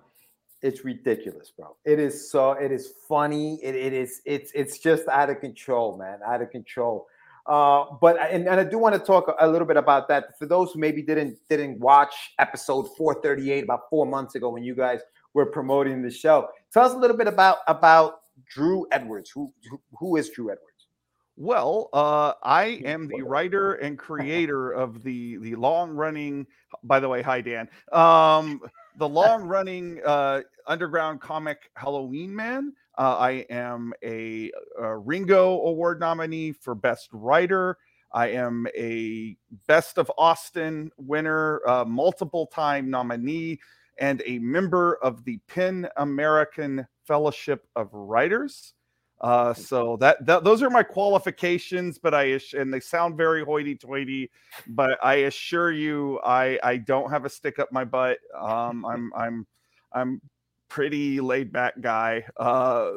It's 0.62 0.84
ridiculous, 0.84 1.50
bro. 1.50 1.76
It 1.84 1.98
is 1.98 2.30
so. 2.30 2.52
It 2.52 2.72
is 2.72 2.94
funny. 3.08 3.60
It, 3.62 3.74
it 3.74 3.92
is. 3.92 4.22
It's 4.24 4.52
it's 4.54 4.78
just 4.78 5.06
out 5.08 5.30
of 5.30 5.40
control, 5.40 5.98
man. 5.98 6.18
Out 6.26 6.40
of 6.42 6.50
control. 6.50 7.06
Uh, 7.46 7.84
but 8.00 8.18
and, 8.18 8.48
and 8.48 8.58
I 8.58 8.64
do 8.64 8.78
want 8.78 8.94
to 8.94 8.98
talk 8.98 9.32
a 9.38 9.48
little 9.48 9.68
bit 9.68 9.76
about 9.76 10.08
that 10.08 10.36
for 10.38 10.46
those 10.46 10.72
who 10.72 10.80
maybe 10.80 11.02
didn't 11.02 11.38
didn't 11.48 11.78
watch 11.78 12.14
episode 12.38 12.88
438 12.96 13.64
about 13.64 13.82
four 13.88 14.06
months 14.06 14.34
ago 14.34 14.48
when 14.48 14.64
you 14.64 14.74
guys 14.74 15.00
were 15.34 15.46
promoting 15.46 16.02
the 16.02 16.10
show. 16.10 16.48
Tell 16.72 16.84
us 16.84 16.94
a 16.94 16.98
little 16.98 17.16
bit 17.16 17.28
about 17.28 17.58
about 17.68 18.20
Drew 18.48 18.86
Edwards. 18.90 19.30
Who 19.30 19.52
who, 19.70 19.80
who 19.98 20.16
is 20.16 20.30
Drew 20.30 20.46
Edwards? 20.46 20.88
Well, 21.36 21.90
uh, 21.92 22.32
I 22.42 22.80
am 22.84 23.08
the 23.08 23.22
writer 23.22 23.74
and 23.74 23.98
creator 24.08 24.72
of 24.72 25.02
the 25.02 25.36
the 25.36 25.54
long 25.54 25.90
running. 25.90 26.46
By 26.82 26.98
the 26.98 27.08
way, 27.08 27.22
hi 27.22 27.42
Dan. 27.42 27.68
Um, 27.92 28.60
the 28.96 29.08
long 29.08 29.42
running 29.42 30.00
uh, 30.04 30.40
underground 30.66 31.20
comic 31.20 31.70
Halloween 31.76 32.34
Man. 32.34 32.72
Uh, 32.98 33.16
I 33.18 33.30
am 33.50 33.92
a, 34.02 34.50
a 34.80 34.96
Ringo 34.96 35.60
Award 35.60 36.00
nominee 36.00 36.52
for 36.52 36.74
Best 36.74 37.08
Writer. 37.12 37.76
I 38.12 38.28
am 38.28 38.66
a 38.76 39.36
Best 39.66 39.98
of 39.98 40.10
Austin 40.16 40.90
winner, 40.96 41.60
uh, 41.68 41.84
multiple 41.84 42.46
time 42.46 42.88
nominee, 42.88 43.60
and 43.98 44.22
a 44.24 44.38
member 44.38 44.96
of 45.02 45.24
the 45.24 45.38
PEN 45.48 45.88
American 45.96 46.86
Fellowship 47.04 47.66
of 47.76 47.88
Writers. 47.92 48.72
Uh, 49.20 49.54
so 49.54 49.96
that, 49.96 50.24
that 50.26 50.44
those 50.44 50.62
are 50.62 50.68
my 50.68 50.82
qualifications, 50.82 51.98
but 51.98 52.14
I 52.14 52.38
and 52.56 52.72
they 52.72 52.80
sound 52.80 53.16
very 53.16 53.44
hoity-toity, 53.44 54.30
but 54.68 54.98
I 55.02 55.14
assure 55.14 55.72
you, 55.72 56.20
I 56.20 56.58
I 56.62 56.76
don't 56.76 57.10
have 57.10 57.24
a 57.24 57.30
stick 57.30 57.58
up 57.58 57.72
my 57.72 57.84
butt. 57.84 58.18
Um, 58.38 58.84
I'm 58.84 59.12
I'm 59.16 59.46
I'm 59.92 60.20
pretty 60.68 61.20
laid 61.20 61.50
back 61.50 61.80
guy. 61.80 62.24
Uh, 62.36 62.90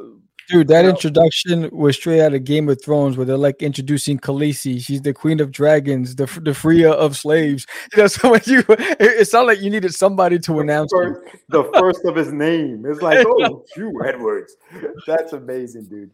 Dude, 0.50 0.68
that 0.70 0.84
You 0.84 0.90
introduction 0.90 1.70
was 1.72 1.96
straight 1.96 2.22
out 2.22 2.34
of 2.34 2.44
Game 2.44 2.70
of 2.70 2.82
Thrones, 2.84 3.18
where 3.18 3.26
they're 3.26 3.38
like 3.38 3.62
introducing 3.62 4.18
Khaleesi. 4.18 4.82
She's 4.82 5.02
the 5.02 5.14
queen 5.14 5.40
of 5.40 5.52
dragons, 5.52 6.16
the 6.16 6.26
the 6.42 6.54
freer 6.54 6.90
of 6.90 7.16
slaves. 7.16 7.66
You 7.96 8.04
know, 8.04 8.08
so 8.08 8.32
when 8.32 8.42
you, 8.46 8.64
it, 8.70 8.98
it 9.00 9.28
sounded 9.28 9.48
like 9.48 9.62
you 9.62 9.70
needed 9.70 9.94
somebody 9.94 10.38
to 10.40 10.60
announce. 10.60 10.92
First- 10.92 11.22
the 11.50 11.64
first 11.78 12.06
of 12.06 12.16
his 12.16 12.32
name. 12.32 12.86
It's 12.88 13.02
like, 13.02 13.26
oh, 13.28 13.64
Drew 13.76 14.06
Edwards. 14.06 14.56
That's 15.08 15.34
amazing, 15.34 15.86
dude. 15.86 16.12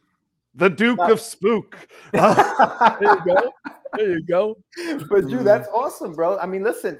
The 0.56 0.70
Duke 0.70 1.00
of 1.00 1.20
Spook. 1.20 1.88
There 2.14 3.02
you 3.02 3.26
go. 3.26 3.54
There 3.98 4.12
you 4.12 4.24
go. 4.24 4.58
But 5.10 5.28
dude, 5.28 5.42
mm. 5.42 5.44
that's 5.44 5.68
awesome, 5.70 6.14
bro. 6.14 6.38
I 6.38 6.46
mean, 6.46 6.64
listen, 6.64 7.00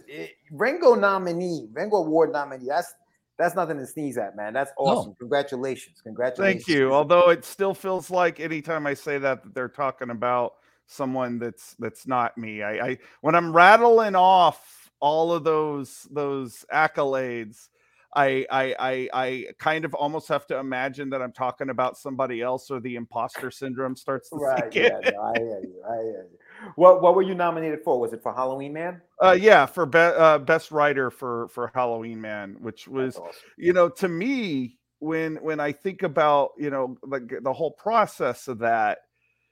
Ringo 0.52 0.96
nominee, 0.96 1.68
Ringo 1.74 1.98
Award 1.98 2.32
nominee. 2.32 2.68
That's 2.68 2.94
that's 3.38 3.56
nothing 3.56 3.78
to 3.78 3.86
sneeze 3.86 4.18
at, 4.18 4.36
man. 4.36 4.54
That's 4.54 4.72
awesome. 4.78 5.16
Congratulations, 5.20 6.02
congratulations. 6.02 6.66
Thank 6.66 6.78
you. 6.78 6.94
Although 6.94 7.30
it 7.30 7.46
still 7.46 7.74
feels 7.74 8.10
like 8.10 8.40
anytime 8.40 8.88
I 8.88 8.94
say 8.94 9.18
that, 9.18 9.44
that 9.44 9.54
they're 9.54 9.70
talking 9.70 10.10
about 10.10 10.54
someone 10.88 11.40
that's 11.40 11.76
that's 11.80 12.08
not 12.08 12.38
me. 12.38 12.62
I, 12.62 12.88
I 12.88 12.98
when 13.22 13.36
I'm 13.36 13.54
rattling 13.56 14.16
off 14.16 14.92
all 15.00 15.34
of 15.34 15.44
those 15.44 16.08
those 16.12 16.66
accolades, 16.74 17.70
I 18.16 18.46
I 18.50 18.76
I 18.80 19.10
I 19.14 19.46
kind 19.60 19.86
of 19.86 19.94
almost 19.94 20.28
have 20.30 20.48
to 20.48 20.58
imagine 20.58 21.10
that 21.10 21.22
I'm 21.22 21.34
talking 21.34 21.70
about 21.70 21.98
somebody 21.98 22.42
else, 22.42 22.72
or 22.72 22.80
the 22.80 22.96
imposter 22.96 23.52
syndrome 23.52 23.96
starts 23.96 24.30
to 24.30 24.36
Right. 24.40 24.72
sink 24.72 24.76
in. 24.78 24.84
Yeah, 24.84 25.02
no, 25.12 25.22
I 25.22 25.34
hear 25.40 25.60
you. 25.62 25.84
I 25.90 25.96
hear 25.98 26.28
you. 26.32 26.38
What 26.76 27.02
what 27.02 27.16
were 27.16 27.22
you 27.22 27.36
nominated 27.36 27.80
for? 27.84 28.00
Was 28.00 28.14
it 28.14 28.22
for 28.22 28.34
Halloween 28.34 28.74
Man? 28.74 29.02
Uh, 29.24 29.38
yeah, 29.40 29.66
for 29.66 29.86
be- 29.86 29.98
uh, 29.98 30.40
best 30.40 30.72
writer 30.72 31.10
for 31.12 31.48
for 31.50 31.72
Halloween 31.74 32.20
Man, 32.22 32.58
which 32.60 32.88
was 32.88 33.18
awesome. 33.18 33.32
you 33.58 33.74
know 33.74 33.90
to 33.90 34.08
me 34.08 34.78
when 35.00 35.36
when 35.38 35.60
i 35.60 35.72
think 35.72 36.04
about 36.04 36.52
you 36.58 36.70
know 36.70 36.98
like 37.04 37.24
the 37.44 37.54
whole 37.54 37.72
process 37.72 38.48
of 38.48 38.60
that 38.60 39.00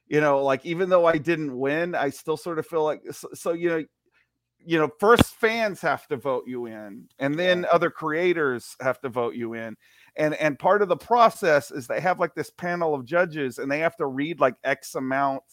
you 0.07 0.21
know 0.21 0.43
like 0.43 0.65
even 0.65 0.89
though 0.89 1.05
i 1.05 1.17
didn't 1.17 1.57
win 1.57 1.95
i 1.95 2.09
still 2.09 2.37
sort 2.37 2.59
of 2.59 2.65
feel 2.65 2.83
like 2.83 3.01
so, 3.11 3.27
so 3.33 3.53
you 3.53 3.69
know 3.69 3.83
you 4.65 4.79
know 4.79 4.89
first 4.99 5.35
fans 5.35 5.81
have 5.81 6.07
to 6.07 6.15
vote 6.15 6.43
you 6.47 6.65
in 6.67 7.05
and 7.19 7.37
then 7.37 7.65
other 7.71 7.89
creators 7.89 8.75
have 8.81 8.99
to 9.01 9.09
vote 9.09 9.35
you 9.35 9.53
in 9.53 9.75
and 10.15 10.33
and 10.35 10.57
part 10.57 10.81
of 10.81 10.87
the 10.87 10.95
process 10.95 11.71
is 11.71 11.87
they 11.87 11.99
have 11.99 12.19
like 12.19 12.33
this 12.35 12.49
panel 12.49 12.95
of 12.95 13.05
judges 13.05 13.57
and 13.57 13.69
they 13.69 13.79
have 13.79 13.97
to 13.97 14.05
read 14.05 14.39
like 14.39 14.55
x 14.63 14.95
amount 14.95 15.43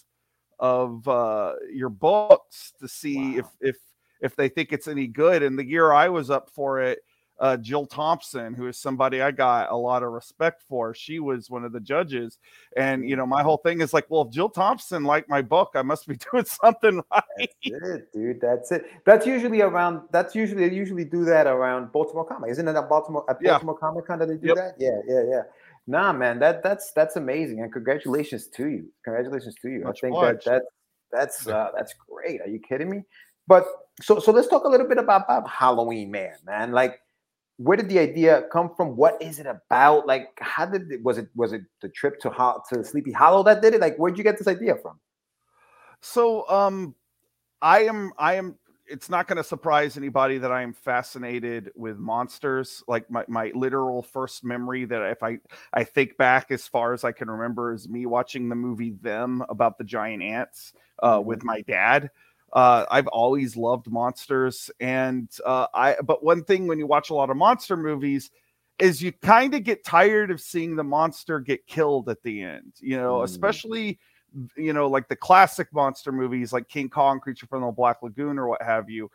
of 0.61 1.07
uh 1.09 1.55
your 1.73 1.89
books 1.89 2.73
to 2.79 2.87
see 2.87 3.37
if 3.39 3.47
if 3.61 3.77
if 4.21 4.37
they 4.37 4.49
think 4.49 4.73
it's 4.73 4.87
any 4.87 5.07
good 5.07 5.43
and 5.43 5.59
the 5.59 5.65
year 5.65 5.93
i 5.93 6.09
was 6.09 6.31
up 6.31 6.49
for 6.51 6.81
it 6.81 7.01
uh, 7.41 7.57
Jill 7.57 7.87
Thompson, 7.87 8.53
who 8.53 8.67
is 8.67 8.77
somebody 8.77 9.23
I 9.23 9.31
got 9.31 9.71
a 9.71 9.77
lot 9.77 10.03
of 10.03 10.13
respect 10.13 10.63
for. 10.69 10.95
She 10.95 11.21
was 11.21 11.49
one 11.49 11.65
of 11.65 11.73
the 11.73 11.81
judges. 11.81 12.39
And, 12.77 13.09
you 13.09 13.17
know, 13.17 13.25
my 13.25 13.43
whole 13.43 13.57
thing 13.57 13.81
is 13.81 13.95
like, 13.95 14.05
well, 14.11 14.23
if 14.23 14.31
Jill 14.31 14.51
Thompson 14.51 15.05
liked 15.05 15.29
my 15.29 15.41
book, 15.41 15.71
I 15.75 15.81
must 15.83 16.07
be 16.07 16.17
doing 16.33 16.45
something 16.45 17.03
right. 17.11 17.25
That's 17.39 17.89
it, 17.89 18.13
dude. 18.13 18.41
That's 18.43 18.71
it. 18.73 18.85
That's 19.07 19.27
usually 19.27 19.63
around. 19.63 20.03
That's 20.13 20.35
usually 20.35 20.69
they 20.69 20.75
usually 20.75 21.05
do 21.05 21.25
that 21.25 21.47
around 21.47 21.93
Baltimore 21.93 22.27
Comic, 22.27 22.51
isn't 22.51 22.69
it? 22.69 22.77
At 22.77 22.89
Baltimore 22.91 23.25
at 23.31 23.39
Yeah. 23.41 23.53
Baltimore 23.53 23.79
Comic 23.79 24.07
Con 24.07 24.19
that 24.19 24.29
they 24.29 24.37
do 24.37 24.49
Yep. 24.49 24.57
that. 24.57 24.75
Yeah, 24.79 25.01
yeah, 25.09 25.23
yeah. 25.27 25.43
Nah, 25.87 26.13
man, 26.13 26.39
that 26.39 26.63
that's 26.63 26.93
that's 26.93 27.17
amazing, 27.17 27.61
and 27.61 27.73
congratulations 27.73 28.49
to 28.57 28.69
you. 28.69 28.89
Congratulations 29.05 29.55
to 29.63 29.69
you. 29.69 29.85
Much 29.85 29.99
I 29.99 30.07
think 30.07 30.17
obliged. 30.17 30.47
that 30.47 30.53
that 30.53 30.63
that's 31.13 31.49
uh, 31.49 31.71
that's 31.77 31.95
great. 32.09 32.41
Are 32.41 32.49
you 32.49 32.61
kidding 32.61 32.91
me? 32.91 33.03
But 33.49 33.67
so 34.01 34.19
so 34.19 34.31
let's 34.31 34.49
talk 34.49 34.65
a 34.65 34.69
little 34.69 34.89
bit 34.89 34.99
about, 34.99 35.25
about 35.25 35.49
Halloween, 35.49 36.11
man. 36.11 36.37
Man, 36.47 36.73
like 36.73 37.01
where 37.57 37.77
did 37.77 37.91
the 37.91 37.99
idea 37.99 38.45
come 38.51 38.71
from? 38.75 38.97
What 38.97 39.21
is 39.21 39.39
it 39.39 39.47
about? 39.47 40.07
Like, 40.07 40.29
how 40.41 40.65
did 40.65 40.91
it 40.91 41.03
was 41.03 41.19
it 41.19 41.29
was 41.35 41.53
it 41.53 41.63
the 41.83 41.91
trip 41.91 42.19
to 42.21 42.31
Ho- 42.31 42.63
to 42.71 42.83
Sleepy 42.83 43.13
Hollow 43.13 43.43
that 43.43 43.61
did 43.61 43.75
it? 43.75 43.81
Like, 43.81 43.97
where'd 43.97 44.17
you 44.17 44.25
get 44.25 44.39
this 44.39 44.49
idea 44.49 44.77
from? 44.77 44.99
So 46.01 46.49
um 46.49 46.95
I 47.61 47.81
am 47.81 48.13
I 48.19 48.35
am 48.35 48.57
it's 48.91 49.09
not 49.09 49.29
going 49.29 49.37
to 49.37 49.45
surprise 49.45 49.97
anybody 49.97 50.39
that 50.39 50.51
I 50.51 50.63
am 50.63 50.73
fascinated 50.73 51.71
with 51.77 51.99
monsters. 51.99 52.83
Like 52.89 53.11
my, 53.11 53.25
my 53.29 53.53
literal 53.55 54.03
first 54.03 54.45
memory 54.45 54.85
that 54.85 55.11
if 55.11 55.23
I 55.23 55.39
I 55.73 55.85
think 55.85 56.17
back 56.17 56.51
as 56.51 56.67
far 56.67 56.93
as 56.93 57.05
I 57.05 57.13
can 57.13 57.31
remember 57.31 57.73
is 57.73 57.89
me 57.89 58.07
watching 58.07 58.49
the 58.49 58.57
movie 58.57 58.91
Them 59.01 59.45
about 59.49 59.79
the 59.79 59.85
giant 59.85 60.23
ants 60.23 60.73
uh, 61.03 61.23
with 61.25 61.45
my 61.45 61.63
dad. 61.63 62.11
Uh, 62.53 62.85
I've 62.91 63.07
always 63.07 63.57
loved 63.57 63.89
monsters, 63.91 64.71
and 64.81 65.31
uh, 65.47 65.69
I. 65.73 65.97
But 66.03 66.25
one 66.25 66.43
thing 66.43 66.67
when 66.67 66.81
you 66.81 66.87
watch 66.87 67.11
a 67.11 67.15
lot 67.15 67.31
of 67.31 67.37
monster 67.37 67.77
movies 67.77 68.31
is 68.81 69.01
you 69.03 69.13
kind 69.13 69.55
of 69.55 69.63
get 69.63 69.85
tired 69.85 70.31
of 70.31 70.41
seeing 70.41 70.75
the 70.75 70.83
monster 70.83 71.39
get 71.39 71.67
killed 71.67 72.09
at 72.09 72.23
the 72.23 72.43
end. 72.43 72.73
You 72.81 72.97
know, 72.97 73.19
Mm. 73.19 73.25
especially 73.25 74.01
you 74.57 74.73
know 74.73 74.87
like 74.87 75.09
the 75.09 75.17
classic 75.17 75.69
monster 75.73 76.13
movies 76.13 76.53
like 76.53 76.69
King 76.69 76.89
Kong, 76.89 77.21
Creature 77.21 77.47
from 77.47 77.63
the 77.63 77.71
Black 77.71 78.03
Lagoon, 78.03 78.39
or 78.39 78.49
what 78.49 78.63
have 78.63 78.89
you. 78.89 79.11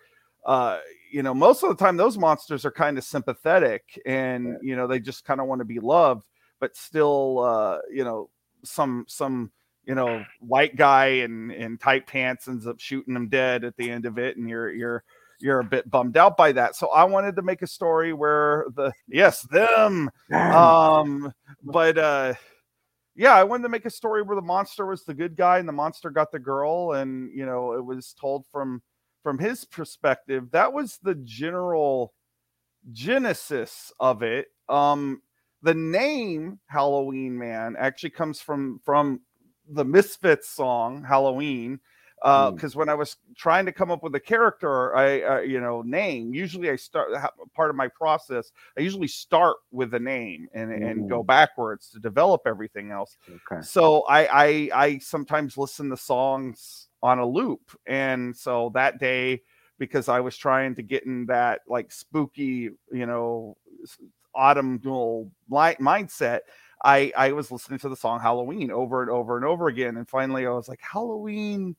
Uh, 0.46 0.80
you 1.12 1.24
know, 1.24 1.34
most 1.34 1.64
of 1.64 1.70
the 1.70 1.76
time 1.76 1.98
those 1.98 2.18
monsters 2.18 2.66
are 2.66 2.72
kind 2.72 2.98
of 2.98 3.04
sympathetic, 3.04 4.00
and 4.06 4.58
you 4.62 4.76
know 4.76 4.88
they 4.88 5.00
just 5.00 5.26
kind 5.26 5.42
of 5.42 5.48
want 5.48 5.60
to 5.60 5.66
be 5.66 5.80
loved, 5.80 6.28
but 6.60 6.76
still, 6.76 7.40
uh, 7.40 7.80
you 7.92 8.04
know, 8.04 8.30
some 8.64 9.06
some 9.08 9.52
you 9.86 9.96
know 9.96 10.24
white 10.40 10.76
guy 10.76 11.08
in 11.08 11.52
in 11.52 11.78
tight 11.78 12.06
pants 12.08 12.48
ends 12.48 12.68
up 12.68 12.80
shooting 12.80 13.14
them 13.14 13.30
dead 13.30 13.64
at 13.64 13.76
the 13.78 13.90
end 13.90 14.06
of 14.06 14.18
it, 14.18 14.38
and 14.38 14.50
you're 14.50 14.72
you're 14.72 15.04
you're 15.40 15.60
a 15.60 15.66
bit 15.66 15.90
bummed 15.90 16.18
out 16.18 16.38
by 16.38 16.52
that. 16.52 16.76
So 16.76 16.90
I 16.90 17.04
wanted 17.04 17.36
to 17.36 17.42
make 17.42 17.62
a 17.62 17.68
story 17.68 18.14
where 18.14 18.66
the 18.76 18.92
yes 19.08 19.42
them 19.44 20.10
um 20.32 21.34
but 21.64 21.98
uh 21.98 22.34
yeah 23.16 23.34
i 23.34 23.44
wanted 23.44 23.64
to 23.64 23.70
make 23.70 23.86
a 23.86 23.90
story 23.90 24.22
where 24.22 24.36
the 24.36 24.42
monster 24.42 24.86
was 24.86 25.04
the 25.04 25.14
good 25.14 25.36
guy 25.36 25.58
and 25.60 25.68
the 25.68 25.74
monster 25.74 26.10
got 26.10 26.32
the 26.32 26.40
girl 26.40 26.94
and 26.94 27.32
you 27.34 27.46
know 27.46 27.74
it 27.74 27.84
was 27.84 28.14
told 28.20 28.46
from 28.52 28.82
from 29.24 29.38
his 29.40 29.66
perspective 29.66 30.50
that 30.52 30.72
was 30.72 31.00
the 31.02 31.16
general 31.24 32.14
genesis 32.92 33.92
of 34.00 34.22
it. 34.22 34.48
Um 34.70 35.22
the 35.64 35.74
name 35.74 36.60
halloween 36.68 37.38
man 37.38 37.76
actually 37.80 38.12
comes 38.12 38.40
from 38.40 38.80
from 38.86 39.22
the 39.68 39.86
misfits 39.86 40.48
song 40.50 41.04
halloween 41.04 41.80
uh 42.26 42.52
Mm. 42.52 42.56
because 42.56 42.76
when 42.76 42.90
i 42.90 42.94
was 42.94 43.18
trying 43.38 43.66
to 43.66 43.72
come 43.72 43.92
up 43.92 44.04
with 44.04 44.16
a 44.16 44.20
character 44.20 44.96
i 44.96 45.22
uh, 45.22 45.40
you 45.40 45.62
know 45.62 45.82
name 45.84 46.34
usually 46.34 46.70
i 46.70 46.76
start 46.76 47.12
part 47.54 47.70
of 47.70 47.76
my 47.76 47.88
process 47.88 48.52
i 48.78 48.82
usually 48.82 49.08
start 49.08 49.58
with 49.72 49.94
a 49.94 50.00
name 50.00 50.48
and 50.54 50.72
and 50.74 51.08
go 51.08 51.24
Mm. 51.24 51.28
backwards 51.28 51.90
to 51.90 52.00
develop 52.00 52.42
everything 52.46 52.92
else 52.92 53.18
Okay. 53.30 53.62
so 53.62 54.02
I, 54.04 54.26
I 54.46 54.70
I 54.86 54.98
sometimes 55.00 55.58
listen 55.58 55.90
to 55.92 55.98
songs 55.98 56.90
on 57.02 57.20
a 57.20 57.26
loop, 57.26 57.62
and 57.86 58.36
so 58.36 58.72
that 58.74 59.00
day 59.00 59.42
because 59.78 60.10
I 60.10 60.20
was 60.20 60.36
trying 60.38 60.76
to 60.76 60.82
get 60.84 61.06
in 61.06 61.26
that 61.28 61.62
like 61.68 61.92
spooky, 61.92 62.70
you 62.92 63.06
know, 63.06 63.58
autumnal 64.34 65.32
light 65.50 65.80
mindset. 65.80 66.42
I 66.84 67.12
I 67.18 67.32
was 67.32 67.52
listening 67.52 67.80
to 67.80 67.90
the 67.90 67.96
song 67.96 68.20
Halloween 68.20 68.72
over 68.72 69.02
and 69.02 69.12
over 69.12 69.38
and 69.38 69.46
over 69.46 69.68
again, 69.68 69.98
and 69.98 70.08
finally 70.08 70.46
I 70.46 70.52
was 70.52 70.68
like 70.68 70.82
Halloween 70.82 71.76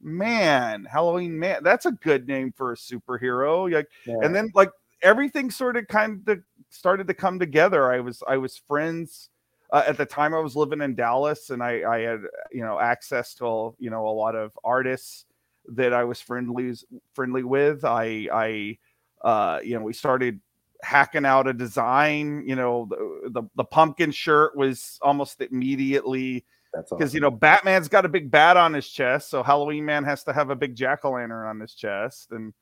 man, 0.00 0.84
Halloween 0.84 1.38
man. 1.38 1.62
That's 1.62 1.86
a 1.86 1.92
good 1.92 2.26
name 2.28 2.52
for 2.56 2.72
a 2.72 2.76
superhero. 2.76 3.70
Like 3.72 3.88
Yeah. 4.06 4.16
and 4.22 4.34
then 4.34 4.50
like 4.54 4.70
everything 5.02 5.50
sort 5.50 5.76
of 5.76 5.86
kind 5.88 6.28
of 6.28 6.40
started 6.68 7.06
to 7.06 7.14
come 7.14 7.38
together 7.38 7.90
i 7.92 8.00
was 8.00 8.22
i 8.28 8.36
was 8.36 8.56
friends 8.56 9.30
uh, 9.72 9.82
at 9.86 9.96
the 9.96 10.06
time 10.06 10.34
i 10.34 10.38
was 10.38 10.56
living 10.56 10.80
in 10.80 10.94
dallas 10.94 11.50
and 11.50 11.62
i 11.62 11.82
i 11.82 12.00
had 12.00 12.20
you 12.52 12.62
know 12.62 12.78
access 12.78 13.34
to 13.34 13.74
you 13.78 13.90
know 13.90 14.06
a 14.06 14.10
lot 14.10 14.34
of 14.34 14.56
artists 14.64 15.26
that 15.68 15.92
i 15.92 16.04
was 16.04 16.20
friendly 16.20 16.74
friendly 17.14 17.42
with 17.42 17.84
i 17.84 18.28
i 18.32 18.78
uh 19.26 19.60
you 19.62 19.74
know 19.74 19.82
we 19.82 19.92
started 19.92 20.40
hacking 20.82 21.26
out 21.26 21.46
a 21.46 21.52
design 21.52 22.42
you 22.46 22.56
know 22.56 22.86
the 22.88 23.30
the, 23.30 23.42
the 23.56 23.64
pumpkin 23.64 24.10
shirt 24.10 24.56
was 24.56 24.98
almost 25.02 25.40
immediately 25.40 26.44
That's 26.72 26.90
because 26.90 27.14
you 27.14 27.20
know 27.20 27.30
Batman's 27.30 27.88
got 27.88 28.04
a 28.04 28.08
big 28.08 28.30
bat 28.30 28.56
on 28.56 28.72
his 28.74 28.88
chest, 28.88 29.30
so 29.30 29.42
Halloween 29.42 29.84
Man 29.84 30.04
has 30.04 30.22
to 30.24 30.32
have 30.32 30.50
a 30.50 30.56
big 30.56 30.76
jack 30.76 31.04
o' 31.04 31.12
lantern 31.12 31.46
on 31.46 31.60
his 31.60 31.74
chest, 31.74 32.30
and 32.30 32.52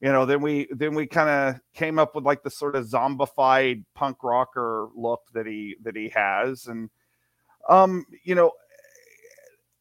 you 0.00 0.10
know 0.10 0.24
then 0.24 0.40
we 0.40 0.66
then 0.70 0.94
we 0.94 1.06
kind 1.06 1.28
of 1.28 1.60
came 1.74 1.98
up 1.98 2.14
with 2.14 2.24
like 2.24 2.42
the 2.42 2.50
sort 2.50 2.74
of 2.74 2.86
zombified 2.86 3.84
punk 3.94 4.22
rocker 4.22 4.88
look 4.94 5.20
that 5.34 5.46
he 5.46 5.76
that 5.82 5.94
he 5.94 6.08
has, 6.08 6.66
and 6.66 6.88
um 7.68 8.06
you 8.24 8.34
know 8.34 8.52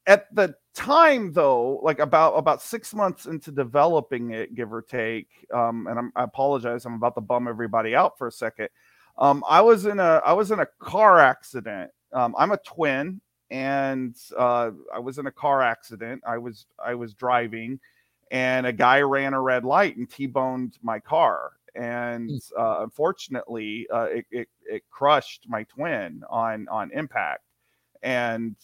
at 0.08 0.34
the 0.34 0.54
time 0.74 1.32
though 1.32 1.80
like 1.84 2.00
about 2.00 2.34
about 2.34 2.62
six 2.62 2.94
months 2.94 3.26
into 3.26 3.52
developing 3.52 4.32
it 4.32 4.56
give 4.56 4.74
or 4.74 4.82
take 4.82 5.28
um 5.54 5.88
and 5.88 6.00
I'm, 6.00 6.12
i 6.16 6.24
apologize 6.24 6.86
i'm 6.86 6.94
about 6.94 7.16
to 7.16 7.22
bum 7.22 7.48
everybody 7.48 7.96
out 7.96 8.18
for 8.18 8.28
a 8.28 8.32
second 8.32 8.70
um 9.18 9.44
i 9.48 9.62
was 9.62 9.86
in 9.86 10.00
a 10.00 10.22
i 10.26 10.32
was 10.32 10.52
in 10.52 10.60
a 10.60 10.68
car 10.80 11.20
accident 11.20 11.92
um 12.14 12.34
i'm 12.38 12.52
a 12.52 12.58
twin 12.58 13.20
and 13.52 14.16
uh 14.38 14.72
i 14.94 15.00
was 15.00 15.18
in 15.18 15.26
a 15.28 15.32
car 15.32 15.62
accident 15.62 16.22
i 16.26 16.38
was 16.38 16.68
i 16.84 16.94
was 16.94 17.14
driving 17.14 17.80
and 18.32 18.68
a 18.68 18.74
guy 18.74 19.02
ran 19.02 19.34
a 19.34 19.42
red 19.42 19.66
light 19.66 19.98
and 19.98 20.10
t-boned 20.10 20.78
my 20.84 21.00
car 21.00 21.54
and 21.76 22.42
uh, 22.58 22.80
unfortunately 22.82 23.88
uh, 23.94 24.08
it, 24.12 24.26
it, 24.32 24.50
it 24.66 24.84
crushed 24.90 25.46
my 25.48 25.64
twin 25.64 26.24
on 26.30 26.68
on 26.70 26.92
impact. 26.92 27.44
And 28.02 28.56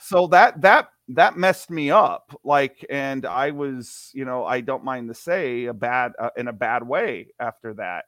so 0.00 0.26
that 0.28 0.60
that 0.62 0.90
that 1.08 1.36
messed 1.36 1.70
me 1.70 1.90
up 1.90 2.38
like 2.44 2.84
and 2.88 3.26
i 3.26 3.50
was 3.50 4.10
you 4.14 4.24
know 4.24 4.44
i 4.46 4.60
don't 4.60 4.84
mind 4.84 5.08
to 5.08 5.14
say 5.14 5.66
a 5.66 5.74
bad 5.74 6.12
uh, 6.18 6.30
in 6.36 6.48
a 6.48 6.52
bad 6.52 6.86
way 6.86 7.28
after 7.38 7.74
that. 7.74 8.06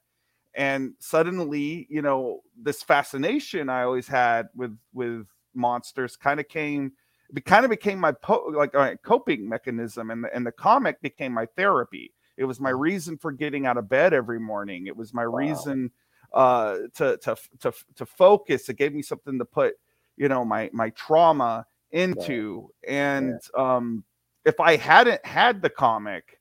And 0.55 0.95
suddenly 0.99 1.87
you 1.91 2.03
know 2.03 2.41
this 2.61 2.83
fascination 2.83 3.68
i 3.68 3.83
always 3.83 4.09
had 4.09 4.49
with 4.55 4.77
with 4.93 5.27
monsters 5.55 6.16
kind 6.16 6.40
of 6.40 6.48
came 6.48 6.92
it 7.34 7.44
kind 7.44 7.64
of 7.64 7.70
became 7.70 7.98
my 7.98 8.12
po- 8.12 8.53
like 8.55 8.74
a 8.74 8.96
coping 8.98 9.48
mechanism 9.48 10.11
and 10.11 10.24
the, 10.24 10.34
and 10.34 10.44
the 10.44 10.53
comic 10.53 11.00
became 11.00 11.32
my 11.32 11.46
therapy. 11.57 12.12
It 12.36 12.44
was 12.44 12.61
my 12.61 12.70
reason 12.70 13.16
for 13.16 13.32
getting 13.32 13.64
out 13.64 13.78
of 13.78 13.88
bed 13.88 14.12
every 14.12 14.38
morning. 14.38 14.86
It 14.86 14.96
was 14.96 15.14
my 15.14 15.26
wow. 15.26 15.38
reason 15.38 15.90
uh 16.34 16.76
to 16.94 17.16
to 17.18 17.36
to 17.61 17.72
to 17.96 18.07
focus. 18.07 18.68
It 18.68 18.76
gave 18.76 18.94
me 18.94 19.03
something 19.03 19.38
to 19.38 19.44
put 19.44 19.74
you 20.16 20.28
know 20.28 20.44
my 20.44 20.68
my 20.72 20.90
trauma 20.90 21.66
into. 21.90 22.70
And 22.86 23.40
yeah. 23.55 23.76
um 23.76 24.05
if 24.44 24.59
i 24.61 24.76
hadn't 24.76 25.24
had 25.24 25.62
the 25.62 25.70
comic 25.70 26.40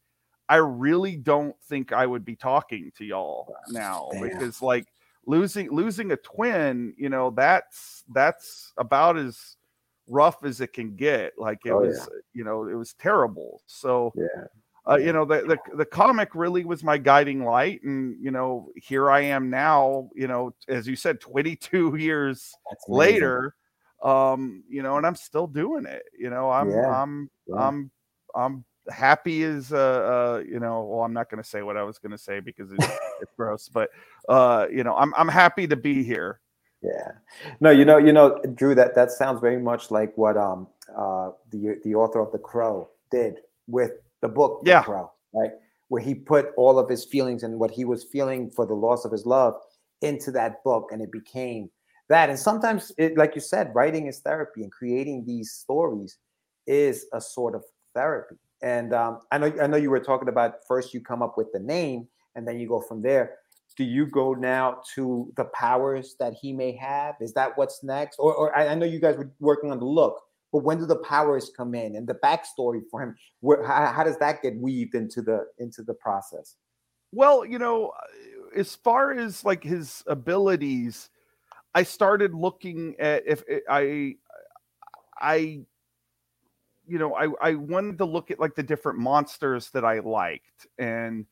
i 0.50 0.56
really 0.56 1.16
don't 1.16 1.56
think 1.64 1.92
i 1.92 2.06
would 2.06 2.26
be 2.26 2.36
talking 2.36 2.92
to 2.98 3.06
y'all 3.06 3.54
now 3.70 4.10
Damn. 4.12 4.24
because 4.24 4.62
like 4.62 4.88
losing 5.26 5.70
losing 5.72 6.12
a 6.12 6.18
twin 6.18 6.94
you 6.98 7.10
know 7.10 7.30
that's 7.32 8.04
that's 8.14 8.74
about 8.78 9.18
as 9.18 9.58
rough 10.08 10.44
as 10.44 10.62
it 10.62 10.74
can 10.74 10.96
get 10.96 11.34
like 11.38 11.60
it 11.66 11.72
oh, 11.72 11.82
was 11.82 11.98
yeah. 11.98 12.20
you 12.34 12.44
know 12.44 12.68
it 12.68 12.74
was 12.74 12.94
terrible 12.94 13.62
so 13.68 14.12
yeah 14.16 14.46
uh, 14.90 14.96
you 14.96 15.14
know 15.14 15.26
the, 15.26 15.42
the 15.44 15.78
the 15.78 15.86
comic 15.86 16.34
really 16.34 16.66
was 16.66 16.84
my 16.84 16.98
guiding 16.98 17.44
light 17.44 17.82
and 17.84 18.16
you 18.20 18.32
know 18.32 18.70
here 18.76 19.12
i 19.12 19.22
am 19.22 19.50
now 19.50 20.10
you 20.16 20.28
know 20.28 20.54
as 20.68 20.88
you 20.88 20.96
said 20.96 21.20
22 21.20 21.96
years 22.00 22.54
later 22.88 23.56
um 24.04 24.64
you 24.68 24.82
know 24.82 24.98
and 24.98 25.06
i'm 25.06 25.16
still 25.16 25.46
doing 25.46 25.86
it 25.86 26.04
you 26.18 26.30
know 26.30 26.50
i'm 26.50 26.72
yeah. 26.72 27.02
i'm 27.02 27.30
yeah. 27.48 27.56
i'm 27.56 27.92
i'm 28.36 28.66
happy 28.90 29.44
as 29.44 29.72
uh, 29.72 29.78
uh 29.78 30.44
you 30.48 30.60
know 30.60 30.84
well 30.84 31.02
i'm 31.02 31.14
not 31.14 31.30
going 31.30 31.42
to 31.42 31.48
say 31.48 31.62
what 31.62 31.78
i 31.78 31.84
was 31.84 32.00
going 32.00 32.12
to 32.12 32.18
say 32.18 32.40
because 32.40 32.72
it's, 32.72 32.88
it's 33.22 33.32
gross 33.38 33.70
but 33.70 33.90
uh 34.30 34.66
you 34.72 34.84
know 34.84 34.96
i'm 34.96 35.14
i'm 35.16 35.28
happy 35.28 35.68
to 35.68 35.76
be 35.76 36.04
here. 36.04 36.40
Yeah. 36.82 37.12
No 37.60 37.70
you 37.70 37.86
know 37.86 38.00
you 38.00 38.12
know 38.12 38.42
drew 38.56 38.74
that 38.74 38.96
that 38.96 39.12
sounds 39.12 39.40
very 39.40 39.60
much 39.60 39.92
like 39.92 40.18
what 40.18 40.36
um 40.36 40.68
uh 40.98 41.30
the 41.52 41.80
the 41.84 41.94
author 41.94 42.20
of 42.20 42.32
the 42.32 42.40
crow 42.40 42.90
did 43.12 43.36
with 43.68 43.92
the 44.22 44.28
book 44.28 44.64
yeah. 44.66 44.80
The 44.80 44.86
crow 44.86 45.12
right? 45.34 45.52
Where 45.90 46.02
he 46.02 46.16
put 46.16 46.52
all 46.58 46.80
of 46.80 46.90
his 46.90 47.06
feelings 47.06 47.44
and 47.44 47.60
what 47.60 47.72
he 47.72 47.86
was 47.86 48.04
feeling 48.04 48.50
for 48.50 48.66
the 48.66 48.74
loss 48.74 49.06
of 49.06 49.12
his 49.12 49.26
love 49.26 49.56
into 50.02 50.32
that 50.32 50.64
book 50.64 50.90
and 50.92 51.02
it 51.02 51.12
became 51.12 51.70
that. 52.10 52.30
And 52.30 52.40
sometimes 52.40 52.92
it, 52.98 53.18
like 53.18 53.36
you 53.36 53.42
said 53.42 53.72
writing 53.76 54.08
is 54.08 54.20
therapy 54.20 54.64
and 54.64 54.72
creating 54.72 55.26
these 55.26 55.52
stories 55.52 56.18
is 56.68 57.06
a 57.14 57.22
sort 57.22 57.56
of 57.56 57.64
therapy 57.94 58.38
and 58.62 58.94
um, 58.94 59.20
I 59.32 59.38
know 59.38 59.52
I 59.62 59.68
know 59.68 59.78
you 59.78 59.90
were 59.90 60.00
talking 60.00 60.30
about 60.30 60.56
first 60.68 60.94
you 60.94 61.02
come 61.02 61.22
up 61.22 61.38
with 61.38 61.52
the 61.52 61.60
name 61.60 62.08
and 62.36 62.48
then 62.48 62.60
you 62.60 62.68
go 62.68 62.82
from 62.82 63.02
there. 63.02 63.38
Do 63.78 63.84
you 63.84 64.06
go 64.06 64.34
now 64.34 64.82
to 64.96 65.32
the 65.38 65.46
powers 65.46 66.16
that 66.20 66.34
he 66.34 66.52
may 66.52 66.76
have? 66.76 67.16
Is 67.22 67.34
that 67.34 67.58
what's 67.58 67.84
next? 67.84 68.18
Or, 68.18 68.34
or 68.36 68.56
I 68.56 68.76
know 68.76 68.86
you 68.86 69.00
guys 69.00 69.16
were 69.18 69.32
working 69.40 69.72
on 69.72 69.80
the 69.80 69.86
look, 69.86 70.22
but 70.52 70.64
when 70.64 70.78
do 70.78 70.86
the 70.86 70.98
powers 70.98 71.52
come 71.56 71.74
in 71.74 71.96
and 71.96 72.06
the 72.06 72.16
backstory 72.16 72.82
for 72.92 73.02
him? 73.02 73.16
Where, 73.40 73.66
how, 73.66 73.86
how 73.88 74.04
does 74.04 74.18
that 74.18 74.42
get 74.42 74.58
weaved 74.58 74.96
into 74.96 75.22
the 75.22 75.46
into 75.58 75.84
the 75.84 75.94
process? 75.94 76.56
Well, 77.14 77.46
you 77.46 77.60
know, 77.60 77.94
as 78.56 78.76
far 78.76 79.14
as 79.14 79.46
like 79.46 79.64
his 79.64 80.04
abilities, 80.08 81.10
I 81.74 81.84
started 81.84 82.34
looking 82.34 82.96
at 83.00 83.24
if 83.26 83.44
I 83.70 84.16
I 85.20 85.62
you 86.88 87.00
know 87.00 87.16
I 87.16 87.28
I 87.42 87.56
wanted 87.56 87.98
to 88.00 88.06
look 88.06 88.32
at 88.32 88.40
like 88.40 88.56
the 88.56 88.64
different 88.64 89.00
monsters 89.00 89.70
that 89.72 89.86
I 89.86 90.00
liked 90.00 90.68
and 90.78 91.26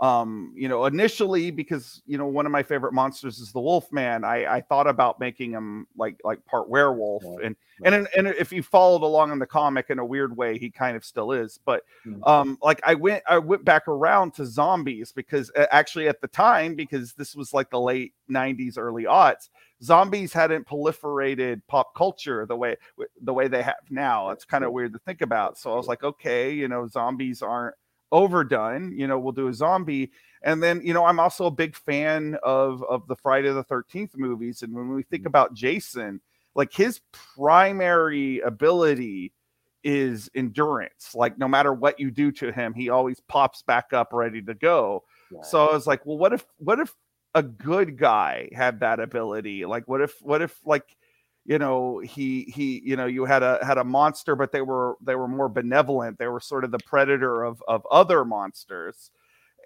um 0.00 0.52
you 0.56 0.66
know 0.66 0.86
initially 0.86 1.50
because 1.50 2.00
you 2.06 2.16
know 2.16 2.26
one 2.26 2.46
of 2.46 2.52
my 2.52 2.62
favorite 2.62 2.94
monsters 2.94 3.38
is 3.38 3.52
the 3.52 3.60
wolfman 3.60 4.24
i 4.24 4.46
i 4.46 4.60
thought 4.60 4.86
about 4.86 5.20
making 5.20 5.52
him 5.52 5.86
like 5.96 6.18
like 6.24 6.44
part 6.46 6.70
werewolf 6.70 7.22
yeah. 7.22 7.46
and 7.46 7.56
and 7.84 8.08
and 8.16 8.26
if 8.26 8.50
you 8.50 8.62
followed 8.62 9.02
along 9.02 9.30
in 9.30 9.38
the 9.38 9.46
comic 9.46 9.90
in 9.90 9.98
a 9.98 10.04
weird 10.04 10.34
way 10.34 10.56
he 10.56 10.70
kind 10.70 10.96
of 10.96 11.04
still 11.04 11.32
is 11.32 11.60
but 11.66 11.82
mm-hmm. 12.06 12.24
um 12.24 12.56
like 12.62 12.80
i 12.84 12.94
went 12.94 13.22
i 13.28 13.36
went 13.36 13.62
back 13.62 13.86
around 13.88 14.32
to 14.32 14.46
zombies 14.46 15.12
because 15.12 15.50
actually 15.70 16.08
at 16.08 16.20
the 16.22 16.28
time 16.28 16.74
because 16.74 17.12
this 17.12 17.36
was 17.36 17.52
like 17.52 17.68
the 17.68 17.80
late 17.80 18.14
90s 18.30 18.78
early 18.78 19.04
aughts 19.04 19.50
zombies 19.82 20.32
hadn't 20.32 20.66
proliferated 20.66 21.62
pop 21.68 21.94
culture 21.94 22.44
the 22.46 22.56
way 22.56 22.76
the 23.22 23.32
way 23.32 23.48
they 23.48 23.62
have 23.62 23.76
now 23.88 24.30
it's 24.30 24.44
kind 24.44 24.64
of 24.64 24.72
weird 24.72 24.92
to 24.92 24.98
think 25.00 25.22
about 25.22 25.56
so 25.56 25.72
i 25.72 25.76
was 25.76 25.86
like 25.86 26.02
okay 26.02 26.52
you 26.52 26.68
know 26.68 26.86
zombies 26.86 27.42
aren't 27.42 27.74
overdone. 28.12 28.92
You 28.96 29.06
know, 29.06 29.18
we'll 29.18 29.32
do 29.32 29.48
a 29.48 29.54
zombie. 29.54 30.10
And 30.42 30.62
then, 30.62 30.80
you 30.82 30.94
know, 30.94 31.04
I'm 31.04 31.20
also 31.20 31.46
a 31.46 31.50
big 31.50 31.76
fan 31.76 32.36
of 32.42 32.82
of 32.84 33.06
the 33.08 33.16
Friday 33.16 33.52
the 33.52 33.64
13th 33.64 34.16
movies. 34.16 34.62
And 34.62 34.72
when 34.72 34.88
we 34.94 35.02
think 35.02 35.24
mm. 35.24 35.26
about 35.26 35.54
Jason, 35.54 36.20
like 36.54 36.72
his 36.72 37.00
primary 37.36 38.40
ability 38.40 39.32
is 39.82 40.30
endurance. 40.34 41.14
Like 41.14 41.38
no 41.38 41.48
matter 41.48 41.72
what 41.72 42.00
you 42.00 42.10
do 42.10 42.32
to 42.32 42.52
him, 42.52 42.74
he 42.74 42.88
always 42.88 43.20
pops 43.20 43.62
back 43.62 43.92
up 43.92 44.12
ready 44.12 44.42
to 44.42 44.54
go. 44.54 45.04
Yeah. 45.30 45.42
So 45.42 45.66
I 45.66 45.72
was 45.72 45.86
like, 45.86 46.04
well, 46.06 46.18
what 46.18 46.32
if 46.32 46.44
what 46.58 46.80
if 46.80 46.94
a 47.34 47.42
good 47.42 47.98
guy 47.98 48.48
had 48.52 48.80
that 48.80 49.00
ability? 49.00 49.64
Like 49.64 49.86
what 49.88 50.00
if 50.00 50.20
what 50.22 50.42
if 50.42 50.58
like 50.64 50.96
you 51.44 51.58
know 51.58 51.98
he 51.98 52.44
he 52.54 52.80
you 52.84 52.96
know 52.96 53.06
you 53.06 53.24
had 53.24 53.42
a 53.42 53.58
had 53.64 53.78
a 53.78 53.84
monster 53.84 54.36
but 54.36 54.52
they 54.52 54.62
were 54.62 54.96
they 55.02 55.14
were 55.14 55.28
more 55.28 55.48
benevolent 55.48 56.18
they 56.18 56.28
were 56.28 56.40
sort 56.40 56.64
of 56.64 56.70
the 56.70 56.78
predator 56.80 57.42
of 57.42 57.62
of 57.66 57.86
other 57.90 58.24
monsters 58.24 59.10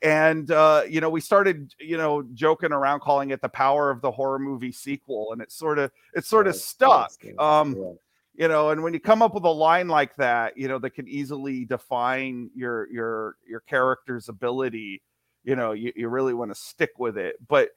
and 0.03 0.51
uh 0.51 0.83
you 0.89 1.01
know 1.01 1.11
we 1.11 1.21
started 1.21 1.75
you 1.79 1.97
know 1.97 2.23
joking 2.33 2.73
around 2.73 3.01
calling 3.01 3.31
it 3.31 3.41
the 3.43 3.49
power 3.49 3.91
of 3.91 4.01
the 4.01 4.11
horror 4.11 4.39
movie 4.39 4.73
sequel 4.73 5.33
and 5.33 5.43
it 5.43 5.51
sort 5.51 5.79
of 5.79 5.91
it 6.15 6.25
sort 6.25 6.47
of 6.47 6.55
stuck 6.55 7.13
um 7.39 7.75
yeah. 7.77 7.93
you 8.35 8.49
know 8.49 8.71
and 8.71 8.83
when 8.83 8.95
you 8.95 9.01
come 9.01 9.21
up 9.21 9.35
with 9.35 9.45
a 9.45 9.49
line 9.49 9.89
like 9.89 10.15
that 10.17 10.57
you 10.57 10.69
know 10.69 10.79
that 10.79 10.91
can 10.91 11.09
easily 11.09 11.65
define 11.65 12.51
your 12.55 12.89
your 12.91 13.37
your 13.49 13.61
character's 13.61 14.29
ability 14.29 15.03
you 15.45 15.55
know 15.57 15.73
you, 15.73 15.93
you 15.95 16.09
really 16.09 16.35
want 16.35 16.51
to 16.51 16.55
stick 16.55 16.91
with 16.99 17.17
it 17.17 17.37
but 17.47 17.71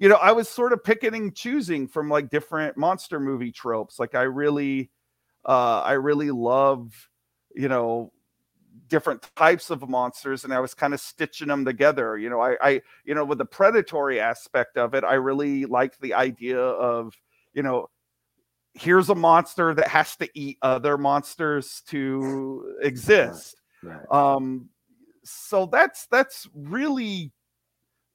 you 0.00 0.08
know, 0.08 0.16
I 0.16 0.32
was 0.32 0.48
sort 0.48 0.72
of 0.72 0.82
picking 0.82 1.14
and 1.14 1.36
choosing 1.36 1.86
from 1.86 2.08
like 2.08 2.30
different 2.30 2.76
monster 2.76 3.20
movie 3.20 3.52
tropes. 3.52 3.98
Like 3.98 4.14
I 4.14 4.22
really, 4.22 4.90
uh, 5.44 5.82
I 5.82 5.92
really 5.92 6.30
love, 6.30 7.08
you 7.54 7.68
know, 7.68 8.10
different 8.88 9.28
types 9.36 9.68
of 9.68 9.86
monsters, 9.86 10.44
and 10.44 10.54
I 10.54 10.60
was 10.60 10.72
kind 10.72 10.94
of 10.94 11.00
stitching 11.00 11.48
them 11.48 11.66
together. 11.66 12.16
You 12.16 12.30
know, 12.30 12.40
I, 12.40 12.56
I, 12.62 12.82
you 13.04 13.14
know, 13.14 13.26
with 13.26 13.38
the 13.38 13.44
predatory 13.44 14.18
aspect 14.20 14.78
of 14.78 14.94
it, 14.94 15.04
I 15.04 15.14
really 15.14 15.66
liked 15.66 16.00
the 16.00 16.14
idea 16.14 16.58
of, 16.58 17.14
you 17.52 17.62
know, 17.62 17.90
here's 18.72 19.10
a 19.10 19.14
monster 19.14 19.74
that 19.74 19.88
has 19.88 20.16
to 20.16 20.28
eat 20.32 20.56
other 20.62 20.96
monsters 20.96 21.82
to 21.88 22.76
exist. 22.80 23.60
Right. 23.82 24.00
Um, 24.10 24.70
so 25.24 25.66
that's 25.66 26.06
that's 26.06 26.48
really 26.54 27.32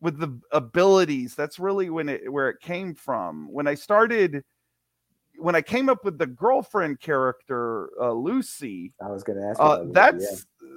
with 0.02 0.20
the 0.20 0.40
abilities 0.52 1.36
that's 1.36 1.60
really 1.60 1.90
when 1.90 2.10
it 2.10 2.32
where 2.32 2.50
it 2.50 2.60
came 2.62 2.94
from 2.94 3.52
when 3.52 3.68
i 3.68 3.74
started 3.74 4.44
when 5.38 5.56
i 5.56 5.62
came 5.62 5.90
up 5.90 6.04
with 6.04 6.18
the 6.18 6.28
girlfriend 6.28 7.00
character 7.00 7.90
uh, 8.02 8.12
lucy 8.12 8.94
i 9.02 9.10
was 9.10 9.24
going 9.24 9.40
to 9.40 9.46
ask 9.46 9.60
uh, 9.60 9.84
that's 9.92 10.46
yeah. 10.62 10.70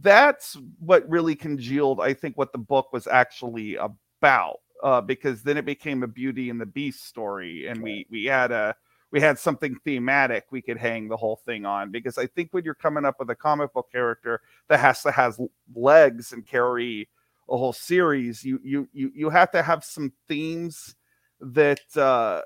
that's 0.00 0.56
what 0.78 1.08
really 1.08 1.34
congealed 1.34 2.00
i 2.00 2.12
think 2.12 2.36
what 2.36 2.52
the 2.52 2.58
book 2.58 2.92
was 2.92 3.06
actually 3.06 3.76
about 3.76 4.60
uh, 4.82 5.00
because 5.00 5.42
then 5.42 5.58
it 5.58 5.66
became 5.66 6.02
a 6.02 6.06
beauty 6.06 6.48
and 6.48 6.60
the 6.60 6.66
beast 6.66 7.06
story 7.06 7.66
and 7.66 7.82
we 7.82 8.06
we 8.10 8.24
had 8.24 8.50
a 8.50 8.74
we 9.10 9.20
had 9.20 9.38
something 9.38 9.76
thematic 9.84 10.46
we 10.50 10.62
could 10.62 10.76
hang 10.76 11.08
the 11.08 11.16
whole 11.16 11.36
thing 11.44 11.64
on 11.64 11.90
because 11.90 12.16
i 12.18 12.26
think 12.26 12.48
when 12.52 12.64
you're 12.64 12.74
coming 12.74 13.04
up 13.04 13.16
with 13.18 13.30
a 13.30 13.34
comic 13.34 13.72
book 13.72 13.90
character 13.90 14.40
that 14.68 14.80
has 14.80 15.02
to 15.02 15.10
has 15.10 15.40
legs 15.74 16.32
and 16.32 16.46
carry 16.46 17.08
a 17.50 17.56
whole 17.56 17.72
series, 17.72 18.44
you 18.44 18.60
you 18.62 18.88
you 18.92 19.12
you 19.14 19.30
have 19.30 19.50
to 19.50 19.62
have 19.62 19.84
some 19.84 20.12
themes 20.28 20.94
that 21.40 21.80
uh, 21.96 22.40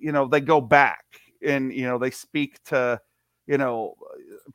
you 0.00 0.12
know 0.12 0.26
they 0.26 0.40
go 0.40 0.60
back 0.60 1.04
and 1.46 1.72
you 1.72 1.84
know 1.84 1.98
they 1.98 2.10
speak 2.10 2.62
to 2.64 3.00
you 3.46 3.58
know 3.58 3.94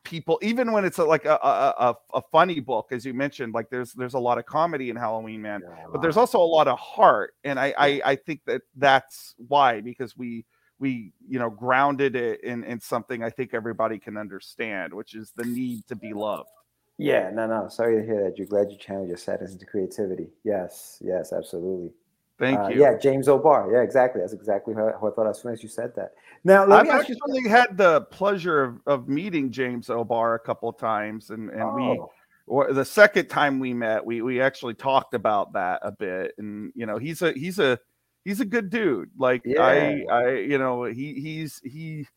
people 0.03 0.39
even 0.41 0.71
when 0.71 0.83
it's 0.83 0.97
a, 0.97 1.03
like 1.03 1.25
a, 1.25 1.35
a, 1.41 1.95
a 2.13 2.21
funny 2.31 2.59
book 2.59 2.87
as 2.91 3.05
you 3.05 3.13
mentioned 3.13 3.53
like 3.53 3.69
there's 3.69 3.93
there's 3.93 4.15
a 4.15 4.19
lot 4.19 4.37
of 4.37 4.45
comedy 4.45 4.89
in 4.89 4.97
halloween 4.97 5.41
man 5.41 5.61
yeah, 5.63 5.85
but 5.91 6.01
there's 6.01 6.17
also 6.17 6.39
a 6.39 6.43
lot 6.43 6.67
of 6.67 6.77
heart 6.77 7.33
and 7.45 7.57
I, 7.57 7.73
I 7.77 8.01
i 8.03 8.15
think 8.15 8.41
that 8.47 8.63
that's 8.75 9.33
why 9.47 9.79
because 9.79 10.17
we 10.17 10.45
we 10.81 11.13
you 11.25 11.39
know 11.39 11.49
grounded 11.49 12.15
it 12.15 12.43
in 12.43 12.63
in 12.65 12.79
something 12.79 13.23
i 13.23 13.29
think 13.29 13.53
everybody 13.53 13.97
can 13.97 14.17
understand 14.17 14.93
which 14.93 15.15
is 15.15 15.31
the 15.37 15.45
need 15.45 15.87
to 15.87 15.95
be 15.95 16.11
loved 16.11 16.49
yeah, 17.01 17.31
no, 17.33 17.47
no. 17.47 17.67
Sorry 17.67 17.99
to 17.99 18.05
hear 18.05 18.23
that. 18.23 18.37
You're 18.37 18.45
glad 18.45 18.69
you 18.69 18.77
channeled 18.77 19.07
your 19.07 19.17
sadness 19.17 19.53
into 19.53 19.65
creativity. 19.65 20.27
Yes, 20.43 21.01
yes, 21.03 21.33
absolutely. 21.33 21.89
Thank 22.37 22.59
Uh, 22.59 22.67
you. 22.67 22.81
yeah, 22.81 22.95
James 22.95 23.27
O'Barr. 23.27 23.73
Yeah, 23.73 23.81
exactly. 23.81 24.21
That's 24.21 24.33
exactly 24.33 24.75
how, 24.75 24.91
how 24.99 25.07
I 25.07 25.11
thought 25.11 25.27
as 25.27 25.41
soon 25.41 25.51
as 25.51 25.63
you 25.63 25.69
said 25.69 25.95
that. 25.95 26.11
Now, 26.43 26.63
let 26.63 26.81
I've 26.81 26.85
me 26.85 26.91
actually 26.91 27.49
had 27.49 27.75
the 27.75 28.01
pleasure 28.11 28.63
of, 28.63 28.81
of 28.85 29.09
meeting 29.09 29.51
James 29.51 29.89
O'Barr 29.89 30.35
a 30.35 30.39
couple 30.39 30.69
of 30.69 30.77
times, 30.77 31.31
and 31.31 31.49
and 31.49 31.73
we 31.73 31.81
Oh, 31.81 32.11
or 32.45 32.71
the 32.71 32.85
second 32.85 33.29
time 33.29 33.59
we 33.59 33.73
met, 33.73 34.05
we 34.05 34.21
we 34.21 34.39
actually 34.39 34.75
talked 34.75 35.15
about 35.15 35.53
that 35.53 35.79
a 35.83 35.91
bit, 35.91 36.33
and 36.37 36.71
you 36.75 36.85
know 36.85 36.99
he's 36.99 37.23
a 37.23 37.31
he's 37.33 37.57
a 37.57 37.79
he's 38.25 38.39
a 38.39 38.45
good 38.45 38.69
dude. 38.69 39.09
Like 39.17 39.43
I 39.45 40.03
Yeah. 40.07 40.13
I 40.13 40.29
you 40.31 40.57
know 40.57 40.83
he 40.83 41.13
he's 41.13 41.61
he 41.63 42.07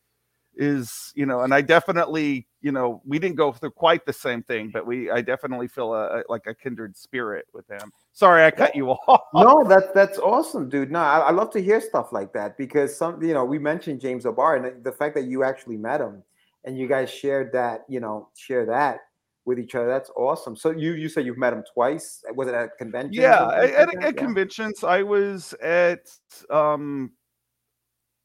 is 0.57 1.11
you 1.15 1.25
know, 1.25 1.41
and 1.41 1.53
I 1.53 1.61
definitely 1.61 2.47
you 2.61 2.71
know 2.71 3.01
we 3.05 3.19
didn't 3.19 3.35
go 3.35 3.51
through 3.51 3.71
quite 3.71 4.05
the 4.05 4.13
same 4.13 4.43
thing, 4.43 4.69
but 4.71 4.85
we 4.85 5.11
I 5.11 5.21
definitely 5.21 5.67
feel 5.67 5.93
a, 5.93 6.19
a 6.19 6.23
like 6.29 6.47
a 6.47 6.53
kindred 6.53 6.95
spirit 6.95 7.45
with 7.53 7.69
him. 7.69 7.91
Sorry, 8.13 8.45
I 8.45 8.51
cut 8.51 8.75
you 8.75 8.89
off. 9.07 9.21
no, 9.33 9.63
that's 9.67 9.91
that's 9.93 10.17
awesome, 10.19 10.69
dude. 10.69 10.91
No, 10.91 10.99
I, 10.99 11.19
I 11.19 11.31
love 11.31 11.51
to 11.51 11.61
hear 11.61 11.81
stuff 11.81 12.11
like 12.11 12.33
that 12.33 12.57
because 12.57 12.95
some, 12.95 13.21
you 13.21 13.33
know, 13.33 13.43
we 13.43 13.59
mentioned 13.59 13.99
James 13.99 14.25
O'Barr 14.25 14.57
and 14.57 14.83
the 14.83 14.91
fact 14.91 15.15
that 15.15 15.25
you 15.25 15.43
actually 15.43 15.77
met 15.77 16.01
him 16.01 16.23
and 16.63 16.77
you 16.77 16.87
guys 16.87 17.09
shared 17.09 17.51
that, 17.53 17.85
you 17.87 17.99
know, 17.99 18.29
share 18.35 18.65
that 18.65 19.01
with 19.45 19.59
each 19.59 19.75
other. 19.75 19.87
That's 19.87 20.09
awesome. 20.17 20.55
So 20.55 20.71
you 20.71 20.93
you 20.93 21.07
said 21.09 21.25
you've 21.25 21.37
met 21.37 21.53
him 21.53 21.63
twice. 21.73 22.23
Was 22.33 22.47
it 22.47 22.53
at 22.53 22.65
a 22.65 22.69
convention? 22.69 23.13
yeah 23.13 23.47
at, 23.49 23.69
at, 23.69 24.03
at 24.03 24.17
conventions 24.17 24.83
i 24.83 25.01
was 25.01 25.53
at 25.61 26.09
um 26.49 27.11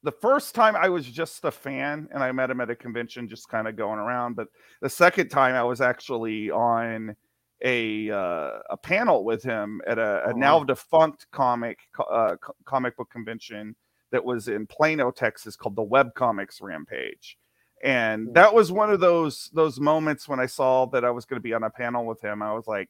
the 0.02 0.12
first 0.12 0.54
time 0.54 0.74
i 0.76 0.88
was 0.88 1.06
just 1.06 1.44
a 1.44 1.50
fan 1.50 2.08
and 2.12 2.22
i 2.22 2.32
met 2.32 2.50
him 2.50 2.60
at 2.60 2.70
a 2.70 2.76
convention 2.76 3.28
just 3.28 3.48
kind 3.48 3.68
of 3.68 3.76
going 3.76 3.98
around 3.98 4.34
but 4.34 4.48
the 4.80 4.88
second 4.88 5.28
time 5.28 5.54
i 5.54 5.62
was 5.62 5.80
actually 5.80 6.50
on 6.50 7.14
a 7.62 8.10
uh, 8.10 8.58
a 8.70 8.76
panel 8.76 9.24
with 9.24 9.42
him 9.42 9.80
at 9.86 9.98
a, 9.98 10.24
a 10.24 10.28
Oh, 10.28 10.36
now 10.36 10.64
defunct 10.64 11.26
comic 11.30 11.78
uh, 12.10 12.36
comic 12.64 12.96
book 12.96 13.10
convention 13.10 13.76
that 14.12 14.24
was 14.24 14.48
in 14.48 14.66
Plano, 14.66 15.10
Texas, 15.10 15.56
called 15.56 15.76
the 15.76 15.82
Web 15.82 16.14
Comics 16.14 16.60
Rampage, 16.60 17.38
and 17.82 18.34
that 18.34 18.54
was 18.54 18.70
one 18.70 18.90
of 18.90 19.00
those 19.00 19.50
those 19.52 19.80
moments 19.80 20.28
when 20.28 20.40
I 20.40 20.46
saw 20.46 20.86
that 20.86 21.04
I 21.04 21.10
was 21.10 21.24
going 21.24 21.38
to 21.38 21.42
be 21.42 21.54
on 21.54 21.62
a 21.62 21.70
panel 21.70 22.04
with 22.06 22.20
him. 22.20 22.42
I 22.42 22.52
was 22.52 22.66
like, 22.66 22.88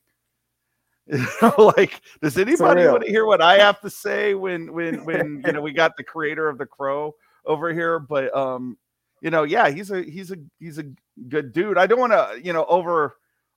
you 1.06 1.26
know, 1.42 1.72
like, 1.76 2.00
does 2.22 2.36
anybody 2.38 2.86
want 2.86 3.04
to 3.04 3.10
hear 3.10 3.26
what 3.26 3.40
I 3.40 3.58
have 3.58 3.80
to 3.80 3.90
say 3.90 4.34
when 4.34 4.72
when 4.72 5.04
when 5.04 5.42
you 5.44 5.52
know 5.52 5.60
we 5.60 5.72
got 5.72 5.96
the 5.96 6.04
creator 6.04 6.48
of 6.48 6.58
the 6.58 6.66
Crow 6.66 7.14
over 7.44 7.72
here? 7.72 7.98
But 7.98 8.34
um, 8.36 8.76
you 9.20 9.30
know, 9.30 9.42
yeah, 9.44 9.68
he's 9.70 9.90
a 9.90 10.02
he's 10.02 10.30
a 10.30 10.36
he's 10.58 10.78
a 10.78 10.84
good 11.28 11.52
dude. 11.52 11.78
I 11.78 11.86
don't 11.86 12.00
want 12.00 12.12
to 12.12 12.40
you 12.42 12.52
know 12.52 12.64
over 12.66 13.16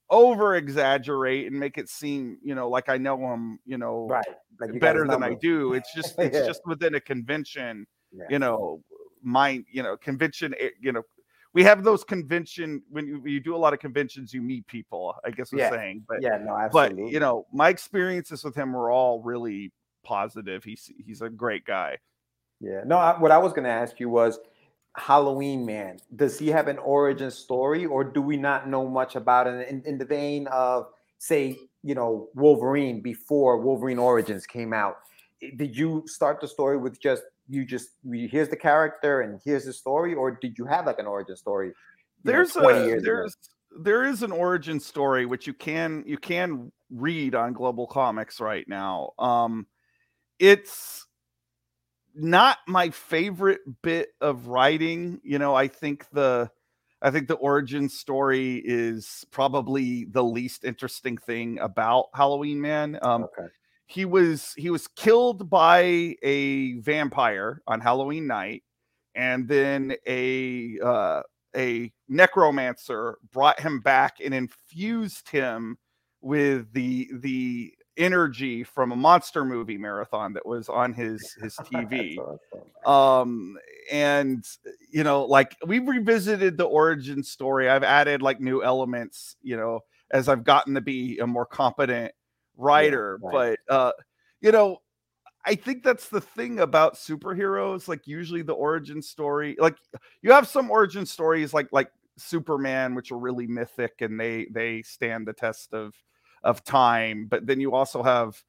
over 0.10 0.56
exaggerate 0.56 1.48
and 1.48 1.60
make 1.60 1.78
it 1.78 1.90
seem 1.90 2.38
you 2.44 2.54
know 2.54 2.70
like 2.70 2.90
I 2.90 2.98
know 2.98 3.18
him 3.34 3.60
you 3.66 3.78
know 3.78 4.08
Right. 4.10 4.26
Like 4.60 4.74
you 4.74 4.80
better 4.80 5.08
than 5.08 5.24
I 5.24 5.34
do. 5.36 5.74
It's 5.74 5.94
just 5.94 6.16
it's 6.20 6.38
Yeah. 6.38 6.46
just 6.46 6.62
within 6.66 6.96
a 6.96 7.00
convention, 7.02 7.88
Yeah. 8.12 8.26
you 8.30 8.40
know, 8.40 8.84
mind, 9.24 9.66
you 9.72 9.82
know, 9.82 9.98
convention, 9.98 10.54
eh, 10.60 10.70
you 10.80 10.92
know, 10.92 11.02
we 11.54 11.64
have 11.64 11.84
those 11.84 12.04
convention 12.04 12.82
when 12.90 13.08
you, 13.08 13.20
when 13.22 13.32
you 13.32 13.40
do 13.40 13.56
a 13.56 13.58
lot 13.58 13.74
of 13.74 13.80
conventions, 13.80 14.34
you 14.34 14.42
meet 14.42 14.66
people, 14.68 15.16
I 15.24 15.30
guess 15.32 15.52
I'm 15.52 15.60
Yeah. 15.60 15.70
saying. 15.70 16.04
But 16.08 16.22
Yeah, 16.22 16.38
no, 16.38 16.58
absolutely. 16.58 17.04
but 17.04 17.12
you 17.12 17.20
know, 17.20 17.46
my 17.54 17.70
experiences 17.70 18.44
with 18.44 18.56
him 18.56 18.74
were 18.74 18.90
all 18.92 19.22
really 19.22 19.72
positive. 20.04 20.64
He's 20.64 20.92
he's 21.06 21.22
a 21.22 21.30
great 21.30 21.66
guy. 21.66 21.98
Yeah. 22.60 22.82
No, 22.86 22.98
I, 22.98 23.20
what 23.20 23.32
I 23.32 23.38
was 23.38 23.54
going 23.54 23.66
to 23.66 23.70
ask 23.70 24.00
you 24.00 24.10
was 24.10 24.40
Halloween 24.96 25.66
Man. 25.66 25.98
Does 26.16 26.40
he 26.40 26.48
have 26.50 26.68
an 26.68 26.78
origin 26.80 27.30
story 27.30 27.86
or 27.86 28.04
do 28.04 28.22
we 28.22 28.38
not 28.38 28.68
know 28.68 28.88
much 28.88 29.16
about 29.16 29.48
it 29.48 29.68
in, 29.68 29.84
in 29.86 29.98
the 29.98 30.06
vein 30.06 30.48
of, 30.48 30.88
say, 31.20 31.58
you 31.84 31.94
know, 31.96 32.30
Wolverine 32.36 33.02
before 33.02 33.60
Wolverine 33.60 34.00
Origins 34.00 34.46
came 34.46 34.74
out? 34.74 34.98
Did 35.56 35.76
you 35.76 36.04
start 36.08 36.42
the 36.42 36.48
story 36.48 36.78
with 36.78 37.00
just, 37.02 37.24
you 37.50 37.66
just, 37.66 37.90
here's 38.12 38.50
the 38.50 38.56
character 38.56 39.22
and 39.22 39.40
here's 39.44 39.66
the 39.66 39.74
story, 39.74 40.14
or 40.14 40.32
did 40.32 40.58
you 40.58 40.66
have 40.66 40.86
like 40.86 41.00
an 41.00 41.08
origin 41.08 41.36
story? 41.36 41.74
you 42.24 42.32
know, 42.32 42.38
there's 42.38 42.56
a 42.56 42.86
years 42.86 43.04
ago? 43.04 43.12
there's 43.12 43.38
there 43.80 44.06
is 44.06 44.24
an 44.24 44.32
origin 44.32 44.80
story 44.80 45.26
which 45.26 45.48
you 45.48 45.54
can 45.54 46.04
you 46.06 46.18
can 46.18 46.72
read 46.92 47.36
on 47.36 47.54
GlobalComix 47.54 48.40
right 48.40 48.68
now 48.68 49.12
um 49.18 49.66
it's 50.40 51.08
not 52.16 52.58
my 52.68 52.92
favorite 52.92 53.62
bit 53.82 54.10
of 54.22 54.48
writing 54.48 55.20
you 55.24 55.40
know 55.40 55.56
i 55.56 55.68
think 55.68 56.06
the 56.12 56.50
i 57.02 57.10
think 57.10 57.28
the 57.28 57.34
origin 57.36 57.90
story 57.90 58.62
is 58.64 59.26
probably 59.32 60.06
the 60.06 60.24
least 60.24 60.64
interesting 60.64 61.18
thing 61.18 61.58
about 61.60 62.06
halloween 62.14 62.62
man 62.62 63.00
um 63.02 63.24
Okay. 63.24 63.48
He 63.94 64.06
was 64.06 64.54
he 64.58 64.72
was 64.72 64.88
killed 64.88 65.50
by 65.50 66.16
a 66.24 66.74
vampire 66.80 67.62
on 67.68 67.80
Halloween 67.80 68.26
night, 68.26 68.64
and 69.14 69.48
then 69.48 69.96
a 70.08 70.80
uh, 70.84 71.22
a 71.56 71.92
necromancer 72.10 73.20
brought 73.32 73.60
him 73.60 73.82
back 73.82 74.16
and 74.24 74.34
infused 74.34 75.30
him 75.30 75.78
with 76.22 76.74
the 76.74 77.08
the 77.20 77.72
energy 77.96 78.64
from 78.64 78.92
a 78.92 78.96
monster 78.96 79.46
movie 79.46 79.78
marathon 79.78 80.34
that 80.34 80.46
was 80.46 80.70
on 80.70 80.92
his 80.94 81.38
his 81.40 81.56
TV. 81.72 82.18
Awesome. 82.18 82.92
um 82.92 83.58
and 83.92 84.44
you 84.90 85.04
know 85.04 85.26
like 85.26 85.56
we've 85.68 85.88
revisited 85.88 86.58
the 86.58 86.64
origin 86.64 87.22
story 87.22 87.70
i've 87.70 87.84
added 87.84 88.22
like 88.22 88.40
new 88.40 88.64
elements 88.64 89.36
you 89.44 89.58
know 89.58 89.82
as 90.12 90.30
i've 90.30 90.44
gotten 90.46 90.74
to 90.74 90.82
be 90.82 91.20
a 91.20 91.28
more 91.28 91.46
competent 91.46 92.14
writer 92.58 93.20
right. 93.22 93.58
but 93.68 93.74
uh 93.74 93.92
you 94.42 94.52
know 94.52 94.78
i 95.46 95.56
think 95.56 95.84
that's 95.84 96.10
the 96.10 96.22
thing 96.22 96.60
about 96.60 96.96
superheroes 96.96 97.88
like 97.88 98.06
usually 98.08 98.42
the 98.42 98.54
origin 98.54 99.02
story 99.02 99.56
like 99.60 99.78
you 100.22 100.32
have 100.32 100.48
some 100.48 100.70
origin 100.70 101.06
stories 101.06 101.54
like 101.54 101.68
like 101.72 101.90
superman 102.18 102.94
which 102.94 103.12
are 103.12 103.18
really 103.18 103.48
mythic 103.48 103.94
and 104.02 104.20
they 104.20 104.48
they 104.52 104.82
stand 104.84 105.28
the 105.28 105.34
test 105.34 105.74
of 105.74 105.94
of 106.44 106.64
time 106.64 107.26
but 107.28 107.46
then 107.48 107.60
you 107.60 107.74
also 107.74 108.04
have 108.04 108.40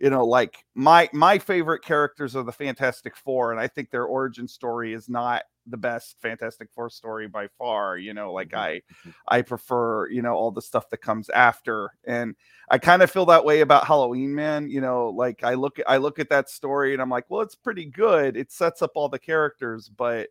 you 0.00 0.10
know 0.10 0.24
like 0.24 0.64
my 0.74 1.08
my 1.12 1.38
favorite 1.38 1.84
characters 1.84 2.34
are 2.34 2.42
the 2.42 2.52
fantastic 2.52 3.16
four 3.16 3.52
and 3.52 3.60
i 3.60 3.68
think 3.68 3.90
their 3.90 4.04
origin 4.06 4.48
story 4.48 4.94
is 4.94 5.08
not 5.08 5.42
the 5.66 5.76
best 5.76 6.16
fantastic 6.20 6.68
four 6.74 6.88
story 6.88 7.28
by 7.28 7.46
far 7.58 7.96
you 7.98 8.14
know 8.14 8.32
like 8.32 8.54
i 8.54 8.80
i 9.28 9.42
prefer 9.42 10.08
you 10.08 10.22
know 10.22 10.32
all 10.32 10.50
the 10.50 10.62
stuff 10.62 10.88
that 10.88 11.02
comes 11.02 11.28
after 11.30 11.90
and 12.04 12.34
i 12.70 12.78
kind 12.78 13.02
of 13.02 13.10
feel 13.10 13.26
that 13.26 13.44
way 13.44 13.60
about 13.60 13.86
halloween 13.86 14.34
man 14.34 14.68
you 14.68 14.80
know 14.80 15.10
like 15.10 15.44
i 15.44 15.54
look 15.54 15.78
i 15.86 15.98
look 15.98 16.18
at 16.18 16.30
that 16.30 16.48
story 16.48 16.92
and 16.94 17.02
i'm 17.02 17.10
like 17.10 17.26
well 17.28 17.42
it's 17.42 17.54
pretty 17.54 17.84
good. 17.84 18.36
It 18.36 18.50
sets 18.50 18.82
up 18.82 18.92
all 18.94 19.08
the 19.08 19.18
characters 19.18 19.88
but 19.88 20.30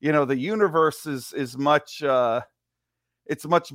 you 0.00 0.12
know 0.12 0.24
the 0.24 0.38
universe 0.38 1.06
is 1.06 1.32
is 1.32 1.58
much 1.58 2.02
uh 2.02 2.40
it's 3.26 3.46
much 3.46 3.72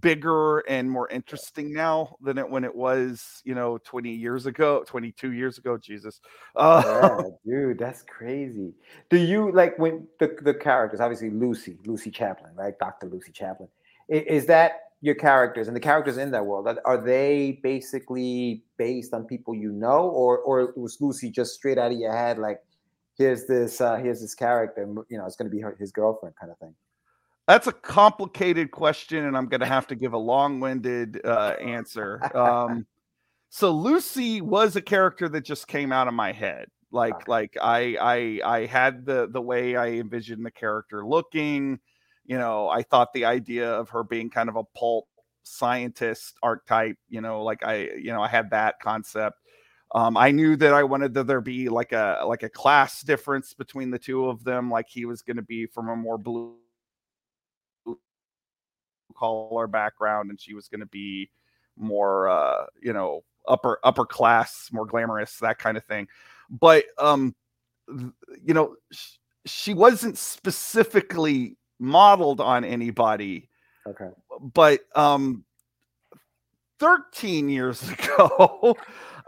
bigger 0.00 0.60
and 0.60 0.90
more 0.90 1.08
interesting 1.08 1.72
now 1.72 2.16
than 2.22 2.38
it 2.38 2.48
when 2.48 2.64
it 2.64 2.74
was 2.74 3.42
you 3.44 3.54
know 3.54 3.76
20 3.84 4.10
years 4.10 4.46
ago 4.46 4.82
22 4.86 5.32
years 5.32 5.58
ago 5.58 5.76
jesus 5.76 6.20
uh 6.56 6.82
dude, 7.46 7.78
that's 7.78 8.02
crazy. 8.02 8.72
Do 9.10 9.16
you 9.16 9.52
like 9.52 9.78
when 9.78 10.06
the, 10.18 10.36
the 10.42 10.54
characters, 10.54 11.00
obviously 11.00 11.30
Lucy, 11.30 11.78
Lucy 11.86 12.10
Chaplin, 12.10 12.54
right? 12.54 12.78
Dr. 12.78 13.08
Lucy 13.08 13.32
Chaplin. 13.32 13.68
I- 14.10 14.24
Is, 14.28 14.46
that 14.46 14.80
your 15.00 15.14
characters 15.14 15.66
and 15.66 15.76
the 15.76 15.80
characters 15.80 16.16
in 16.16 16.30
that 16.30 16.46
world? 16.46 16.68
Are, 16.68 16.78
are 16.84 16.98
they 16.98 17.60
basically 17.62 18.62
based 18.76 19.12
on 19.14 19.24
people 19.24 19.54
you 19.54 19.72
know, 19.72 20.08
or 20.08 20.38
or 20.38 20.72
was 20.76 20.98
Lucy 21.00 21.30
just 21.30 21.54
straight 21.54 21.78
out 21.78 21.92
of 21.92 21.98
your 21.98 22.12
head, 22.16 22.38
like 22.38 22.60
here's 23.18 23.46
this 23.46 23.80
uh 23.80 23.96
here's 23.96 24.20
this 24.20 24.34
character, 24.34 24.86
you 25.08 25.18
know, 25.18 25.26
it's 25.26 25.36
gonna 25.36 25.50
be 25.50 25.60
her, 25.60 25.76
his 25.78 25.92
girlfriend 25.92 26.34
kind 26.36 26.52
of 26.52 26.58
thing? 26.58 26.74
That's 27.48 27.66
a 27.66 27.72
complicated 27.72 28.70
question 28.70 29.24
and 29.24 29.36
i'm 29.36 29.46
going 29.46 29.60
to 29.60 29.66
have 29.66 29.86
to 29.88 29.94
give 29.94 30.12
a 30.12 30.18
long-winded 30.18 31.20
uh, 31.24 31.54
answer. 31.60 32.20
Um, 32.36 32.86
so 33.50 33.72
lucy 33.72 34.40
was 34.40 34.76
a 34.76 34.82
character 34.82 35.28
that 35.28 35.44
just 35.44 35.68
came 35.68 35.92
out 35.92 36.08
of 36.08 36.14
my 36.14 36.32
head. 36.32 36.68
Like 36.90 37.26
like 37.28 37.56
i 37.60 37.96
i 38.00 38.40
i 38.44 38.66
had 38.66 39.06
the 39.06 39.28
the 39.30 39.40
way 39.40 39.76
i 39.76 39.88
envisioned 39.88 40.44
the 40.44 40.50
character 40.50 41.06
looking. 41.06 41.80
You 42.24 42.38
know 42.38 42.68
i 42.68 42.82
thought 42.82 43.12
the 43.12 43.24
idea 43.24 43.70
of 43.70 43.88
her 43.90 44.04
being 44.04 44.30
kind 44.30 44.48
of 44.48 44.56
a 44.56 44.64
pulp 44.76 45.06
scientist 45.44 46.36
archetype 46.40 46.96
you 47.08 47.20
know 47.20 47.42
like 47.42 47.64
i 47.64 47.88
you 47.96 48.12
know 48.12 48.22
i 48.22 48.28
had 48.28 48.50
that 48.50 48.78
concept. 48.80 49.38
Um, 49.94 50.16
I 50.16 50.30
knew 50.30 50.56
that 50.56 50.72
I 50.72 50.84
wanted 50.84 51.12
that 51.14 51.26
there 51.26 51.42
be 51.42 51.68
like 51.68 51.92
a 51.92 52.22
like 52.26 52.42
a 52.42 52.48
class 52.48 53.02
difference 53.02 53.52
between 53.52 53.90
the 53.90 53.98
two 53.98 54.26
of 54.26 54.42
them. 54.42 54.70
Like 54.70 54.88
he 54.88 55.04
was 55.04 55.20
going 55.20 55.36
to 55.36 55.42
be 55.42 55.66
from 55.66 55.90
a 55.90 55.96
more 55.96 56.16
blue 56.16 56.56
collar 59.12 59.66
background 59.66 60.30
and 60.30 60.40
she 60.40 60.54
was 60.54 60.68
going 60.68 60.80
to 60.80 60.86
be 60.86 61.30
more 61.76 62.28
uh 62.28 62.66
you 62.80 62.92
know 62.92 63.22
upper 63.48 63.78
upper 63.82 64.04
class 64.04 64.68
more 64.72 64.86
glamorous 64.86 65.38
that 65.38 65.58
kind 65.58 65.76
of 65.76 65.84
thing 65.84 66.06
but 66.50 66.84
um 66.98 67.34
you 68.44 68.54
know 68.54 68.76
sh- 68.92 69.16
she 69.46 69.74
wasn't 69.74 70.16
specifically 70.16 71.56
modeled 71.78 72.40
on 72.40 72.64
anybody 72.64 73.48
Okay. 73.86 74.08
but 74.54 74.80
um 74.94 75.44
13 76.78 77.48
years 77.48 77.82
ago 77.90 78.76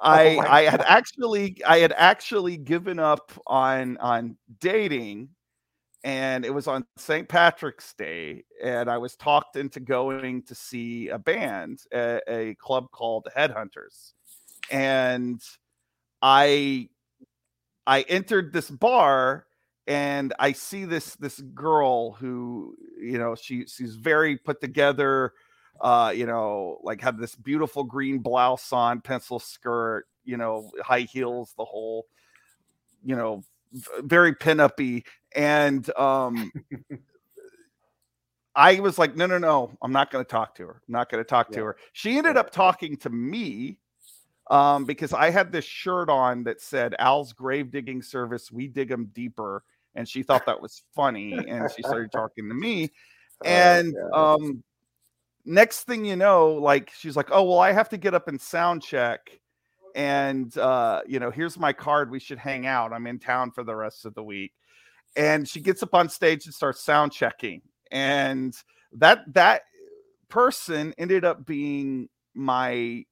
I 0.03 0.37
Oh 0.37 0.41
I 0.41 0.63
had 0.63 0.83
actually 0.83 1.63
I 1.67 1.79
had 1.79 1.93
actually 1.97 2.57
given 2.57 2.99
up 2.99 3.33
on 3.47 3.97
on 3.99 4.37
dating 4.61 5.29
and 6.05 6.45
it 6.45 6.53
was 6.53 6.67
on 6.67 6.85
St. 6.99 7.27
Patrick's 7.27 7.95
Day 7.95 8.45
and 8.63 8.91
I 8.91 8.99
was 8.99 9.17
talked 9.17 9.57
into 9.57 9.81
going 9.81 10.43
to 10.43 10.55
see 10.55 11.09
a 11.09 11.19
band 11.19 11.81
at 11.93 12.23
a 12.29 12.55
club 12.57 12.91
called 12.93 13.27
Headhunters. 13.35 14.13
And 14.71 15.41
I 16.21 16.91
I 17.87 18.03
entered 18.03 18.53
this 18.53 18.71
bar 18.71 19.47
and 19.87 20.35
I 20.39 20.53
see 20.53 20.85
this 20.85 21.17
this 21.17 21.41
girl 21.41 22.13
who 22.13 22.77
you 23.01 23.19
know 23.19 23.35
she 23.35 23.67
she's 23.67 23.97
very 23.97 24.37
put 24.37 24.61
together 24.61 25.33
uh 25.81 26.13
you 26.15 26.27
know 26.27 26.79
like 26.83 27.01
had 27.01 27.19
this 27.19 27.35
beautiful 27.35 27.83
green 27.83 28.19
blouse 28.19 28.73
on 28.73 29.01
pencil 29.01 29.39
skirt 29.39 30.07
you 30.25 30.37
know 30.37 30.71
high 30.83 31.01
heels 31.01 31.53
the 31.59 31.65
whole 31.65 32.07
you 33.05 33.17
know 33.17 33.43
very 34.01 34.35
pin-uppy 34.35 35.05
and 35.35 35.91
um 35.97 36.53
I 38.55 38.79
was 38.81 38.99
like 38.99 39.17
no 39.17 39.27
no 39.27 39.39
no 39.39 39.77
I'm 39.83 39.93
not 39.93 40.11
going 40.11 40.25
to 40.25 40.29
talk 40.29 40.55
to 40.57 40.67
her 40.67 40.83
I'm 40.87 40.93
not 40.93 41.11
going 41.11 41.23
to 41.23 41.29
talk 41.29 41.51
to 41.53 41.65
her 41.65 41.77
she 41.93 42.19
ended 42.19 42.37
up 42.37 42.51
talking 42.51 42.97
to 42.99 43.11
me 43.11 43.79
um, 44.51 44.85
because 44.85 45.13
I 45.13 45.31
had 45.31 45.53
this 45.53 45.65
shirt 45.65 46.11
on 46.11 46.45
that 46.45 46.61
said 46.61 46.95
Al's 46.99 47.33
grave 47.33 47.71
digging 47.71 48.03
service, 48.03 48.53
we 48.53 48.69
dig 48.69 48.89
them 48.89 49.11
deeper. 49.15 49.65
And 49.95 50.09
she 50.09 50.23
thought 50.23 50.45
that 50.47 50.61
was 50.61 50.83
funny. 50.95 51.33
And 51.33 51.71
she 51.71 51.83
started 51.83 52.13
talking 52.13 52.49
to 52.49 52.55
me. 52.55 52.91
Oh, 53.45 53.49
And 53.49 53.97
um, 54.15 54.63
next 55.45 55.83
thing 55.83 56.05
you 56.05 56.15
know, 56.15 56.53
like 56.53 56.93
she's 56.97 57.17
like, 57.17 57.31
Oh, 57.33 57.43
well, 57.43 57.59
I 57.59 57.73
have 57.73 57.89
to 57.89 57.97
get 57.97 58.15
up 58.15 58.29
and 58.29 58.41
sound 58.41 58.81
check. 58.81 59.41
And 59.95 60.57
uh, 60.59 61.03
you 61.07 61.21
know, 61.21 61.31
here's 61.31 61.59
my 61.59 61.73
card. 61.73 62.11
We 62.11 62.21
should 62.21 62.39
hang 62.39 62.67
out. 62.67 62.93
I'm 62.93 63.07
in 63.07 63.19
town 63.19 63.51
for 63.51 63.65
the 63.65 63.75
rest 63.75 64.05
of 64.05 64.15
the 64.15 64.23
week. 64.23 64.53
And 65.17 65.49
she 65.49 65.61
gets 65.61 65.83
up 65.83 65.95
on 65.95 66.09
stage 66.09 66.47
and 66.47 66.55
starts 66.55 66.83
sound 66.83 67.13
checking. 67.13 67.63
And 67.91 68.55
that 68.93 69.21
that 69.35 69.63
person 70.29 70.95
ended 70.99 71.25
up 71.25 71.47
being 71.47 72.09
my 72.35 73.05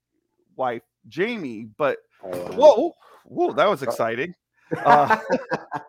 wife 0.57 0.83
Jamie, 1.09 1.69
but 1.77 1.99
Oh, 2.25 2.53
whoa, 2.53 2.93
whoa, 3.25 3.53
that 3.53 3.69
was 3.69 3.83
exciting. 3.83 4.35
Uh, 4.85 5.19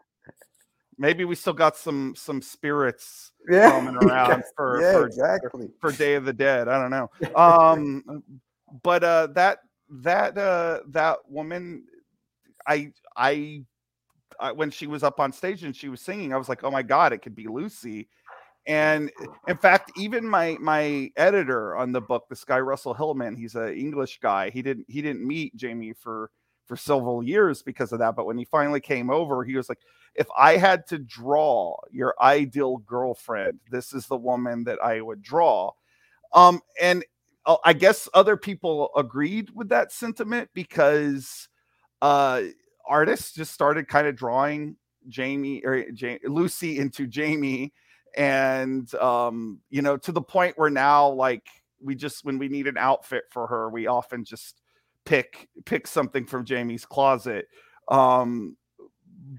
maybe 0.98 1.26
we 1.26 1.36
still 1.36 1.54
got 1.54 1.78
some 1.78 2.14
some 2.16 2.42
spirits 2.42 3.32
yeah, 3.50 3.70
roaming 3.70 3.96
around 4.04 4.44
for 4.56 4.82
yeah, 4.82 4.94
for, 4.94 5.06
exactly. 5.06 5.70
for 5.80 5.92
Day 5.92 6.16
of 6.16 6.26
the 6.26 6.34
Dead. 6.34 6.68
I 6.68 6.82
don't 6.82 6.92
know. 6.92 7.10
Um, 7.36 8.24
but 8.82 9.04
uh, 9.04 9.28
that 9.36 9.60
that 10.02 10.38
uh, 10.38 10.80
that 10.90 11.20
woman, 11.30 11.86
I 12.68 12.92
I. 13.16 13.66
When 14.56 14.72
she 14.72 14.88
was 14.88 15.04
up 15.04 15.20
on 15.20 15.32
stage 15.32 15.64
and 15.64 15.76
she 15.76 15.90
was 15.90 16.02
singing, 16.02 16.34
I 16.34 16.38
was 16.38 16.50
like, 16.50 16.64
"Oh 16.64 16.72
my 16.72 16.82
god, 16.82 17.14
it 17.14 17.20
could 17.20 17.36
be 17.36 17.48
Lucy." 17.48 18.10
And 18.66 19.12
in 19.48 19.58
fact, 19.58 19.92
even 19.98 20.28
my 20.28 20.58
my 20.60 21.12
editor 21.18 21.76
on 21.76 21.92
the 21.92 22.02
book, 22.02 22.26
this 22.30 22.46
guy 22.46 22.60
Russell 22.60 22.94
Hillman, 22.94 23.36
he's 23.36 23.56
an 23.56 23.74
English 23.74 24.20
guy. 24.22 24.50
He 24.50 24.62
didn't 24.62 24.86
he 24.90 25.02
didn't 25.02 25.26
meet 25.26 25.56
Jamie 25.56 25.94
for 25.94 26.32
for 26.66 26.78
several 26.78 27.22
years 27.24 27.62
because 27.62 27.92
of 27.92 28.00
that. 28.00 28.16
But 28.16 28.26
when 28.26 28.38
he 28.38 28.46
finally 28.46 28.80
came 28.80 29.10
over, 29.10 29.44
he 29.44 29.56
was 29.58 29.68
like, 29.70 29.80
"If 30.16 30.28
I 30.38 30.58
had 30.58 30.88
to 30.88 30.98
draw 31.00 31.76
your 31.92 32.16
ideal 32.22 32.78
girlfriend, 32.78 33.60
this 33.70 33.94
is 33.94 34.08
the 34.08 34.18
woman 34.18 34.64
that 34.66 34.82
I 34.82 35.02
would 35.02 35.22
draw." 35.22 35.72
Um, 36.34 36.62
and 36.82 37.04
I 37.64 37.74
guess 37.74 38.08
other 38.14 38.38
people 38.38 38.90
agreed 38.96 39.50
with 39.54 39.70
that 39.70 39.92
sentiment 39.92 40.50
because 40.54 41.50
uh, 42.02 42.44
artists 42.88 43.34
just 43.34 43.54
started 43.54 43.88
kind 43.88 44.08
of 44.08 44.16
drawing 44.16 44.78
Jamie 45.10 45.62
or 45.66 45.86
Ja- 45.94 46.18
Lucy 46.26 46.80
into 46.80 47.08
Jamie 47.08 47.74
and 48.16 48.94
um 48.96 49.60
you 49.70 49.82
know 49.82 49.98
to 49.98 50.12
the 50.12 50.22
point 50.22 50.58
where 50.58 50.70
now 50.70 51.10
like 51.10 51.48
we 51.82 51.96
just 51.96 52.24
when 52.24 52.38
we 52.38 52.48
need 52.48 52.68
an 52.68 52.78
outfit 52.78 53.24
for 53.32 53.48
her 53.48 53.70
we 53.70 53.88
often 53.88 54.24
just 54.24 54.62
pick 55.06 55.50
pick 55.66 55.88
something 55.88 56.26
from 56.26 56.46
jamie's 56.46 56.86
closet 56.86 57.48
um 57.90 58.56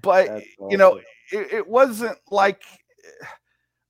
but 0.01 0.27
That's 0.27 0.45
you 0.69 0.77
know 0.77 0.97
it, 1.31 1.53
it 1.53 1.67
wasn't 1.67 2.17
like 2.29 2.61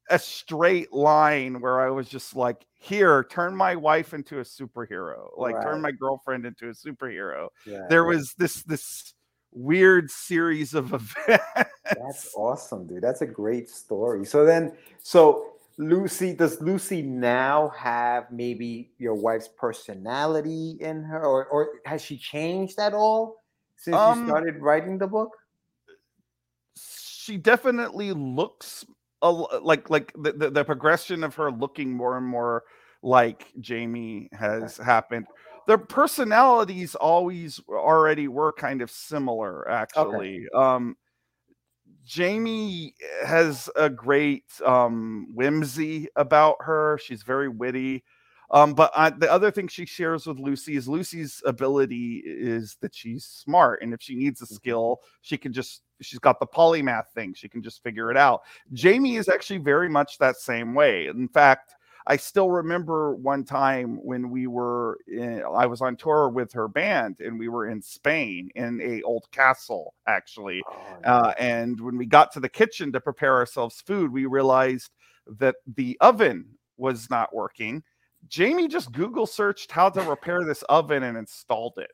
a 0.09 0.19
straight 0.19 0.91
line 0.93 1.59
where 1.61 1.81
i 1.81 1.89
was 1.89 2.07
just 2.07 2.35
like 2.35 2.65
here 2.73 3.23
turn 3.29 3.55
my 3.55 3.75
wife 3.75 4.13
into 4.13 4.39
a 4.39 4.43
superhero 4.43 5.29
like 5.37 5.59
turn 5.63 5.81
my 5.81 5.91
girlfriend 5.91 6.45
into 6.45 6.69
a 6.69 6.73
superhero 6.73 7.47
Yeah, 7.65 7.87
there 7.89 8.05
was 8.05 8.33
this 8.37 8.63
this 8.63 9.13
weird 9.51 10.11
series 10.11 10.73
of 10.73 10.93
events 10.93 11.43
That's 11.95 12.33
awesome, 12.35 12.87
dude. 12.87 13.01
That's 13.01 13.21
a 13.21 13.25
great 13.25 13.69
story. 13.69 14.25
So 14.25 14.45
then, 14.45 14.73
so 15.01 15.53
Lucy, 15.77 16.33
does 16.33 16.59
Lucy 16.61 17.01
now 17.01 17.69
have 17.69 18.31
maybe 18.31 18.91
your 18.97 19.13
wife's 19.13 19.47
personality 19.47 20.77
in 20.79 21.03
her, 21.03 21.23
or 21.23 21.45
or 21.47 21.69
has 21.85 22.01
she 22.01 22.17
changed 22.17 22.79
at 22.79 22.93
all 22.93 23.43
since 23.77 23.95
Um, 23.97 24.19
you 24.19 24.25
started 24.27 24.61
writing 24.61 24.97
the 24.97 25.07
book? 25.07 25.31
she 26.77 27.37
definitely 27.37 28.13
looks 28.13 28.85
a, 29.26 29.28
l- 29.28 29.61
like 29.63 29.89
like 29.89 30.13
the, 30.13 30.32
the, 30.34 30.49
the 30.51 30.63
progression 30.65 31.23
of 31.23 31.36
her 31.36 31.51
looking 31.51 31.91
more 31.93 32.17
and 32.17 32.26
more 32.28 32.63
like 33.03 33.51
Jamie 33.59 34.30
has 34.34 34.78
happened. 34.78 35.28
Their 35.67 35.78
personalities 35.80 36.95
always 36.95 37.59
already 37.69 38.28
were 38.28 38.53
kind 38.53 38.82
of 38.82 38.91
similar, 38.91 39.69
actually. 39.69 40.45
Um, 40.55 40.95
Jamie 42.05 42.95
has 43.26 43.69
a 43.76 43.89
great 43.89 44.45
um, 44.65 45.28
whimsy 45.34 46.07
about 46.15 46.57
her. 46.61 46.99
She's 47.03 47.23
very 47.23 47.49
witty. 47.49 48.03
Um, 48.51 48.73
but 48.73 48.91
uh, 48.95 49.11
the 49.11 49.31
other 49.31 49.51
thing 49.51 49.67
she 49.67 49.85
shares 49.85 50.27
with 50.27 50.39
Lucy 50.39 50.75
is 50.75 50.87
Lucy's 50.87 51.41
ability 51.45 52.23
is 52.25 52.77
that 52.81 52.93
she's 52.93 53.25
smart, 53.25 53.81
and 53.81 53.93
if 53.93 54.01
she 54.01 54.15
needs 54.15 54.41
a 54.41 54.45
skill, 54.45 55.01
she 55.21 55.37
can 55.37 55.51
just 55.53 55.81
she's 56.01 56.19
got 56.19 56.39
the 56.39 56.47
polymath 56.47 57.07
thing. 57.13 57.33
She 57.33 57.49
can 57.49 57.61
just 57.61 57.81
figure 57.83 58.11
it 58.11 58.17
out. 58.17 58.41
Jamie 58.73 59.15
is 59.15 59.29
actually 59.29 59.59
very 59.59 59.89
much 59.89 60.17
that 60.17 60.37
same 60.37 60.73
way. 60.73 61.07
In 61.07 61.27
fact, 61.27 61.75
I 62.07 62.17
still 62.17 62.51
remember 62.51 63.15
one 63.15 63.43
time 63.43 63.97
when 64.03 64.29
we 64.29 64.45
were 64.45 64.99
in, 65.07 65.41
I 65.43 65.65
was 65.65 65.81
on 65.81 65.95
tour 65.95 66.29
with 66.29 66.53
her 66.53 66.67
band 66.67 67.19
and 67.19 67.39
we 67.39 67.49
were 67.49 67.67
in 67.67 67.81
Spain 67.81 68.49
in 68.55 68.79
a 68.81 69.01
old 69.01 69.25
castle 69.31 69.95
actually. 70.07 70.61
Uh, 71.03 71.33
and 71.39 71.79
when 71.79 71.97
we 71.97 72.05
got 72.05 72.31
to 72.33 72.39
the 72.39 72.49
kitchen 72.49 72.91
to 72.91 73.01
prepare 73.01 73.33
ourselves 73.33 73.81
food, 73.81 74.11
we 74.11 74.27
realized 74.27 74.91
that 75.39 75.55
the 75.75 75.97
oven 75.99 76.45
was 76.77 77.09
not 77.09 77.33
working. 77.33 77.81
Jamie 78.28 78.67
just 78.67 78.91
Google 78.91 79.26
searched 79.26 79.71
how 79.71 79.89
to 79.89 80.01
repair 80.01 80.43
this 80.43 80.63
oven 80.63 81.03
and 81.03 81.17
installed 81.17 81.78
it. 81.78 81.91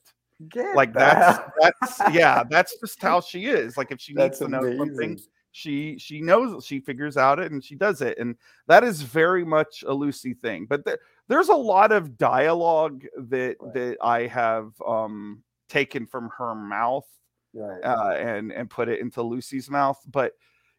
Get 0.49 0.75
Like 0.75 0.93
the 0.93 0.99
that's 0.99 1.39
that's 1.59 2.01
yeah, 2.15 2.43
that's 2.49 2.77
just 2.79 3.01
how 3.01 3.21
she 3.21 3.45
is. 3.45 3.77
Like 3.77 3.91
if 3.91 3.99
she 4.01 4.13
needs 4.13 4.39
That's 4.39 4.39
to 4.39 4.47
know 4.47 4.77
something, 4.77 5.19
she 5.51 5.97
she 5.99 6.21
knows 6.21 6.65
she 6.65 6.79
figures 6.79 7.17
out 7.17 7.39
it 7.39 7.51
and 7.51 7.63
she 7.63 7.75
does 7.75 8.01
it 8.01 8.17
and 8.17 8.35
that 8.67 8.83
is 8.83 9.01
very 9.01 9.43
much 9.43 9.83
a 9.85 9.93
lucy 9.93 10.33
thing 10.33 10.65
but 10.65 10.83
there, 10.85 10.97
there's 11.27 11.49
a 11.49 11.53
lot 11.53 11.91
of 11.91 12.17
dialogue 12.17 13.05
that 13.17 13.57
that 13.73 13.97
i 14.01 14.25
have 14.27 14.71
um 14.87 15.43
taken 15.67 16.05
from 16.05 16.29
her 16.37 16.55
mouth 16.55 17.05
Right. 17.53 17.83
uh 17.83 18.13
and 18.17 18.53
and 18.53 18.69
put 18.69 18.87
it 18.87 19.01
into 19.01 19.21
lucy's 19.21 19.69
mouth 19.69 19.99
but 20.09 20.31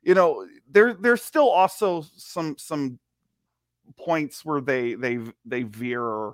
you 0.03 0.15
know 0.15 0.47
there 0.71 0.95
there's 0.95 1.23
still 1.23 1.51
also 1.51 2.03
some 2.17 2.57
some 2.59 2.99
points 3.99 4.45
where 4.45 4.61
they 4.61 4.95
they 4.95 5.19
they 5.45 5.63
veer 5.63 6.33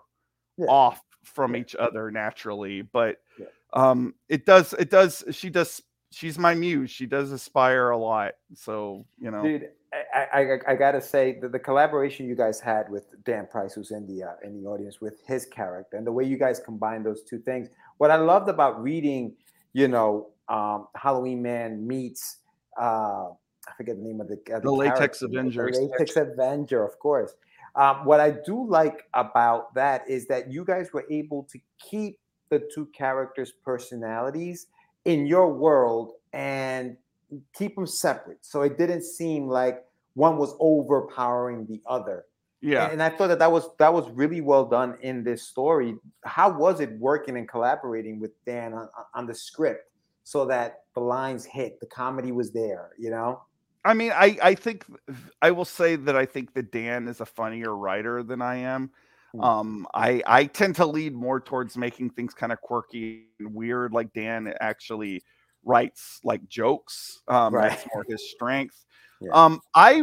Yeah. 0.57 0.67
off 0.69 1.01
from 1.25 1.57
each 1.57 1.75
other 1.75 2.11
naturally 2.11 2.83
but 2.83 3.19
Yeah. 3.39 3.47
um 3.75 4.15
it 4.29 4.47
does 4.47 4.73
it 4.75 4.91
does 4.91 5.25
she 5.31 5.51
does 5.51 5.83
she's 6.11 6.39
my 6.39 6.55
muse 6.55 6.91
she 6.91 7.07
does 7.07 7.33
aspire 7.33 7.91
a 7.91 7.99
lot 7.99 8.35
so 8.55 9.05
you 9.19 9.31
know 9.31 9.43
Dude, 9.43 9.69
I, 10.15 10.27
I, 10.33 10.73
I- 10.73 10.75
gotta 10.77 11.01
say 11.01 11.39
that 11.41 11.53
the 11.53 11.59
collaboration 11.59 12.27
you 12.27 12.35
guys 12.35 12.61
had 12.61 12.91
with 12.91 13.07
Dan 13.25 13.47
Price, 13.47 13.73
who's 13.75 13.91
in 13.91 14.07
the 14.07 14.23
uh, 14.23 14.33
in 14.45 14.63
the 14.63 14.69
audience, 14.69 15.01
with 15.01 15.21
his 15.27 15.47
character, 15.47 15.97
and 15.97 16.07
the 16.07 16.13
way 16.13 16.25
you 16.25 16.37
guys 16.37 16.61
combine 16.61 17.03
those 17.03 17.23
two 17.23 17.39
things. 17.39 17.69
What 17.97 18.11
I 18.11 18.17
loved 18.17 18.49
about 18.51 18.83
reading, 18.83 19.35
you 19.73 19.89
know, 19.89 20.29
um, 20.51 20.89
Halloween 20.95 21.41
Man 21.43 21.87
meets 21.87 22.39
uh, 22.79 23.29
I 23.69 23.77
forget 23.77 23.97
the 23.97 24.03
name 24.03 24.21
of 24.21 24.29
the 24.29 24.39
uh, 24.55 24.61
The 24.61 24.71
Latex 24.71 25.23
Avenger. 25.23 25.71
the 25.71 25.81
Latex 25.81 26.17
Avenger, 26.17 26.85
of 26.85 26.99
course. 26.99 27.35
Um, 27.75 28.05
what 28.05 28.19
I 28.21 28.31
do 28.31 28.67
like 28.69 29.05
about 29.15 29.75
that 29.75 30.09
is 30.09 30.27
that 30.29 30.51
you 30.51 30.65
guys 30.65 30.93
were 30.93 31.05
able 31.11 31.45
to 31.45 31.59
keep 31.79 32.19
the 32.51 32.67
two 32.75 32.87
characters' 32.87 33.53
personalities 33.65 34.67
in 35.05 35.27
your 35.27 35.53
world 35.53 36.15
and 36.33 36.97
keep 37.55 37.77
them 37.77 37.87
separate. 37.87 38.39
So 38.43 38.63
it 38.63 38.79
didn't 38.79 39.03
seem 39.03 39.49
like 39.49 39.85
one 40.15 40.39
was 40.39 40.55
overpowering 40.59 41.67
the 41.67 41.81
other. 41.87 42.25
Yeah. 42.61 42.85
And, 42.85 42.95
and 42.95 43.03
I 43.03 43.11
thought 43.11 43.29
that 43.29 43.39
that 43.39 43.53
was 43.53 43.69
that 43.79 43.93
was 43.93 44.11
really 44.11 44.41
well 44.41 44.65
done 44.65 44.97
in 45.03 45.23
this 45.23 45.43
story. 45.43 45.95
How 46.25 46.51
was 46.51 46.81
it 46.81 46.91
working 46.99 47.37
and 47.37 47.49
collaborating 47.49 48.19
with 48.19 48.33
Dan 48.45 48.75
on, 48.75 48.89
on 49.15 49.27
the 49.27 49.35
script 49.35 49.93
so 50.25 50.45
that 50.47 50.83
the 50.95 51.01
lines 51.01 51.45
hit, 51.45 51.79
the 51.81 51.87
comedy 51.87 52.33
was 52.33 52.53
there, 52.53 52.91
you 52.99 53.11
know? 53.11 53.43
I 53.89 53.95
mean, 53.95 54.13
I 54.13 54.37
I 54.43 54.55
think 54.55 54.85
I 55.41 55.51
will 55.51 55.65
say 55.65 55.97
that 55.97 56.15
I 56.15 56.27
think 56.27 56.53
that 56.53 56.71
Dan 56.71 57.09
is 57.09 57.23
a 57.23 57.27
funnier 57.27 57.75
writer 57.75 58.23
than 58.23 58.43
I 58.43 58.57
am. 58.57 58.91
Hmm. 59.33 59.41
Um, 59.43 59.87
I 59.95 60.23
I 60.27 60.45
tend 60.45 60.77
to 60.77 60.85
lead 60.85 61.15
more 61.15 61.41
towards 61.41 61.75
making 61.79 62.11
things 62.11 62.35
kind 62.35 62.53
of 62.53 62.61
quirky 62.61 63.29
and 63.41 63.55
weird. 63.55 63.95
Like 63.95 64.13
Dan 64.13 64.53
actually 64.61 65.23
writes 65.65 66.21
like 66.23 66.47
jokes. 66.49 67.23
Um, 67.29 67.55
Right. 67.55 67.71
that's 67.71 67.87
more 67.95 68.05
his 68.07 68.31
strength. 68.31 68.85
Yeah. 69.23 69.31
Um, 69.33 69.61
I 69.75 70.03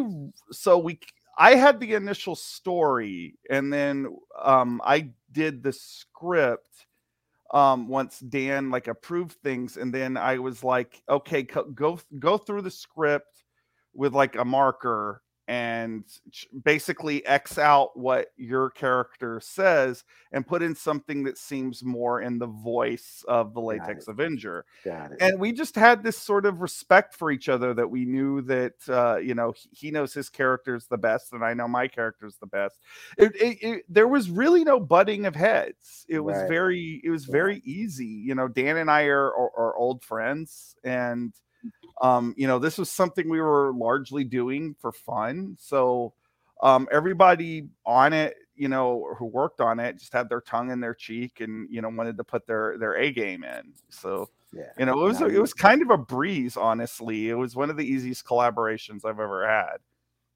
so 0.51 0.79
we 0.79 0.99
I 1.37 1.53
had 1.53 1.79
the 1.79 1.93
initial 1.93 2.35
story, 2.35 3.35
and 3.51 3.71
then 3.71 4.07
um, 4.41 4.81
I 4.83 5.11
did 5.31 5.61
the 5.61 5.73
script 5.73 6.87
um 7.53 7.87
once 7.87 8.19
Dan 8.19 8.71
like 8.71 8.87
approved 8.87 9.33
things 9.43 9.77
and 9.77 9.93
then 9.93 10.17
I 10.17 10.39
was 10.39 10.63
like 10.63 11.03
okay 11.07 11.43
co- 11.43 11.65
go 11.65 11.99
go 12.17 12.39
through 12.39 12.63
the 12.63 12.71
script 12.71 13.44
with 13.95 14.13
like 14.13 14.35
a 14.35 14.45
marker 14.45 15.21
and 15.47 16.03
basically 16.63 17.23
x 17.27 17.59
out 17.59 17.95
what 17.95 18.29
your 18.35 18.71
character 18.71 19.39
says 19.39 20.03
and 20.31 20.47
put 20.47 20.63
in 20.63 20.73
something 20.73 21.23
that 21.23 21.37
seems 21.37 21.83
more 21.83 22.21
in 22.21 22.39
the 22.39 22.47
voice 22.47 23.23
of 23.27 23.53
the 23.53 23.61
latex 23.61 24.07
avenger 24.07 24.65
Got 24.83 25.11
it. 25.11 25.17
and 25.21 25.39
we 25.39 25.51
just 25.51 25.75
had 25.75 26.01
this 26.01 26.17
sort 26.17 26.47
of 26.47 26.61
respect 26.61 27.13
for 27.13 27.29
each 27.29 27.47
other 27.47 27.75
that 27.75 27.87
we 27.87 28.05
knew 28.05 28.41
that 28.41 28.73
uh, 28.89 29.17
you 29.17 29.35
know 29.35 29.53
he, 29.71 29.91
knows 29.91 30.15
his 30.15 30.29
character's 30.29 30.87
the 30.87 30.97
best 30.97 31.31
and 31.31 31.43
i 31.45 31.53
know 31.53 31.67
my 31.67 31.87
character's 31.87 32.37
the 32.37 32.47
best 32.47 32.79
it, 33.19 33.35
it, 33.35 33.57
it- 33.61 33.85
there 33.87 34.07
was 34.07 34.31
really 34.31 34.63
no 34.63 34.79
butting 34.79 35.27
of 35.27 35.35
heads 35.35 36.07
it 36.09 36.19
was 36.21 36.37
Right. 36.37 36.49
very 36.49 37.01
it 37.03 37.11
was 37.11 37.27
Yeah. 37.27 37.33
very 37.33 37.61
easy 37.63 38.05
you 38.07 38.33
know 38.33 38.47
dan 38.47 38.77
and 38.77 38.89
i 38.89 39.03
are, 39.03 39.27
are, 39.31 39.51
are 39.55 39.75
old 39.77 40.03
friends 40.03 40.75
and 40.83 41.33
um 42.01 42.33
you 42.37 42.47
know 42.47 42.59
this 42.59 42.77
was 42.77 42.89
something 42.89 43.29
we 43.29 43.39
were 43.39 43.73
largely 43.73 44.23
doing 44.23 44.75
for 44.79 44.91
fun 44.91 45.55
so 45.59 46.13
um 46.61 46.87
everybody 46.91 47.67
on 47.85 48.13
it 48.13 48.35
you 48.55 48.67
know 48.67 49.13
who 49.17 49.25
worked 49.25 49.61
on 49.61 49.79
it 49.79 49.97
just 49.97 50.13
had 50.13 50.29
their 50.29 50.41
tongue 50.41 50.71
in 50.71 50.79
their 50.79 50.93
cheek 50.93 51.39
and 51.39 51.67
you 51.69 51.81
know 51.81 51.89
wanted 51.89 52.17
to 52.17 52.23
put 52.23 52.45
their 52.47 52.77
their 52.77 52.97
a 52.97 53.11
game 53.11 53.43
in 53.43 53.73
so 53.89 54.29
yeah. 54.55 54.63
you 54.77 54.85
know, 54.85 54.93
it 54.93 55.07
was 55.07 55.21
it 55.21 55.41
was 55.41 55.53
kind 55.53 55.81
of 55.81 55.89
a 55.89 55.97
breeze, 55.97 56.55
honestly. 56.55 57.29
It 57.29 57.33
was 57.33 57.55
one 57.55 57.69
of 57.69 57.75
the 57.75 57.83
easiest 57.83 58.25
collaborations 58.25 59.03
I've 59.05 59.19
ever 59.19 59.45
had. 59.47 59.77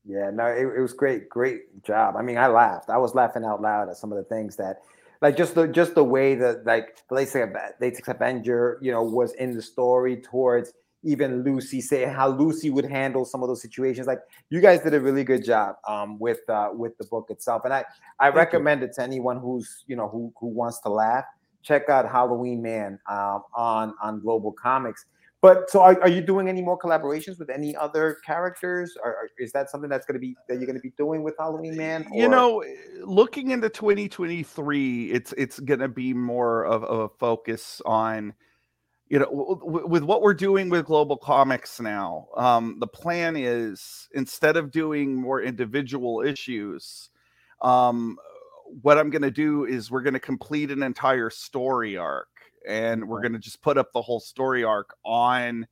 Yeah, 0.06 0.30
no, 0.32 0.46
it, 0.46 0.66
it 0.78 0.82
was 0.82 0.94
great, 0.94 1.30
great 1.30 1.84
job. 1.84 2.16
I 2.18 2.22
mean, 2.22 2.38
I 2.38 2.48
laughed. 2.48 2.90
I 2.90 2.98
was 2.98 3.16
laughing 3.16 3.46
out 3.46 3.62
loud 3.62 3.90
at 3.90 3.98
some 3.98 4.12
of 4.12 4.18
the 4.18 4.24
things 4.24 4.56
that, 4.58 4.82
like, 5.22 5.38
just 5.38 5.56
the 5.56 5.68
just 5.68 5.96
the 5.96 6.04
way 6.04 6.36
that 6.36 6.66
like 6.66 6.98
the 7.08 7.16
Latex 7.16 8.08
Avenger, 8.08 8.78
you 8.82 8.92
know, 8.92 9.04
was 9.04 9.34
in 9.34 9.56
the 9.56 9.62
story 9.62 10.18
towards 10.18 10.74
even 11.04 11.44
Lucy 11.44 11.82
say 11.82 12.06
how 12.06 12.28
Lucy 12.28 12.70
would 12.70 12.86
handle 12.86 13.26
some 13.26 13.42
of 13.42 13.50
those 13.50 13.62
situations. 13.62 14.08
Like, 14.08 14.20
you 14.50 14.62
guys 14.62 14.82
did 14.82 14.94
a 14.94 15.00
really 15.00 15.24
good 15.24 15.44
job 15.44 15.76
um, 15.88 16.20
with 16.20 16.48
uh, 16.50 16.70
with 16.74 16.98
the 16.98 17.06
book 17.06 17.28
itself, 17.30 17.64
and 17.66 17.74
I 17.74 17.86
I 18.20 18.26
Thank 18.26 18.34
you. 18.34 18.40
recommend 18.40 18.84
it 18.84 18.94
to 18.94 19.04
anyone 19.04 19.40
who's 19.40 19.84
you 19.88 19.96
know 19.96 20.10
who 20.10 20.34
who 20.40 20.48
wants 20.48 20.80
to 20.82 20.90
laugh. 20.90 21.26
Check 21.62 21.90
out 21.90 22.10
Halloween 22.10 22.62
Man 22.62 23.00
um, 23.10 23.44
on 23.54 23.94
on 24.02 24.22
GlobalComix. 24.22 24.96
But 25.42 25.70
so, 25.70 25.80
are, 25.80 26.00
are 26.02 26.10
you 26.10 26.22
doing 26.22 26.50
any 26.50 26.62
more 26.62 26.78
collaborations 26.78 27.40
with 27.40 27.50
any 27.50 27.74
other 27.74 28.18
characters? 28.26 28.98
Or, 29.02 29.12
or 29.12 29.30
is 29.38 29.54
that 29.54 29.70
something 29.70 29.90
that's 29.90 30.06
going 30.06 30.16
to 30.16 30.20
be 30.20 30.36
that 30.50 30.56
you're 30.56 30.66
going 30.66 30.76
to 30.76 30.82
be 30.82 30.94
doing 30.98 31.24
with 31.24 31.36
Halloween 31.40 31.78
Man? 31.78 32.06
You 32.12 32.28
know, 32.28 32.64
looking 33.06 33.52
into 33.52 33.70
2023, 33.70 35.12
it's 35.12 35.34
it's 35.38 35.60
going 35.62 35.80
to 35.80 35.88
be 35.88 36.14
more 36.14 36.66
of, 36.66 36.84
of 36.84 37.00
a 37.00 37.10
focus 37.10 37.82
on 37.86 38.34
you 39.10 39.20
know 39.20 39.26
w- 39.26 39.60
w- 39.60 39.88
with 39.88 40.04
what 40.04 40.22
we're 40.22 40.34
doing 40.34 40.70
with 40.70 40.86
GlobalComix 40.86 41.80
now 41.82 42.28
um 42.38 42.78
the 42.80 42.88
plan 42.88 43.36
is 43.36 44.08
instead 44.14 44.56
of 44.56 44.72
doing 44.72 45.16
more 45.16 45.42
individual 45.42 46.22
issues 46.22 47.10
um 47.62 48.18
what 48.82 48.98
i'm 48.98 49.10
going 49.10 49.22
to 49.24 49.32
do 49.32 49.66
is 49.66 49.90
we're 49.92 50.04
going 50.04 50.14
to 50.14 50.20
complete 50.20 50.72
an 50.72 50.84
entire 50.84 51.30
story 51.30 51.98
arc 51.98 52.28
and 52.68 53.08
we're 53.08 53.22
going 53.22 53.34
to 53.34 53.40
just 53.40 53.62
put 53.62 53.78
up 53.78 53.92
the 53.94 54.02
whole 54.02 54.20
story 54.20 54.64
arc 54.64 54.96
on 55.04 55.68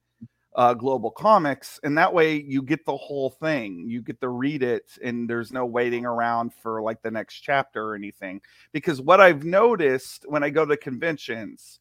uh, 0.55 0.73
GlobalComix 0.73 1.79
and 1.83 1.95
that 1.99 2.11
way 2.11 2.33
you 2.35 2.63
get 2.63 2.83
the 2.83 2.97
whole 2.97 3.29
thing. 3.29 3.85
You 3.87 4.01
get 4.01 4.19
to 4.21 4.29
read 4.29 4.63
it 4.63 4.89
and 5.03 5.29
there's 5.29 5.51
no 5.51 5.67
waiting 5.67 6.03
around 6.03 6.51
for 6.51 6.81
like 6.81 6.99
the 7.03 7.11
next 7.11 7.35
chapter 7.41 7.89
or 7.89 7.95
anything 7.95 8.41
because 8.71 8.99
what 8.99 9.21
i've 9.21 9.43
noticed 9.43 10.25
when 10.27 10.41
i 10.41 10.49
go 10.49 10.65
to 10.65 10.75
conventions 10.75 11.79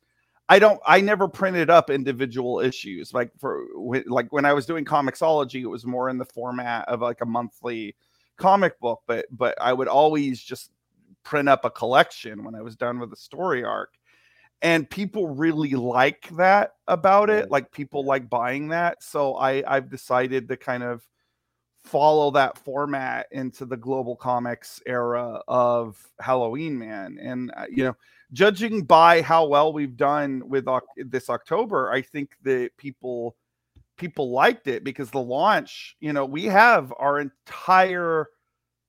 I 0.49 0.59
don't. 0.59 0.80
I 0.86 1.01
never 1.01 1.26
printed 1.26 1.70
up 1.70 1.90
individual 1.90 2.61
issues. 2.61 3.12
Like 3.12 3.30
for 3.38 3.64
like 4.07 4.32
when 4.32 4.44
I 4.44 4.53
was 4.53 4.66
doing 4.66 4.84
Comixology, 4.84 5.62
it 5.62 5.66
was 5.66 5.84
more 5.84 6.09
in 6.09 6.18
the 6.18 6.24
format 6.24 6.88
of 6.88 7.01
like 7.01 7.20
a 7.20 7.26
monthly 7.26 7.97
comic 8.36 8.78
book. 8.78 9.03
But 9.07 9.26
but 9.30 9.61
I 9.61 9.72
would 9.72 9.88
always 9.88 10.40
just 10.40 10.70
print 11.24 11.49
up 11.49 11.64
a 11.64 11.70
collection 11.70 12.44
when 12.44 12.55
I 12.55 12.62
was 12.62 12.76
done 12.76 13.01
with 13.01 13.11
the 13.11 13.16
story 13.16 13.64
arc, 13.64 13.94
and 14.62 14.88
people 14.88 15.34
really 15.34 15.74
like 15.74 16.28
that 16.36 16.74
about 16.86 17.28
it. 17.28 17.51
Like 17.51 17.72
people 17.72 18.05
like 18.05 18.30
buying 18.30 18.68
that. 18.68 19.03
So 19.03 19.34
I 19.34 19.64
I've 19.66 19.90
decided 19.90 20.47
to 20.49 20.57
kind 20.57 20.84
of 20.84 21.03
follow 21.82 22.30
that 22.32 22.59
format 22.59 23.26
into 23.32 23.64
the 23.64 23.76
GlobalComix 23.76 24.80
era 24.86 25.40
of 25.49 26.01
Halloween 26.20 26.78
Man, 26.78 27.18
and 27.20 27.51
uh, 27.57 27.66
you 27.68 27.82
know 27.82 27.97
judging 28.33 28.85
by 28.85 29.22
how 29.22 29.47
well 29.47 29.72
we've 29.72 29.97
done 29.97 30.43
with 30.49 30.68
Oc- 30.68 30.85
this 30.97 31.31
October, 31.31 31.91
I 31.91 32.03
think 32.03 32.37
that 32.43 32.70
people 32.77 33.37
people 33.97 34.31
liked 34.31 34.66
it 34.66 34.85
because 34.85 35.11
the 35.11 35.20
launch, 35.20 35.97
you 36.01 36.12
know, 36.12 36.27
we 36.27 36.45
have 36.45 36.93
our 36.99 37.18
entire 37.18 38.27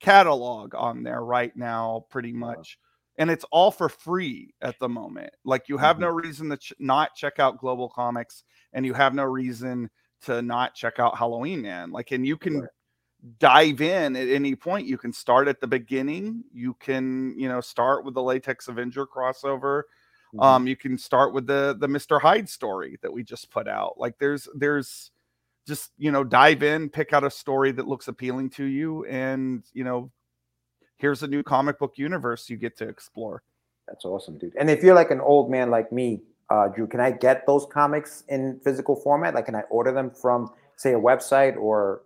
catalog 0.02 0.76
on 0.76 1.02
there 1.04 1.22
right 1.22 1.56
now 1.56 2.06
pretty 2.10 2.34
much 2.34 2.78
and 3.18 3.32
it's 3.32 3.46
all 3.52 3.72
for 3.72 3.90
free 3.90 4.54
at 4.62 4.78
the 4.80 4.90
moment. 4.90 5.34
Like 5.44 5.70
you 5.70 5.78
have 5.78 5.96
mm-hmm. 5.96 6.06
no 6.06 6.10
reason 6.10 6.50
to 6.50 6.58
ch- 6.58 6.74
not 6.80 7.16
check 7.16 7.40
out 7.40 7.60
GlobalComix 7.60 8.44
and 8.74 8.86
you 8.86 8.94
have 8.94 9.14
no 9.14 9.24
reason 9.24 9.90
to 10.22 10.42
not 10.42 10.76
check 10.76 11.00
out 11.00 11.18
Halloween 11.18 11.62
Man. 11.62 11.92
Like 11.92 12.12
and 12.12 12.26
you 12.26 12.38
can 12.38 12.68
dive 13.39 13.82
in 13.82 14.15
at 14.15 14.28
any 14.28 14.55
point. 14.55 14.88
You 14.88 14.97
can 14.97 15.11
start 15.11 15.47
at 15.47 15.59
the 15.59 15.68
beginning. 15.68 16.43
You 16.53 16.76
can, 16.76 17.34
you 17.38 17.47
know, 17.47 17.61
start 17.61 18.05
with 18.05 18.13
the 18.13 18.22
Latex 18.22 18.68
Avenger 18.68 19.05
crossover. 19.05 19.84
Um, 20.39 20.68
you 20.68 20.76
can 20.76 20.97
start 20.97 21.34
with 21.34 21.47
the 21.47 21.76
the 21.80 21.88
Mr. 21.88 22.22
Hyde 22.22 22.49
story 22.49 22.99
that 23.01 23.11
we 23.11 23.24
just 23.24 23.49
put 23.49 23.68
out. 23.68 23.97
Like 23.97 24.20
there's 24.20 24.47
there's 24.53 25.11
just 25.65 25.91
you 25.97 26.11
know 26.11 26.24
dive 26.24 26.63
in, 26.63 26.89
pick 26.89 27.13
out 27.13 27.24
a 27.24 27.32
story 27.32 27.72
that 27.72 27.88
looks 27.88 28.07
appealing 28.07 28.49
to 28.51 28.65
you, 28.65 29.05
and 29.05 29.63
you 29.74 29.84
know 29.84 30.11
here's 30.97 31.24
a 31.24 31.28
new 31.28 31.43
comic 31.43 31.80
book 31.80 31.97
universe 31.97 32.49
you 32.49 32.57
get 32.57 32.78
to 32.78 32.88
explore. 32.88 33.41
That's 33.88 34.03
awesome, 34.03 34.38
dude. 34.38 34.53
And 34.59 34.70
if 34.70 34.84
you're 34.84 34.95
like 34.95 35.11
an 35.11 35.22
old 35.22 35.49
man 35.49 35.70
like 35.70 35.91
me, 35.91 36.22
uh, 36.49 36.68
Drew, 36.68 36.88
can 36.88 36.99
I 36.99 37.11
get 37.11 37.45
those 37.45 37.65
comics 37.72 38.24
in 38.28 38.59
physical 38.63 38.95
format? 38.95 39.34
Like, 39.34 39.45
can 39.45 39.55
I 39.55 39.61
order 39.70 39.91
them 39.91 40.11
from, 40.11 40.51
say, 40.76 40.93
a 40.93 40.99
website 40.99 41.57
or 41.57 42.01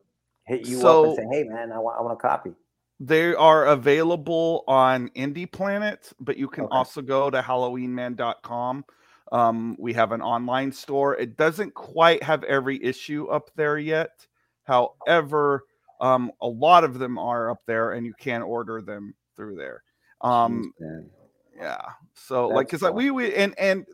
hit 0.52 0.68
you 0.68 0.78
up 0.78 0.82
So- 0.82 1.06
and 1.06 1.16
say, 1.16 1.26
"Hey, 1.32 1.43
man, 1.43 1.72
I 1.72 1.80
want, 1.80 1.97
I 1.99 2.02
want 2.02 2.14
a 2.14 2.22
copy." 2.22 2.54
They 2.99 3.34
are 3.34 3.66
available 3.66 4.64
on 4.68 5.10
IndyPlanet, 5.10 6.14
but 6.20 6.38
you 6.38 6.47
can 6.47 6.66
Okay. 6.66 6.76
also 6.78 7.02
go 7.02 7.30
to 7.32 7.41
halloweenman.com. 7.41 8.86
Um, 9.32 9.76
we 9.80 9.93
have 9.93 10.12
an 10.12 10.22
online 10.22 10.72
store. 10.72 11.16
It 11.16 11.38
doesn't 11.38 11.74
quite 11.74 12.22
have 12.22 12.43
every 12.43 12.84
issue 12.84 13.28
up 13.28 13.49
there 13.56 13.78
yet. 13.78 14.28
However, 14.66 15.64
um, 15.99 16.32
a 16.41 16.47
lot 16.47 16.84
of 16.84 16.99
them 16.99 17.18
are 17.18 17.49
up 17.49 17.62
there 17.66 17.91
and 17.93 18.06
you 18.06 18.14
can 18.14 18.41
order 18.41 18.82
them 18.82 19.16
through 19.36 19.56
there. 19.56 19.84
Um, 20.22 20.74
Jeez, 20.80 21.10
yeah. 21.58 21.82
So 22.14 22.47
like, 22.49 22.68
That's 22.70 22.82
cause 22.82 22.89
like 22.89 22.93
we, 22.93 23.10
we, 23.10 23.34
and, 23.34 23.58
and 23.58 23.86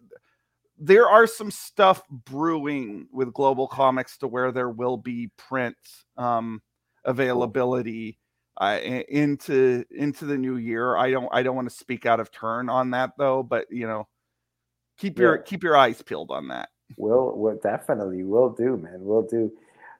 there 0.77 1.07
are 1.09 1.27
some 1.27 1.51
stuff 1.51 2.03
brewing 2.09 3.07
with 3.11 3.33
GlobalComix 3.33 4.17
to 4.19 4.27
where 4.27 4.51
there 4.51 4.69
will 4.69 4.97
be 4.97 5.29
print, 5.37 5.77
um, 6.17 6.61
availability 7.05 8.19
uh, 8.59 8.79
into 9.09 9.85
into 9.91 10.25
the 10.25 10.37
new 10.37 10.57
year. 10.57 10.97
I 10.97 11.11
don't 11.11 11.29
I 11.31 11.43
don't 11.43 11.55
want 11.55 11.69
to 11.69 11.75
speak 11.75 12.05
out 12.05 12.19
of 12.19 12.31
turn 12.31 12.69
on 12.69 12.91
that 12.91 13.11
though, 13.17 13.43
but 13.43 13.67
you 13.71 13.87
know, 13.87 14.07
keep 14.97 15.19
your 15.19 15.37
Yeah. 15.37 15.41
keep 15.45 15.63
your 15.63 15.77
eyes 15.77 16.01
peeled 16.01 16.31
on 16.31 16.47
that. 16.49 16.69
We'll, 16.97 17.33
we'll 17.35 17.57
definitely 17.57 18.23
will 18.23 18.49
do, 18.49 18.77
man. 18.77 18.99
We'll 18.99 19.27
do. 19.27 19.51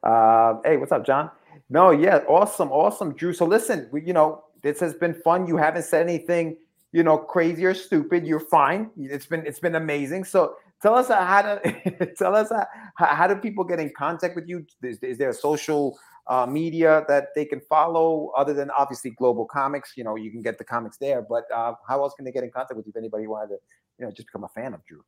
Uh, 0.04 0.56
hey, 0.64 0.78
what's 0.78 0.92
up, 0.92 1.06
John? 1.06 1.30
No, 1.70 1.92
yeah, 1.92 2.20
awesome, 2.28 2.72
awesome, 2.72 3.14
Drew. 3.14 3.34
So 3.34 3.46
listen, 3.46 3.90
we, 3.92 4.04
you 4.04 4.14
know, 4.14 4.44
this 4.64 4.80
has 4.80 4.94
been 4.94 5.14
fun. 5.14 5.48
You 5.48 5.58
haven't 5.58 5.84
said 5.84 6.08
anything, 6.08 6.56
you 6.94 7.04
know, 7.04 7.18
crazy 7.18 7.66
or 7.66 7.74
stupid. 7.74 8.26
You're 8.26 8.40
fine. 8.40 8.90
It's 8.98 9.26
been 9.26 9.46
it's 9.46 9.60
been 9.60 9.76
amazing. 9.76 10.24
So 10.24 10.56
tell 10.82 10.96
us 10.96 11.08
how 11.08 11.42
to 11.42 12.14
tell 12.18 12.36
us 12.36 12.52
how, 12.96 13.06
how 13.06 13.28
do 13.28 13.36
people 13.36 13.64
get 13.64 13.80
in 13.80 13.92
contact 13.98 14.36
with 14.36 14.48
you? 14.48 14.66
Is, 14.84 15.00
is 15.00 15.18
there 15.18 15.30
a 15.30 15.34
social 15.34 15.98
uh, 16.28 16.46
media 16.46 17.06
that 17.08 17.28
they 17.36 17.46
can 17.46 17.62
follow 17.62 18.32
other 18.38 18.54
than 18.54 18.70
obviously 18.72 19.12
GlobalComix? 19.20 19.82
You 19.96 20.04
know, 20.04 20.16
you 20.16 20.32
can 20.32 20.42
get 20.42 20.58
the 20.58 20.64
comics 20.64 20.98
there, 20.98 21.22
but 21.22 21.44
uh, 21.54 21.74
how 21.88 22.04
else 22.04 22.14
can 22.16 22.26
they 22.26 22.32
get 22.32 22.44
in 22.44 22.52
contact 22.52 22.76
with 22.76 22.86
you 22.86 22.92
if 22.96 22.98
anybody 22.98 23.28
wanted 23.28 23.50
to, 23.50 23.58
you 24.00 24.06
know, 24.06 24.12
just 24.12 24.28
become 24.28 24.44
a 24.44 24.50
fan 24.50 24.74
of 24.74 24.86
Drew? 24.86 25.04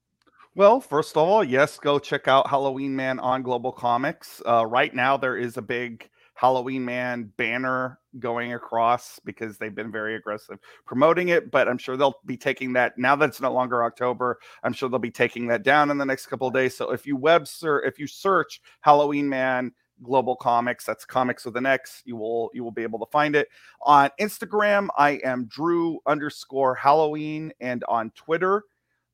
Well, 0.56 0.82
first 0.82 1.16
of 1.16 1.18
all, 1.18 1.44
yes, 1.44 1.78
go 1.78 2.00
check 2.00 2.28
out 2.28 2.50
Halloween 2.50 2.96
Man 2.96 3.20
on 3.20 3.44
GlobalComix. 3.44 4.42
Uh, 4.46 4.66
right 4.66 4.94
now, 4.94 5.16
there 5.16 5.38
is 5.38 5.58
a 5.58 5.62
big 5.62 6.10
Halloween 6.40 6.86
Man 6.86 7.34
banner 7.36 8.00
going 8.18 8.54
across 8.54 9.20
because 9.26 9.58
they've 9.58 9.76
been 9.76 9.92
very 9.92 10.16
aggressive 10.16 10.58
promoting 10.86 11.28
it. 11.30 11.52
But 11.52 11.68
I'm 11.68 11.78
sure 11.78 11.98
they'll 11.98 12.22
be 12.26 12.38
taking 12.38 12.72
that 12.74 12.98
now 12.98 13.18
that 13.18 13.28
it's 13.28 13.42
no 13.42 13.52
longer 13.52 13.84
October. 13.84 14.40
I'm 14.64 14.72
sure 14.72 14.88
they'll 14.88 15.00
be 15.00 15.12
taking 15.12 15.48
that 15.48 15.64
down 15.64 15.92
in 15.92 15.98
the 15.98 16.06
next 16.06 16.28
couple 16.28 16.48
of 16.48 16.54
days. 16.54 16.78
So 16.78 16.92
if 16.92 17.06
you 17.06 17.18
web 17.18 17.46
ser- 17.46 17.84
if 17.84 18.00
you 18.00 18.08
search 18.08 18.62
Halloween 18.80 19.28
Man 19.28 19.74
GlobalComix, 20.02 20.86
that's 20.86 21.04
comics 21.04 21.44
with 21.44 21.58
an 21.58 21.66
X, 21.66 22.02
you 22.06 22.16
will 22.16 22.52
you 22.54 22.64
will 22.64 22.72
be 22.72 22.84
able 22.84 23.00
to 23.00 23.12
find 23.12 23.36
it 23.36 23.50
on 23.82 24.10
Instagram. 24.18 24.88
I 24.98 25.20
am 25.26 25.44
Drew 25.48 26.00
underscore 26.08 26.74
Halloween, 26.74 27.52
and 27.60 27.84
on 27.90 28.12
Twitter. 28.12 28.64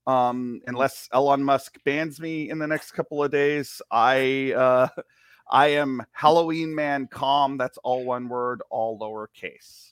Um, 0.05 0.61
unless 0.67 1.09
Elon 1.11 1.43
Musk 1.43 1.80
bans 1.86 2.19
me 2.19 2.51
in 2.51 2.59
the 2.59 2.67
next 2.67 2.91
couple 2.91 3.23
of 3.23 3.32
days, 3.32 3.82
I 3.89 4.53
uh 4.55 4.89
I 5.49 5.67
am 5.67 6.03
halloweenman.com. 6.19 7.57
That's 7.57 7.77
all 7.79 8.03
one 8.03 8.29
word, 8.29 8.61
all 8.69 8.99
lowercase. 8.99 9.91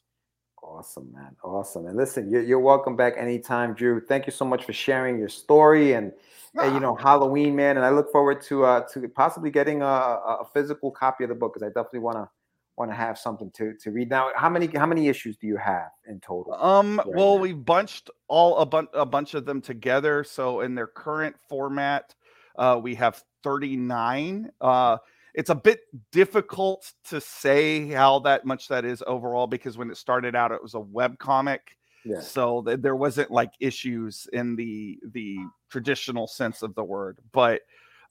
Awesome, 0.64 1.12
man. 1.14 1.36
Awesome. 1.44 1.88
And 1.88 1.98
listen, 1.98 2.32
you're, 2.32 2.42
you're 2.42 2.60
welcome 2.60 2.96
back 2.96 3.16
anytime, 3.18 3.74
Drew. 3.74 4.00
Thank 4.00 4.26
you 4.26 4.32
so 4.32 4.46
much 4.46 4.64
for 4.64 4.74
sharing 4.74 5.20
your 5.20 5.30
story 5.30 5.94
and, 5.94 6.14
and 6.56 6.74
you 6.74 6.80
know 6.80 6.96
Halloween, 6.96 7.56
man. 7.56 7.78
And 7.78 7.86
I 7.86 7.90
look 7.90 8.12
forward 8.12 8.42
to 8.44 8.64
uh 8.64 8.82
to 8.94 9.08
possibly 9.10 9.52
getting 9.52 9.82
a, 9.82 9.86
a 9.86 10.46
physical 10.54 10.92
copy 10.92 11.26
of 11.26 11.30
the 11.30 11.36
book 11.36 11.54
because 11.54 11.66
I 11.66 11.70
definitely 11.70 12.00
want 12.00 12.18
to 12.18 12.30
want 12.78 12.92
to 12.92 12.96
have 12.96 13.18
something 13.18 13.52
to 13.56 13.74
to 13.82 13.92
read. 13.92 14.10
Now, 14.10 14.30
how 14.36 14.50
many 14.50 14.68
how 14.68 14.86
many 14.86 15.10
issues 15.10 15.36
do 15.36 15.48
you 15.48 15.58
have 15.58 15.90
in 16.08 16.20
total? 16.20 16.54
Um, 16.54 16.98
right 16.98 17.08
well, 17.08 17.36
now? 17.36 17.42
we've 17.42 17.66
bunched 17.66 18.10
all 18.28 18.58
a 18.58 18.66
bunch 18.66 18.90
a 18.94 19.06
bunch 19.06 19.34
of 19.34 19.46
them 19.46 19.62
together. 19.62 20.24
So 20.24 20.62
in 20.62 20.76
their 20.76 20.88
current 20.88 21.36
format, 21.50 22.16
uh, 22.56 22.80
we 22.82 22.96
have 22.96 23.22
39. 23.44 24.52
Uh 24.62 24.98
it's 25.34 25.50
a 25.50 25.56
bit 25.56 25.82
difficult 26.12 26.92
to 27.06 27.20
say 27.20 27.88
how 27.88 28.20
that 28.20 28.46
much 28.46 28.68
that 28.68 28.86
is 28.86 29.04
overall 29.08 29.48
because 29.48 29.78
when 29.78 29.90
it 29.90 29.98
started 29.98 30.36
out, 30.36 30.52
it 30.52 30.62
was 30.62 30.76
a 30.76 30.80
web 30.80 31.18
comic. 31.18 31.76
Yeah. 32.06 32.20
So 32.20 32.62
th- 32.62 32.82
there 32.82 32.96
wasn't 32.96 33.32
like 33.32 33.52
issues 33.60 34.28
in 34.34 34.56
the 34.56 35.00
the 35.12 35.38
traditional 35.70 36.28
sense 36.28 36.62
of 36.62 36.76
the 36.76 36.84
word, 36.84 37.20
but 37.32 37.62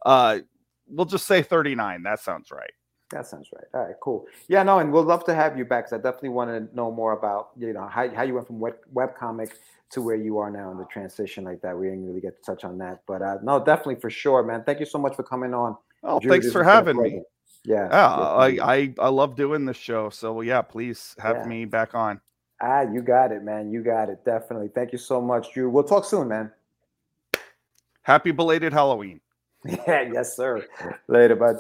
uh, 0.07 0.41
we'll 0.89 1.07
just 1.07 1.27
say 1.27 1.43
39. 1.43 2.03
That 2.03 2.21
sounds 2.21 2.51
right. 2.51 2.73
That 3.11 3.27
sounds 3.27 3.51
right. 3.55 3.65
All 3.75 3.87
right, 3.87 3.95
cool. 4.01 4.25
Yeah, 4.49 4.63
no, 4.63 4.79
and 4.79 4.91
we'll 4.91 5.03
love 5.03 5.25
to 5.27 5.35
have 5.35 5.59
you 5.59 5.67
back 5.67 5.85
because 5.85 5.93
I 5.93 6.03
definitely 6.03 6.31
want 6.31 6.51
to 6.51 6.75
know 6.75 6.91
more 6.91 7.13
about 7.13 7.51
you 7.59 7.73
know 7.73 7.87
how, 7.87 8.09
how 8.15 8.23
you 8.23 8.35
went 8.35 8.47
from 8.47 8.59
web 8.59 8.77
web 8.93 9.15
comic 9.15 9.59
to 9.91 10.01
where 10.01 10.17
you 10.17 10.39
are 10.39 10.51
now 10.51 10.71
in 10.71 10.79
the 10.79 10.87
transition 10.87 11.45
like 11.45 11.61
that. 11.61 11.77
We 11.79 11.87
didn't 11.87 12.07
really 12.07 12.23
get 12.23 12.43
to 12.43 12.43
touch 12.43 12.65
on 12.65 12.79
that, 12.79 13.03
but 13.07 13.21
uh, 13.21 13.37
no, 13.43 13.63
definitely 13.63 13.97
for 13.97 14.09
sure, 14.11 14.43
man. 14.43 14.65
Thank 14.65 14.81
you 14.81 14.87
so 14.87 14.99
much 14.99 15.15
for 15.15 15.23
coming 15.23 15.53
on. 15.53 15.77
Oh, 16.03 16.19
Drew, 16.19 16.31
thanks 16.31 16.51
for 16.51 16.65
having 16.65 17.01
me. 17.01 17.23
Yeah, 17.65 17.89
yeah, 17.91 18.09
I, 18.09 18.47
I 18.61 18.95
I 18.99 19.09
love 19.09 19.37
doing 19.37 19.65
the 19.65 19.75
show. 19.75 20.11
So 20.11 20.41
yeah, 20.41 20.63
please 20.63 21.15
have 21.19 21.37
yeah. 21.37 21.47
me 21.47 21.65
back 21.65 21.95
on. 21.95 22.21
Ah, 22.61 22.83
you 22.83 23.03
got 23.03 23.33
it, 23.33 23.43
man. 23.43 23.71
You 23.71 23.83
got 23.83 24.09
it. 24.09 24.25
Definitely. 24.25 24.69
Thank 24.69 24.93
you 24.93 24.99
so 24.99 25.21
much, 25.21 25.53
Drew. 25.53 25.71
We'll 25.71 25.85
talk 25.85 26.05
soon, 26.05 26.29
man. 26.29 26.51
Happy 28.03 28.31
belated 28.31 28.73
Halloween. 28.73 29.21
Yeah, 29.65 30.03
yes, 30.13 30.35
sir. 30.35 30.67
Later, 31.07 31.37
bud. 31.37 31.57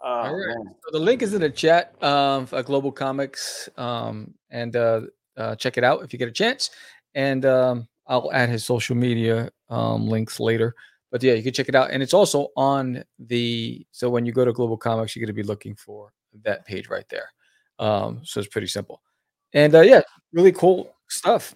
Oh, 0.00 0.08
All 0.08 0.36
right. 0.36 0.56
So 0.84 0.92
the 0.92 1.00
link 1.00 1.20
is 1.20 1.34
in 1.34 1.40
the 1.40 1.50
chat 1.50 2.00
um, 2.00 2.46
for 2.46 2.62
GlobalComix, 2.62 3.76
um, 3.76 4.32
and 4.50 4.76
uh, 4.76 5.00
uh, 5.36 5.56
check 5.56 5.78
it 5.78 5.82
out 5.82 6.04
if 6.04 6.12
you 6.12 6.18
get 6.20 6.28
a 6.28 6.32
chance. 6.32 6.70
And 7.16 7.44
um, 7.44 7.88
I'll 8.06 8.30
add 8.32 8.50
his 8.50 8.64
social 8.64 8.94
media 8.94 9.50
um, 9.68 10.06
links 10.06 10.38
later 10.38 10.76
but 11.16 11.22
yeah, 11.22 11.32
you 11.32 11.42
can 11.42 11.54
check 11.54 11.70
it 11.70 11.74
out. 11.74 11.90
And 11.92 12.02
it's 12.02 12.12
also 12.12 12.48
on 12.58 13.02
the 13.18 13.86
so 13.90 14.10
when 14.10 14.26
you 14.26 14.32
go 14.32 14.44
to 14.44 14.52
GlobalComix, 14.52 15.16
you're 15.16 15.24
going 15.24 15.34
to 15.34 15.42
be 15.42 15.42
looking 15.42 15.74
for 15.74 16.12
that 16.44 16.66
page 16.66 16.90
right 16.90 17.08
there. 17.08 17.30
Um, 17.78 18.20
so 18.22 18.38
it's 18.38 18.50
pretty 18.50 18.66
simple. 18.66 19.00
And 19.54 19.74
uh, 19.74 19.80
yeah, 19.80 20.02
really 20.34 20.52
cool 20.52 20.94
stuff. 21.08 21.54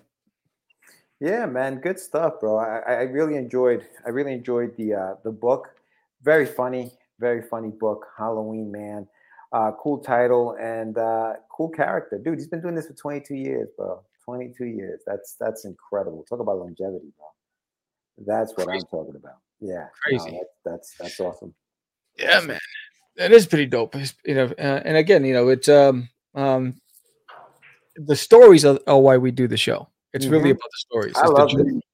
Yeah, 1.21 1.45
man, 1.45 1.81
good 1.81 2.01
stuff, 2.01 2.41
bro. 2.41 2.57
I, 2.57 2.79
I 2.79 3.03
really 3.03 3.37
enjoyed 3.37 3.87
I 4.07 4.09
really 4.09 4.33
enjoyed 4.33 4.75
the 4.79 4.95
uh, 4.95 5.15
the 5.25 5.31
book. 5.31 5.75
Very 6.23 6.47
funny, 6.47 6.93
very 7.19 7.43
funny 7.43 7.69
book. 7.69 8.07
Halloween 8.17 8.73
Man, 8.73 9.07
uh, 9.53 9.73
cool 9.79 9.99
title 9.99 10.57
and 10.59 10.97
uh, 10.97 11.35
cool 11.55 11.69
character, 11.69 12.17
dude. 12.17 12.39
He's 12.39 12.49
been 12.49 12.63
doing 12.63 12.77
this 12.77 12.87
for 12.87 12.95
22 12.95 13.35
years, 13.35 13.69
bro. 13.77 14.03
22 14.25 14.65
years. 14.65 15.03
That's 15.07 15.37
that's 15.39 15.67
incredible. 15.67 16.25
Talk 16.27 16.41
about 16.41 16.57
longevity, 16.61 17.13
bro. 17.19 17.27
That's 18.27 18.57
what 18.57 18.71
I'm 18.71 18.81
talking 18.91 19.17
about. 19.17 19.37
Yeah, 19.61 19.87
crazy. 20.03 20.33
No, 20.33 20.45
that's, 20.65 20.95
that's 20.95 20.95
that's 20.99 21.21
awesome. 21.21 21.55
Yeah, 22.19 22.37
awesome. 22.37 22.49
man, 22.49 22.61
that 23.17 23.33
is 23.33 23.47
pretty 23.47 23.67
dope. 23.67 23.95
It's, 23.97 24.15
you 24.25 24.35
know, 24.35 24.47
uh, 24.59 24.83
and 24.85 24.97
again, 24.97 25.25
you 25.25 25.35
know, 25.35 25.49
it's 25.49 25.69
um 25.69 26.09
um 26.35 26.81
the 27.97 28.17
stories 28.17 28.65
are, 28.65 28.79
are 28.87 29.01
why 29.01 29.17
we 29.17 29.31
do 29.31 29.47
the 29.47 29.57
show. 29.57 29.89
It's 30.13 30.25
mm-hmm. 30.25 30.35
really 30.35 30.51
about 30.51 30.63
the 30.63 30.79
stories. 30.79 31.15
I 31.17 31.27
love 31.27 31.51
it. 31.59 31.85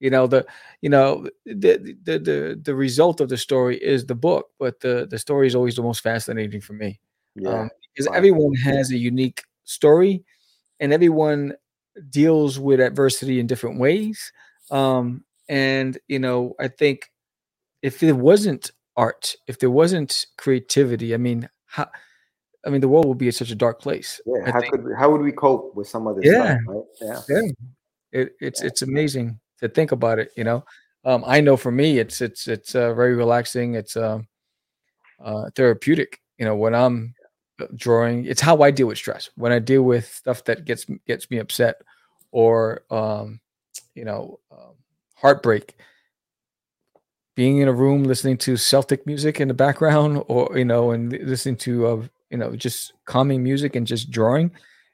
You 0.00 0.10
know 0.10 0.26
the 0.26 0.44
you 0.80 0.90
know 0.90 1.28
the, 1.46 1.96
the 2.02 2.18
the 2.18 2.60
the 2.60 2.74
result 2.74 3.20
of 3.20 3.28
the 3.28 3.36
story 3.36 3.76
is 3.76 4.04
the 4.04 4.16
book, 4.16 4.48
but 4.58 4.80
the 4.80 5.06
the 5.08 5.18
story 5.18 5.46
is 5.46 5.54
always 5.54 5.76
the 5.76 5.82
most 5.82 6.00
fascinating 6.00 6.60
for 6.60 6.72
me. 6.72 6.98
Yeah, 7.36 7.50
um, 7.50 7.70
because 7.94 8.12
everyone 8.12 8.54
has 8.54 8.90
a 8.90 8.96
unique 8.96 9.44
story, 9.62 10.24
and 10.80 10.92
everyone 10.92 11.54
deals 12.10 12.58
with 12.58 12.80
adversity 12.80 13.38
in 13.38 13.46
different 13.46 13.78
ways. 13.78 14.32
Um, 14.72 15.24
and 15.48 15.96
you 16.08 16.18
know, 16.18 16.56
I 16.58 16.66
think 16.66 17.11
if 17.82 18.00
there 18.00 18.14
wasn't 18.14 18.70
art, 18.96 19.34
if 19.46 19.58
there 19.58 19.70
wasn't 19.70 20.26
creativity, 20.38 21.14
I 21.14 21.16
mean, 21.18 21.48
how 21.66 21.88
I 22.64 22.70
mean, 22.70 22.80
the 22.80 22.88
world 22.88 23.06
would 23.06 23.18
be 23.18 23.26
in 23.26 23.32
such 23.32 23.50
a 23.50 23.56
dark 23.56 23.80
place. 23.80 24.20
Yeah, 24.24 24.52
how 24.52 24.60
could 24.60 24.84
we, 24.84 24.92
how 24.96 25.10
would 25.10 25.20
we 25.20 25.32
cope 25.32 25.74
with 25.74 25.88
some 25.88 26.06
of 26.06 26.16
this? 26.16 26.26
Yeah, 26.26 26.58
stuff, 26.58 26.60
right? 26.66 26.84
yeah, 27.00 27.20
yeah. 27.28 27.50
It, 28.12 28.32
it's 28.40 28.60
yeah. 28.60 28.66
it's 28.68 28.82
amazing 28.82 29.40
to 29.60 29.68
think 29.68 29.92
about 29.92 30.18
it. 30.18 30.30
You 30.36 30.44
know, 30.44 30.64
um, 31.04 31.24
I 31.26 31.40
know 31.40 31.56
for 31.56 31.72
me, 31.72 31.98
it's 31.98 32.20
it's 32.20 32.46
it's 32.46 32.74
uh, 32.74 32.94
very 32.94 33.14
relaxing. 33.14 33.74
It's 33.74 33.96
uh, 33.96 34.20
uh, 35.24 35.50
therapeutic. 35.56 36.20
You 36.38 36.44
know, 36.44 36.54
when 36.54 36.74
I'm 36.74 37.14
uh, 37.60 37.66
drawing, 37.74 38.26
it's 38.26 38.40
how 38.40 38.62
I 38.62 38.70
deal 38.70 38.86
with 38.86 38.98
stress. 38.98 39.30
When 39.34 39.50
I 39.50 39.58
deal 39.58 39.82
with 39.82 40.12
stuff 40.12 40.44
that 40.44 40.64
gets 40.64 40.86
gets 41.06 41.30
me 41.30 41.38
upset, 41.38 41.76
or 42.30 42.84
um, 42.90 43.40
you 43.94 44.04
know, 44.04 44.38
um, 44.52 44.74
heartbreak 45.16 45.74
being 47.34 47.58
in 47.58 47.68
a 47.68 47.72
room 47.72 48.04
listening 48.04 48.36
to 48.38 48.56
Celtic 48.56 49.06
music 49.06 49.40
in 49.40 49.48
the 49.48 49.54
background, 49.54 50.22
or 50.28 50.56
you 50.56 50.64
know, 50.64 50.90
and 50.90 51.12
listening 51.12 51.56
to 51.56 51.86
uh, 51.86 52.02
you 52.30 52.38
know 52.38 52.56
just 52.56 52.92
calming 53.04 53.42
music 53.42 53.76
and 53.76 53.86
just 53.86 54.10
drawing, 54.10 54.50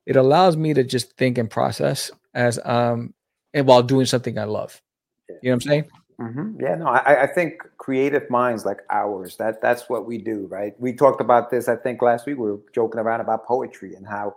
it 0.07 0.17
allows 0.17 0.57
me 0.57 0.75
to 0.75 0.85
just 0.85 1.17
think 1.17 1.39
and 1.39 1.51
process 1.51 2.11
as 2.35 2.59
um 2.65 3.15
and 3.55 3.67
while 3.67 3.83
doing 3.83 4.07
something 4.07 4.39
I 4.39 4.45
love. 4.45 4.81
You 5.29 5.35
know 5.35 5.39
what 5.43 5.53
I'm 5.53 5.61
saying? 5.61 5.85
Mm-hmm. 6.21 6.61
Yeah, 6.61 6.75
no, 6.75 6.87
I, 6.87 7.23
I 7.23 7.27
think 7.29 7.63
creative 7.77 8.29
minds 8.29 8.65
like 8.65 8.81
ours 8.91 9.37
that 9.37 9.63
that's 9.63 9.89
what 9.89 10.05
we 10.05 10.19
do, 10.19 10.49
right? 10.51 10.73
We 10.81 10.93
talked 10.93 11.21
about 11.21 11.51
this. 11.51 11.69
I 11.69 11.77
think 11.77 12.03
last 12.03 12.27
week 12.27 12.39
we 12.39 12.51
were 12.51 12.61
joking 12.75 12.99
around 12.99 13.21
about 13.21 13.47
poetry 13.47 13.95
and 13.95 14.07
how, 14.07 14.35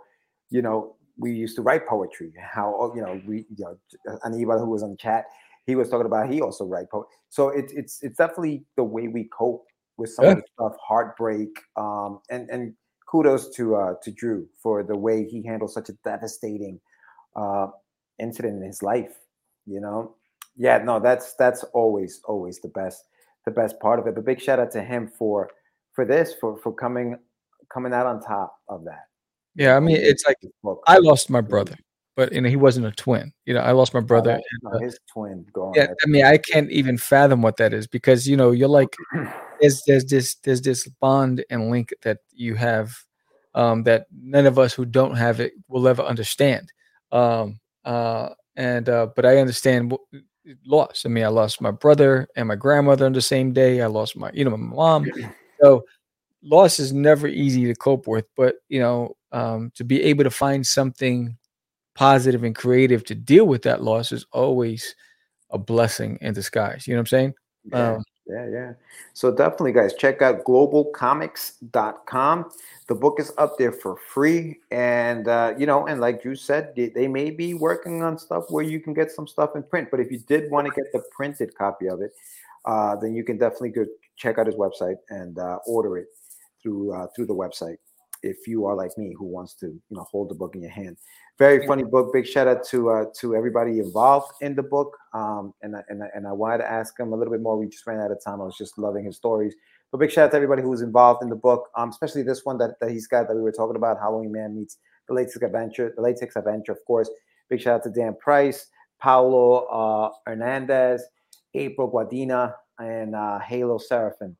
you 0.50 0.62
know, 0.62 0.94
we 1.18 1.32
used 1.32 1.56
to 1.56 1.62
write 1.62 1.86
poetry. 1.88 2.32
How 2.40 2.92
you 2.94 3.02
know 3.02 3.20
we, 3.26 3.46
you 3.56 3.64
know, 3.64 4.16
anybody 4.24 4.60
who 4.60 4.70
was 4.70 4.84
on 4.84 4.90
the 4.90 4.96
chat, 4.96 5.24
he 5.66 5.76
was 5.76 5.88
talking 5.88 6.06
about 6.06 6.32
he 6.32 6.40
also 6.40 6.64
write 6.64 6.90
poetry. 6.90 7.10
So 7.28 7.48
it's 7.48 7.72
it's 7.72 8.02
it's 8.02 8.18
definitely 8.18 8.64
the 8.76 8.84
way 8.84 9.08
we 9.08 9.28
cope 9.36 9.64
with 9.96 10.10
some 10.10 10.24
yeah. 10.24 10.30
of 10.32 10.36
the 10.38 10.44
stuff, 10.54 10.72
heartbreak, 10.86 11.50
um, 11.76 12.20
and 12.30 12.48
and 12.50 12.74
kudos 13.10 13.54
to 13.56 13.76
uh, 13.76 13.94
to 14.02 14.10
Drew 14.10 14.46
for 14.62 14.82
the 14.82 14.96
way 14.96 15.24
he 15.24 15.42
handled 15.42 15.70
such 15.70 15.88
a 15.88 15.92
devastating 16.04 16.80
uh, 17.36 17.68
incident 18.18 18.56
in 18.56 18.62
his 18.62 18.82
life. 18.82 19.14
You 19.66 19.80
know, 19.80 20.16
yeah, 20.56 20.78
no, 20.78 20.98
that's 20.98 21.34
that's 21.34 21.62
always 21.74 22.20
always 22.24 22.60
the 22.60 22.68
best 22.68 23.04
the 23.44 23.50
best 23.50 23.78
part 23.80 23.98
of 23.98 24.06
it. 24.06 24.14
But 24.14 24.24
big 24.24 24.40
shout 24.40 24.58
out 24.58 24.72
to 24.72 24.82
him 24.82 25.08
for 25.08 25.50
for 25.92 26.04
this 26.04 26.34
for 26.40 26.58
for 26.58 26.72
coming 26.72 27.16
coming 27.72 27.92
out 27.92 28.06
on 28.06 28.20
top 28.20 28.56
of 28.68 28.84
that. 28.84 29.06
Yeah, 29.54 29.76
I 29.76 29.80
mean, 29.80 29.96
it's 29.96 30.24
like 30.26 30.38
I 30.86 30.98
lost 30.98 31.30
my 31.30 31.40
brother 31.40 31.76
but 32.16 32.32
you 32.32 32.40
know 32.40 32.48
he 32.48 32.56
wasn't 32.56 32.86
a 32.86 32.92
twin. 32.92 33.32
You 33.46 33.54
know, 33.54 33.60
I 33.60 33.72
lost 33.72 33.94
my 33.94 34.00
oh, 34.00 34.04
brother. 34.04 34.38
Oh, 34.38 34.70
and, 34.70 34.74
uh, 34.74 34.78
his 34.78 34.98
twin. 35.12 35.46
Go 35.52 35.72
yeah, 35.74 35.88
I 36.04 36.06
mean, 36.06 36.24
I 36.24 36.38
can't 36.38 36.70
even 36.70 36.98
fathom 36.98 37.42
what 37.42 37.56
that 37.58 37.72
is 37.72 37.86
because 37.86 38.28
you 38.28 38.36
know 38.36 38.50
you're 38.50 38.68
like 38.68 38.94
there's 39.60 39.82
there's 39.86 40.04
this 40.04 40.34
there's 40.36 40.62
this 40.62 40.86
bond 41.00 41.44
and 41.50 41.70
link 41.70 41.92
that 42.02 42.18
you 42.32 42.54
have 42.54 42.94
um, 43.54 43.82
that 43.84 44.06
none 44.12 44.46
of 44.46 44.58
us 44.58 44.74
who 44.74 44.84
don't 44.84 45.16
have 45.16 45.40
it 45.40 45.52
will 45.68 45.88
ever 45.88 46.02
understand. 46.02 46.72
Um, 47.10 47.60
uh, 47.84 48.30
and 48.56 48.88
uh, 48.88 49.08
but 49.14 49.26
I 49.26 49.38
understand 49.38 49.96
loss. 50.66 51.04
I 51.04 51.08
mean, 51.08 51.24
I 51.24 51.28
lost 51.28 51.60
my 51.60 51.70
brother 51.70 52.28
and 52.36 52.48
my 52.48 52.56
grandmother 52.56 53.06
on 53.06 53.12
the 53.12 53.22
same 53.22 53.52
day. 53.52 53.80
I 53.80 53.86
lost 53.86 54.16
my, 54.16 54.30
you 54.32 54.44
know, 54.44 54.56
my 54.56 54.74
mom. 54.74 55.06
So 55.62 55.84
loss 56.42 56.80
is 56.80 56.92
never 56.92 57.28
easy 57.28 57.66
to 57.66 57.74
cope 57.76 58.08
with, 58.08 58.26
but 58.36 58.56
you 58.68 58.80
know, 58.80 59.16
um, 59.30 59.70
to 59.76 59.84
be 59.84 60.02
able 60.02 60.24
to 60.24 60.30
find 60.30 60.66
something 60.66 61.38
positive 61.94 62.44
and 62.44 62.54
creative 62.54 63.04
to 63.04 63.14
deal 63.14 63.46
with 63.46 63.62
that 63.62 63.82
loss 63.82 64.12
is 64.12 64.26
always 64.32 64.94
a 65.50 65.58
blessing 65.58 66.18
in 66.20 66.34
disguise. 66.34 66.86
You 66.86 66.94
know 66.94 66.98
what 66.98 67.02
I'm 67.02 67.06
saying? 67.06 67.34
Yeah, 67.64 67.92
Um, 67.92 68.04
yeah, 68.26 68.48
yeah. 68.48 68.72
So 69.12 69.34
definitely, 69.34 69.72
guys, 69.72 69.94
check 69.94 70.22
out 70.22 70.44
globalcomix.com. 70.44 72.50
The 72.86 72.94
book 72.94 73.20
is 73.20 73.32
up 73.36 73.58
there 73.58 73.72
for 73.72 73.96
free. 73.96 74.60
And, 74.70 75.28
uh, 75.28 75.54
you 75.58 75.66
know, 75.66 75.86
and 75.86 76.00
like 76.00 76.24
you 76.24 76.34
said, 76.34 76.74
they, 76.76 76.88
they 76.88 77.08
may 77.08 77.30
be 77.30 77.52
working 77.54 78.02
on 78.02 78.18
stuff 78.18 78.44
where 78.48 78.64
you 78.64 78.80
can 78.80 78.94
get 78.94 79.10
some 79.10 79.26
stuff 79.26 79.56
in 79.56 79.62
print. 79.64 79.88
But 79.90 80.00
if 80.00 80.10
you 80.10 80.20
did 80.20 80.50
want 80.50 80.66
to 80.68 80.72
get 80.72 80.90
the 80.92 81.02
printed 81.14 81.54
copy 81.56 81.88
of 81.88 82.00
it, 82.00 82.12
uh, 82.64 82.96
then 82.96 83.14
you 83.14 83.24
can 83.24 83.36
definitely 83.38 83.70
go 83.70 83.84
check 84.16 84.38
out 84.38 84.46
his 84.46 84.54
website 84.54 84.96
and 85.10 85.38
uh, 85.38 85.58
order 85.66 85.98
it 85.98 86.06
through 86.62 86.94
uh, 86.94 87.08
through 87.14 87.26
the 87.26 87.34
website. 87.34 87.76
If 88.22 88.46
you 88.46 88.66
are 88.66 88.74
like 88.74 88.96
me, 88.96 89.14
who 89.18 89.26
wants 89.26 89.54
to, 89.56 89.66
you 89.66 89.96
know, 89.96 90.06
hold 90.10 90.30
the 90.30 90.34
book 90.34 90.54
in 90.54 90.62
your 90.62 90.70
hand, 90.70 90.96
very 91.38 91.66
funny 91.66 91.82
book. 91.82 92.12
Big 92.12 92.26
shout 92.26 92.46
out 92.46 92.64
to 92.68 92.90
uh, 92.90 93.04
to 93.20 93.34
everybody 93.34 93.78
involved 93.78 94.32
in 94.40 94.54
the 94.54 94.62
book. 94.62 94.96
Um, 95.14 95.54
and 95.62 95.76
I, 95.76 95.82
and 95.88 96.02
I, 96.02 96.06
and 96.14 96.26
I 96.26 96.32
wanted 96.32 96.58
to 96.58 96.70
ask 96.70 96.98
him 96.98 97.12
a 97.12 97.16
little 97.16 97.32
bit 97.32 97.42
more. 97.42 97.58
We 97.58 97.68
just 97.68 97.86
ran 97.86 98.00
out 98.00 98.10
of 98.10 98.22
time. 98.24 98.40
I 98.40 98.44
was 98.44 98.56
just 98.56 98.78
loving 98.78 99.04
his 99.04 99.16
stories. 99.16 99.54
But 99.90 99.98
big 99.98 100.10
shout 100.10 100.26
out 100.26 100.30
to 100.30 100.36
everybody 100.36 100.62
who 100.62 100.70
was 100.70 100.82
involved 100.82 101.22
in 101.22 101.28
the 101.28 101.36
book, 101.36 101.68
um, 101.76 101.90
especially 101.90 102.22
this 102.22 102.44
one 102.44 102.58
that, 102.58 102.80
that 102.80 102.90
he's 102.90 103.06
got 103.06 103.28
that 103.28 103.34
we 103.34 103.42
were 103.42 103.52
talking 103.52 103.76
about. 103.76 103.98
Halloween 103.98 104.32
Man 104.32 104.56
meets 104.56 104.78
the 105.06 105.14
Latex 105.14 105.36
Adventure. 105.36 105.92
The 105.94 106.02
Latex 106.02 106.34
Adventure, 106.36 106.72
of 106.72 106.78
course. 106.86 107.10
Big 107.50 107.60
shout 107.60 107.74
out 107.74 107.82
to 107.82 107.90
Dan 107.90 108.16
Price, 108.18 108.68
Paulo 109.00 109.66
uh, 109.66 110.10
Hernandez, 110.26 111.02
April 111.54 111.90
Guadina, 111.90 112.54
and 112.78 113.14
uh, 113.14 113.38
Halo 113.40 113.78
Seraphin. 113.78 114.34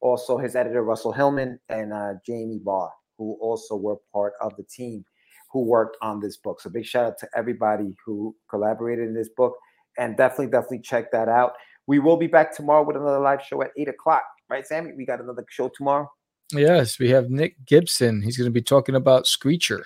Also, 0.00 0.36
his 0.36 0.56
editor 0.56 0.82
Russell 0.82 1.12
Hillman 1.12 1.58
and 1.68 1.92
uh, 1.92 2.14
Jamie 2.26 2.60
Barr, 2.62 2.90
who 3.20 3.36
also 3.42 3.76
were 3.76 3.96
part 4.14 4.32
of 4.40 4.56
the 4.56 4.62
team 4.62 5.04
who 5.52 5.62
worked 5.62 5.98
on 6.00 6.20
this 6.20 6.38
book. 6.38 6.60
So 6.60 6.70
big 6.70 6.86
shout 6.86 7.04
out 7.04 7.18
to 7.18 7.28
everybody 7.36 7.94
who 8.04 8.34
collaborated 8.48 9.08
in 9.08 9.14
this 9.14 9.28
book, 9.36 9.54
and 9.98 10.16
definitely, 10.16 10.46
definitely 10.46 10.80
check 10.80 11.12
that 11.12 11.28
out. 11.28 11.52
We 11.86 11.98
will 11.98 12.16
be 12.16 12.28
back 12.28 12.56
tomorrow 12.56 12.82
with 12.82 12.96
another 12.96 13.20
live 13.20 13.42
show 13.42 13.60
at 13.62 13.72
eight 13.76 13.88
o'clock. 13.88 14.22
Right, 14.48 14.66
Sammy? 14.66 14.92
We 14.96 15.04
got 15.04 15.20
another 15.20 15.44
show 15.50 15.70
tomorrow. 15.76 16.10
Yes, 16.52 16.98
we 16.98 17.10
have 17.10 17.30
Nick 17.30 17.56
Gibson. 17.66 18.22
He's 18.22 18.38
going 18.38 18.46
to 18.46 18.52
be 18.52 18.62
talking 18.62 18.94
about 18.94 19.26
Screecher. 19.26 19.82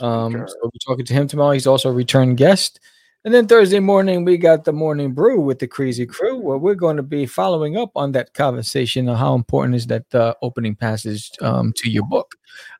Um, 0.00 0.32
so 0.32 0.54
we'll 0.60 0.70
be 0.70 0.80
talking 0.84 1.04
to 1.04 1.14
him 1.14 1.28
tomorrow. 1.28 1.52
He's 1.52 1.68
also 1.68 1.90
a 1.90 1.94
return 1.94 2.34
guest. 2.34 2.80
And 3.24 3.32
then 3.32 3.46
Thursday 3.46 3.80
morning, 3.80 4.22
we 4.26 4.36
got 4.36 4.64
the 4.64 4.72
morning 4.74 5.12
brew 5.14 5.40
with 5.40 5.58
the 5.58 5.66
crazy 5.66 6.04
crew, 6.04 6.36
where 6.36 6.58
we're 6.58 6.74
going 6.74 6.98
to 6.98 7.02
be 7.02 7.24
following 7.24 7.74
up 7.74 7.90
on 7.96 8.12
that 8.12 8.34
conversation 8.34 9.08
of 9.08 9.16
how 9.16 9.34
important 9.34 9.76
is 9.76 9.86
that 9.86 10.14
uh, 10.14 10.34
opening 10.42 10.76
passage 10.76 11.30
um, 11.40 11.72
to 11.76 11.88
your 11.88 12.04
book, 12.04 12.34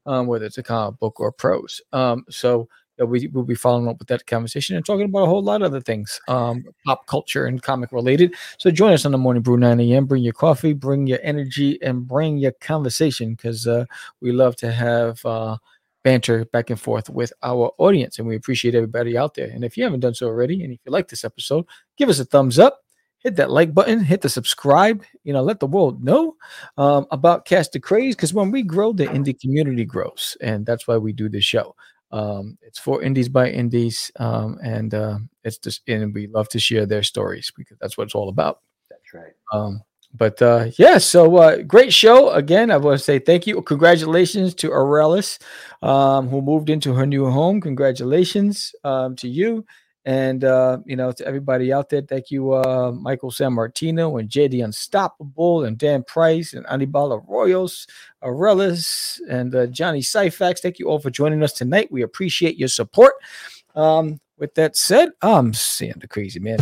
um, 0.04 0.26
whether 0.26 0.44
it's 0.44 0.58
a 0.58 0.62
comic 0.62 1.00
book 1.00 1.18
or 1.18 1.32
prose. 1.32 1.80
Um, 1.94 2.26
so 2.28 2.68
yeah, 2.98 3.06
we 3.06 3.26
will 3.28 3.44
be 3.44 3.54
following 3.54 3.88
up 3.88 3.98
with 3.98 4.08
that 4.08 4.26
conversation 4.26 4.76
and 4.76 4.84
talking 4.84 5.06
about 5.06 5.22
a 5.22 5.26
whole 5.28 5.42
lot 5.42 5.62
of 5.62 5.68
other 5.68 5.80
things, 5.80 6.20
um, 6.28 6.62
pop 6.84 7.06
culture 7.06 7.46
and 7.46 7.62
comic 7.62 7.90
related. 7.90 8.34
So 8.58 8.70
join 8.70 8.92
us 8.92 9.06
on 9.06 9.12
the 9.12 9.18
morning 9.18 9.42
brew 9.42 9.56
9 9.56 9.80
a.m. 9.80 10.04
Bring 10.04 10.22
your 10.22 10.34
coffee, 10.34 10.74
bring 10.74 11.06
your 11.06 11.20
energy, 11.22 11.78
and 11.80 12.06
bring 12.06 12.36
your 12.36 12.52
conversation 12.60 13.30
because 13.34 13.66
uh, 13.66 13.86
we 14.20 14.30
love 14.30 14.56
to 14.56 14.70
have 14.70 15.24
uh, 15.24 15.56
banter 16.04 16.44
back 16.44 16.70
and 16.70 16.80
forth 16.80 17.10
with 17.10 17.32
our 17.42 17.72
audience, 17.78 18.18
and 18.18 18.28
we 18.28 18.36
appreciate 18.36 18.76
everybody 18.76 19.18
out 19.18 19.34
there. 19.34 19.48
And 19.48 19.64
if 19.64 19.76
you 19.76 19.82
haven't 19.82 20.00
done 20.00 20.14
so 20.14 20.26
already, 20.26 20.62
and 20.62 20.72
if 20.72 20.78
you 20.86 20.92
like 20.92 21.08
this 21.08 21.24
episode, 21.24 21.64
give 21.96 22.08
us 22.08 22.20
a 22.20 22.24
thumbs 22.24 22.58
up. 22.58 22.82
Hit 23.18 23.36
that 23.36 23.50
like 23.50 23.72
button, 23.72 24.00
hit 24.00 24.20
the 24.20 24.28
subscribe, 24.28 25.02
you 25.24 25.32
know, 25.32 25.42
let 25.42 25.58
the 25.58 25.66
world 25.66 26.04
know 26.04 26.36
um, 26.76 27.06
about 27.10 27.46
Catch 27.46 27.70
the 27.70 27.80
Craze 27.80 28.14
because 28.14 28.34
when 28.34 28.50
we 28.50 28.62
grow, 28.62 28.92
the 28.92 29.06
indie 29.06 29.40
community 29.40 29.86
grows. 29.86 30.36
And 30.42 30.66
that's 30.66 30.86
why 30.86 30.98
we 30.98 31.14
do 31.14 31.30
this 31.30 31.42
show. 31.44 31.74
Um, 32.12 32.58
it's 32.60 32.78
for 32.78 33.02
indies 33.02 33.30
by 33.30 33.48
indies, 33.48 34.12
um, 34.20 34.58
and 34.62 34.92
uh, 34.92 35.18
it's 35.42 35.56
just 35.56 35.88
and 35.88 36.14
we 36.14 36.26
love 36.26 36.48
to 36.50 36.60
share 36.60 36.84
their 36.86 37.02
stories 37.02 37.50
because 37.56 37.78
that's 37.80 37.96
what 37.96 38.04
it's 38.04 38.14
all 38.14 38.28
about. 38.28 38.60
That's 38.90 39.14
right. 39.14 39.32
But 40.16 40.40
uh, 40.40 40.66
yeah, 40.78 40.98
so 40.98 41.36
uh, 41.36 41.62
great 41.62 41.92
show 41.92 42.30
again. 42.30 42.70
I 42.70 42.76
want 42.76 42.98
to 42.98 43.04
say 43.04 43.18
thank 43.18 43.48
you, 43.48 43.60
congratulations 43.62 44.54
to 44.56 44.70
Aurelis, 44.70 45.40
um, 45.82 46.28
who 46.28 46.40
moved 46.40 46.70
into 46.70 46.94
her 46.94 47.04
new 47.04 47.28
home. 47.28 47.60
Congratulations 47.60 48.72
um, 48.84 49.16
to 49.16 49.28
you, 49.28 49.66
and 50.04 50.44
uh, 50.44 50.78
you 50.84 50.94
know 50.94 51.10
to 51.10 51.26
everybody 51.26 51.72
out 51.72 51.88
there. 51.88 52.02
Thank 52.02 52.30
you, 52.30 52.52
uh, 52.52 52.92
Michael 52.92 53.32
San 53.32 53.54
Martino 53.54 54.18
and 54.18 54.28
JD 54.28 54.64
Unstoppable 54.64 55.64
and 55.64 55.76
Dan 55.76 56.04
Price 56.04 56.52
and 56.52 56.64
Anibal 56.68 57.20
Arroyos, 57.20 57.88
Aurelis 58.22 59.20
and 59.28 59.52
uh, 59.52 59.66
Johnny 59.66 60.00
Syfax. 60.00 60.60
Thank 60.60 60.78
you 60.78 60.88
all 60.88 61.00
for 61.00 61.10
joining 61.10 61.42
us 61.42 61.52
tonight. 61.52 61.90
We 61.90 62.02
appreciate 62.02 62.56
your 62.56 62.68
support. 62.68 63.14
Um, 63.74 64.20
with 64.38 64.54
that 64.54 64.76
said, 64.76 65.10
I'm 65.22 65.54
Sam 65.54 65.94
the 66.00 66.06
Crazy 66.06 66.38
Man. 66.38 66.58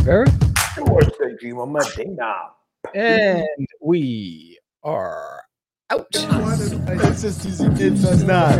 What's 0.76 2.61
the 2.84 2.90
dream 2.92 2.94
of 2.94 2.94
Medina? 2.94 2.94
And 2.94 3.46
we 3.80 4.58
are 4.82 5.42
out. 5.90 6.06
It's 6.12 7.22
just 7.22 7.46
easy. 7.46 7.64
It's 7.66 8.22
not. 8.22 8.54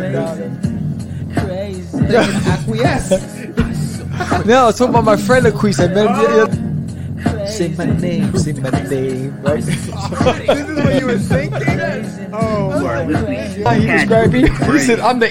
crazy 1.35 1.99
No, 4.45 4.65
I 4.65 4.67
was 4.67 4.79
talking 4.79 4.95
about 4.95 5.05
my 5.05 5.17
friend 5.17 5.47
Aquise. 5.47 5.81
I 5.83 5.87
met 5.93 6.49
him. 6.51 6.73
Say 7.47 7.69
my 7.77 7.85
name, 7.85 8.37
say 8.37 8.53
my 8.53 8.71
name, 8.71 9.41
right? 9.43 9.63
this 9.63 9.89
is 9.89 10.77
what 10.77 11.01
you 11.01 11.07
were 11.07 11.19
thinking? 11.19 12.31
Oh, 12.33 12.71
How 13.65 13.73
you 13.73 13.87
describe 13.87 14.33
me? 14.33 14.49
He 14.49 14.79
said, 14.79 15.01
I'm 15.01 15.19
the 15.19 15.29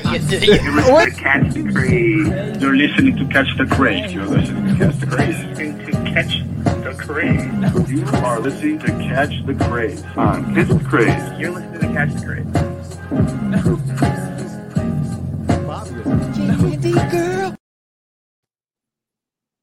what? 0.90 1.12
Catch 1.14 1.54
the 1.54 1.72
Craze. 1.72 2.28
You're 2.62 2.76
listening 2.76 3.18
to 3.18 3.26
Catch 3.34 3.58
the 3.58 3.66
Craze. 3.66 4.14
You're 4.14 4.26
listening 4.26 4.78
to 4.78 4.86
Catch 4.86 5.00
the 5.00 5.08
Craze. 5.08 5.38
Listening 5.38 5.78
to 5.80 5.92
Catch 6.14 6.40
the 6.64 6.81
Craze. 7.02 7.90
You 7.90 8.06
are 8.06 8.40
listening 8.40 8.80
to 8.80 8.88
Catch 8.88 9.46
the 9.46 9.56
Craze 9.56 10.04
on 10.16 10.54
Kiss 10.54 10.68
the 10.70 10.80
Craze. 10.80 11.40
You're 11.40 11.52
listening 11.52 11.80
to 11.80 11.88
Catch 11.88 12.14
the 12.14 12.26
Craze. 12.26 12.46
Bob, 15.66 15.88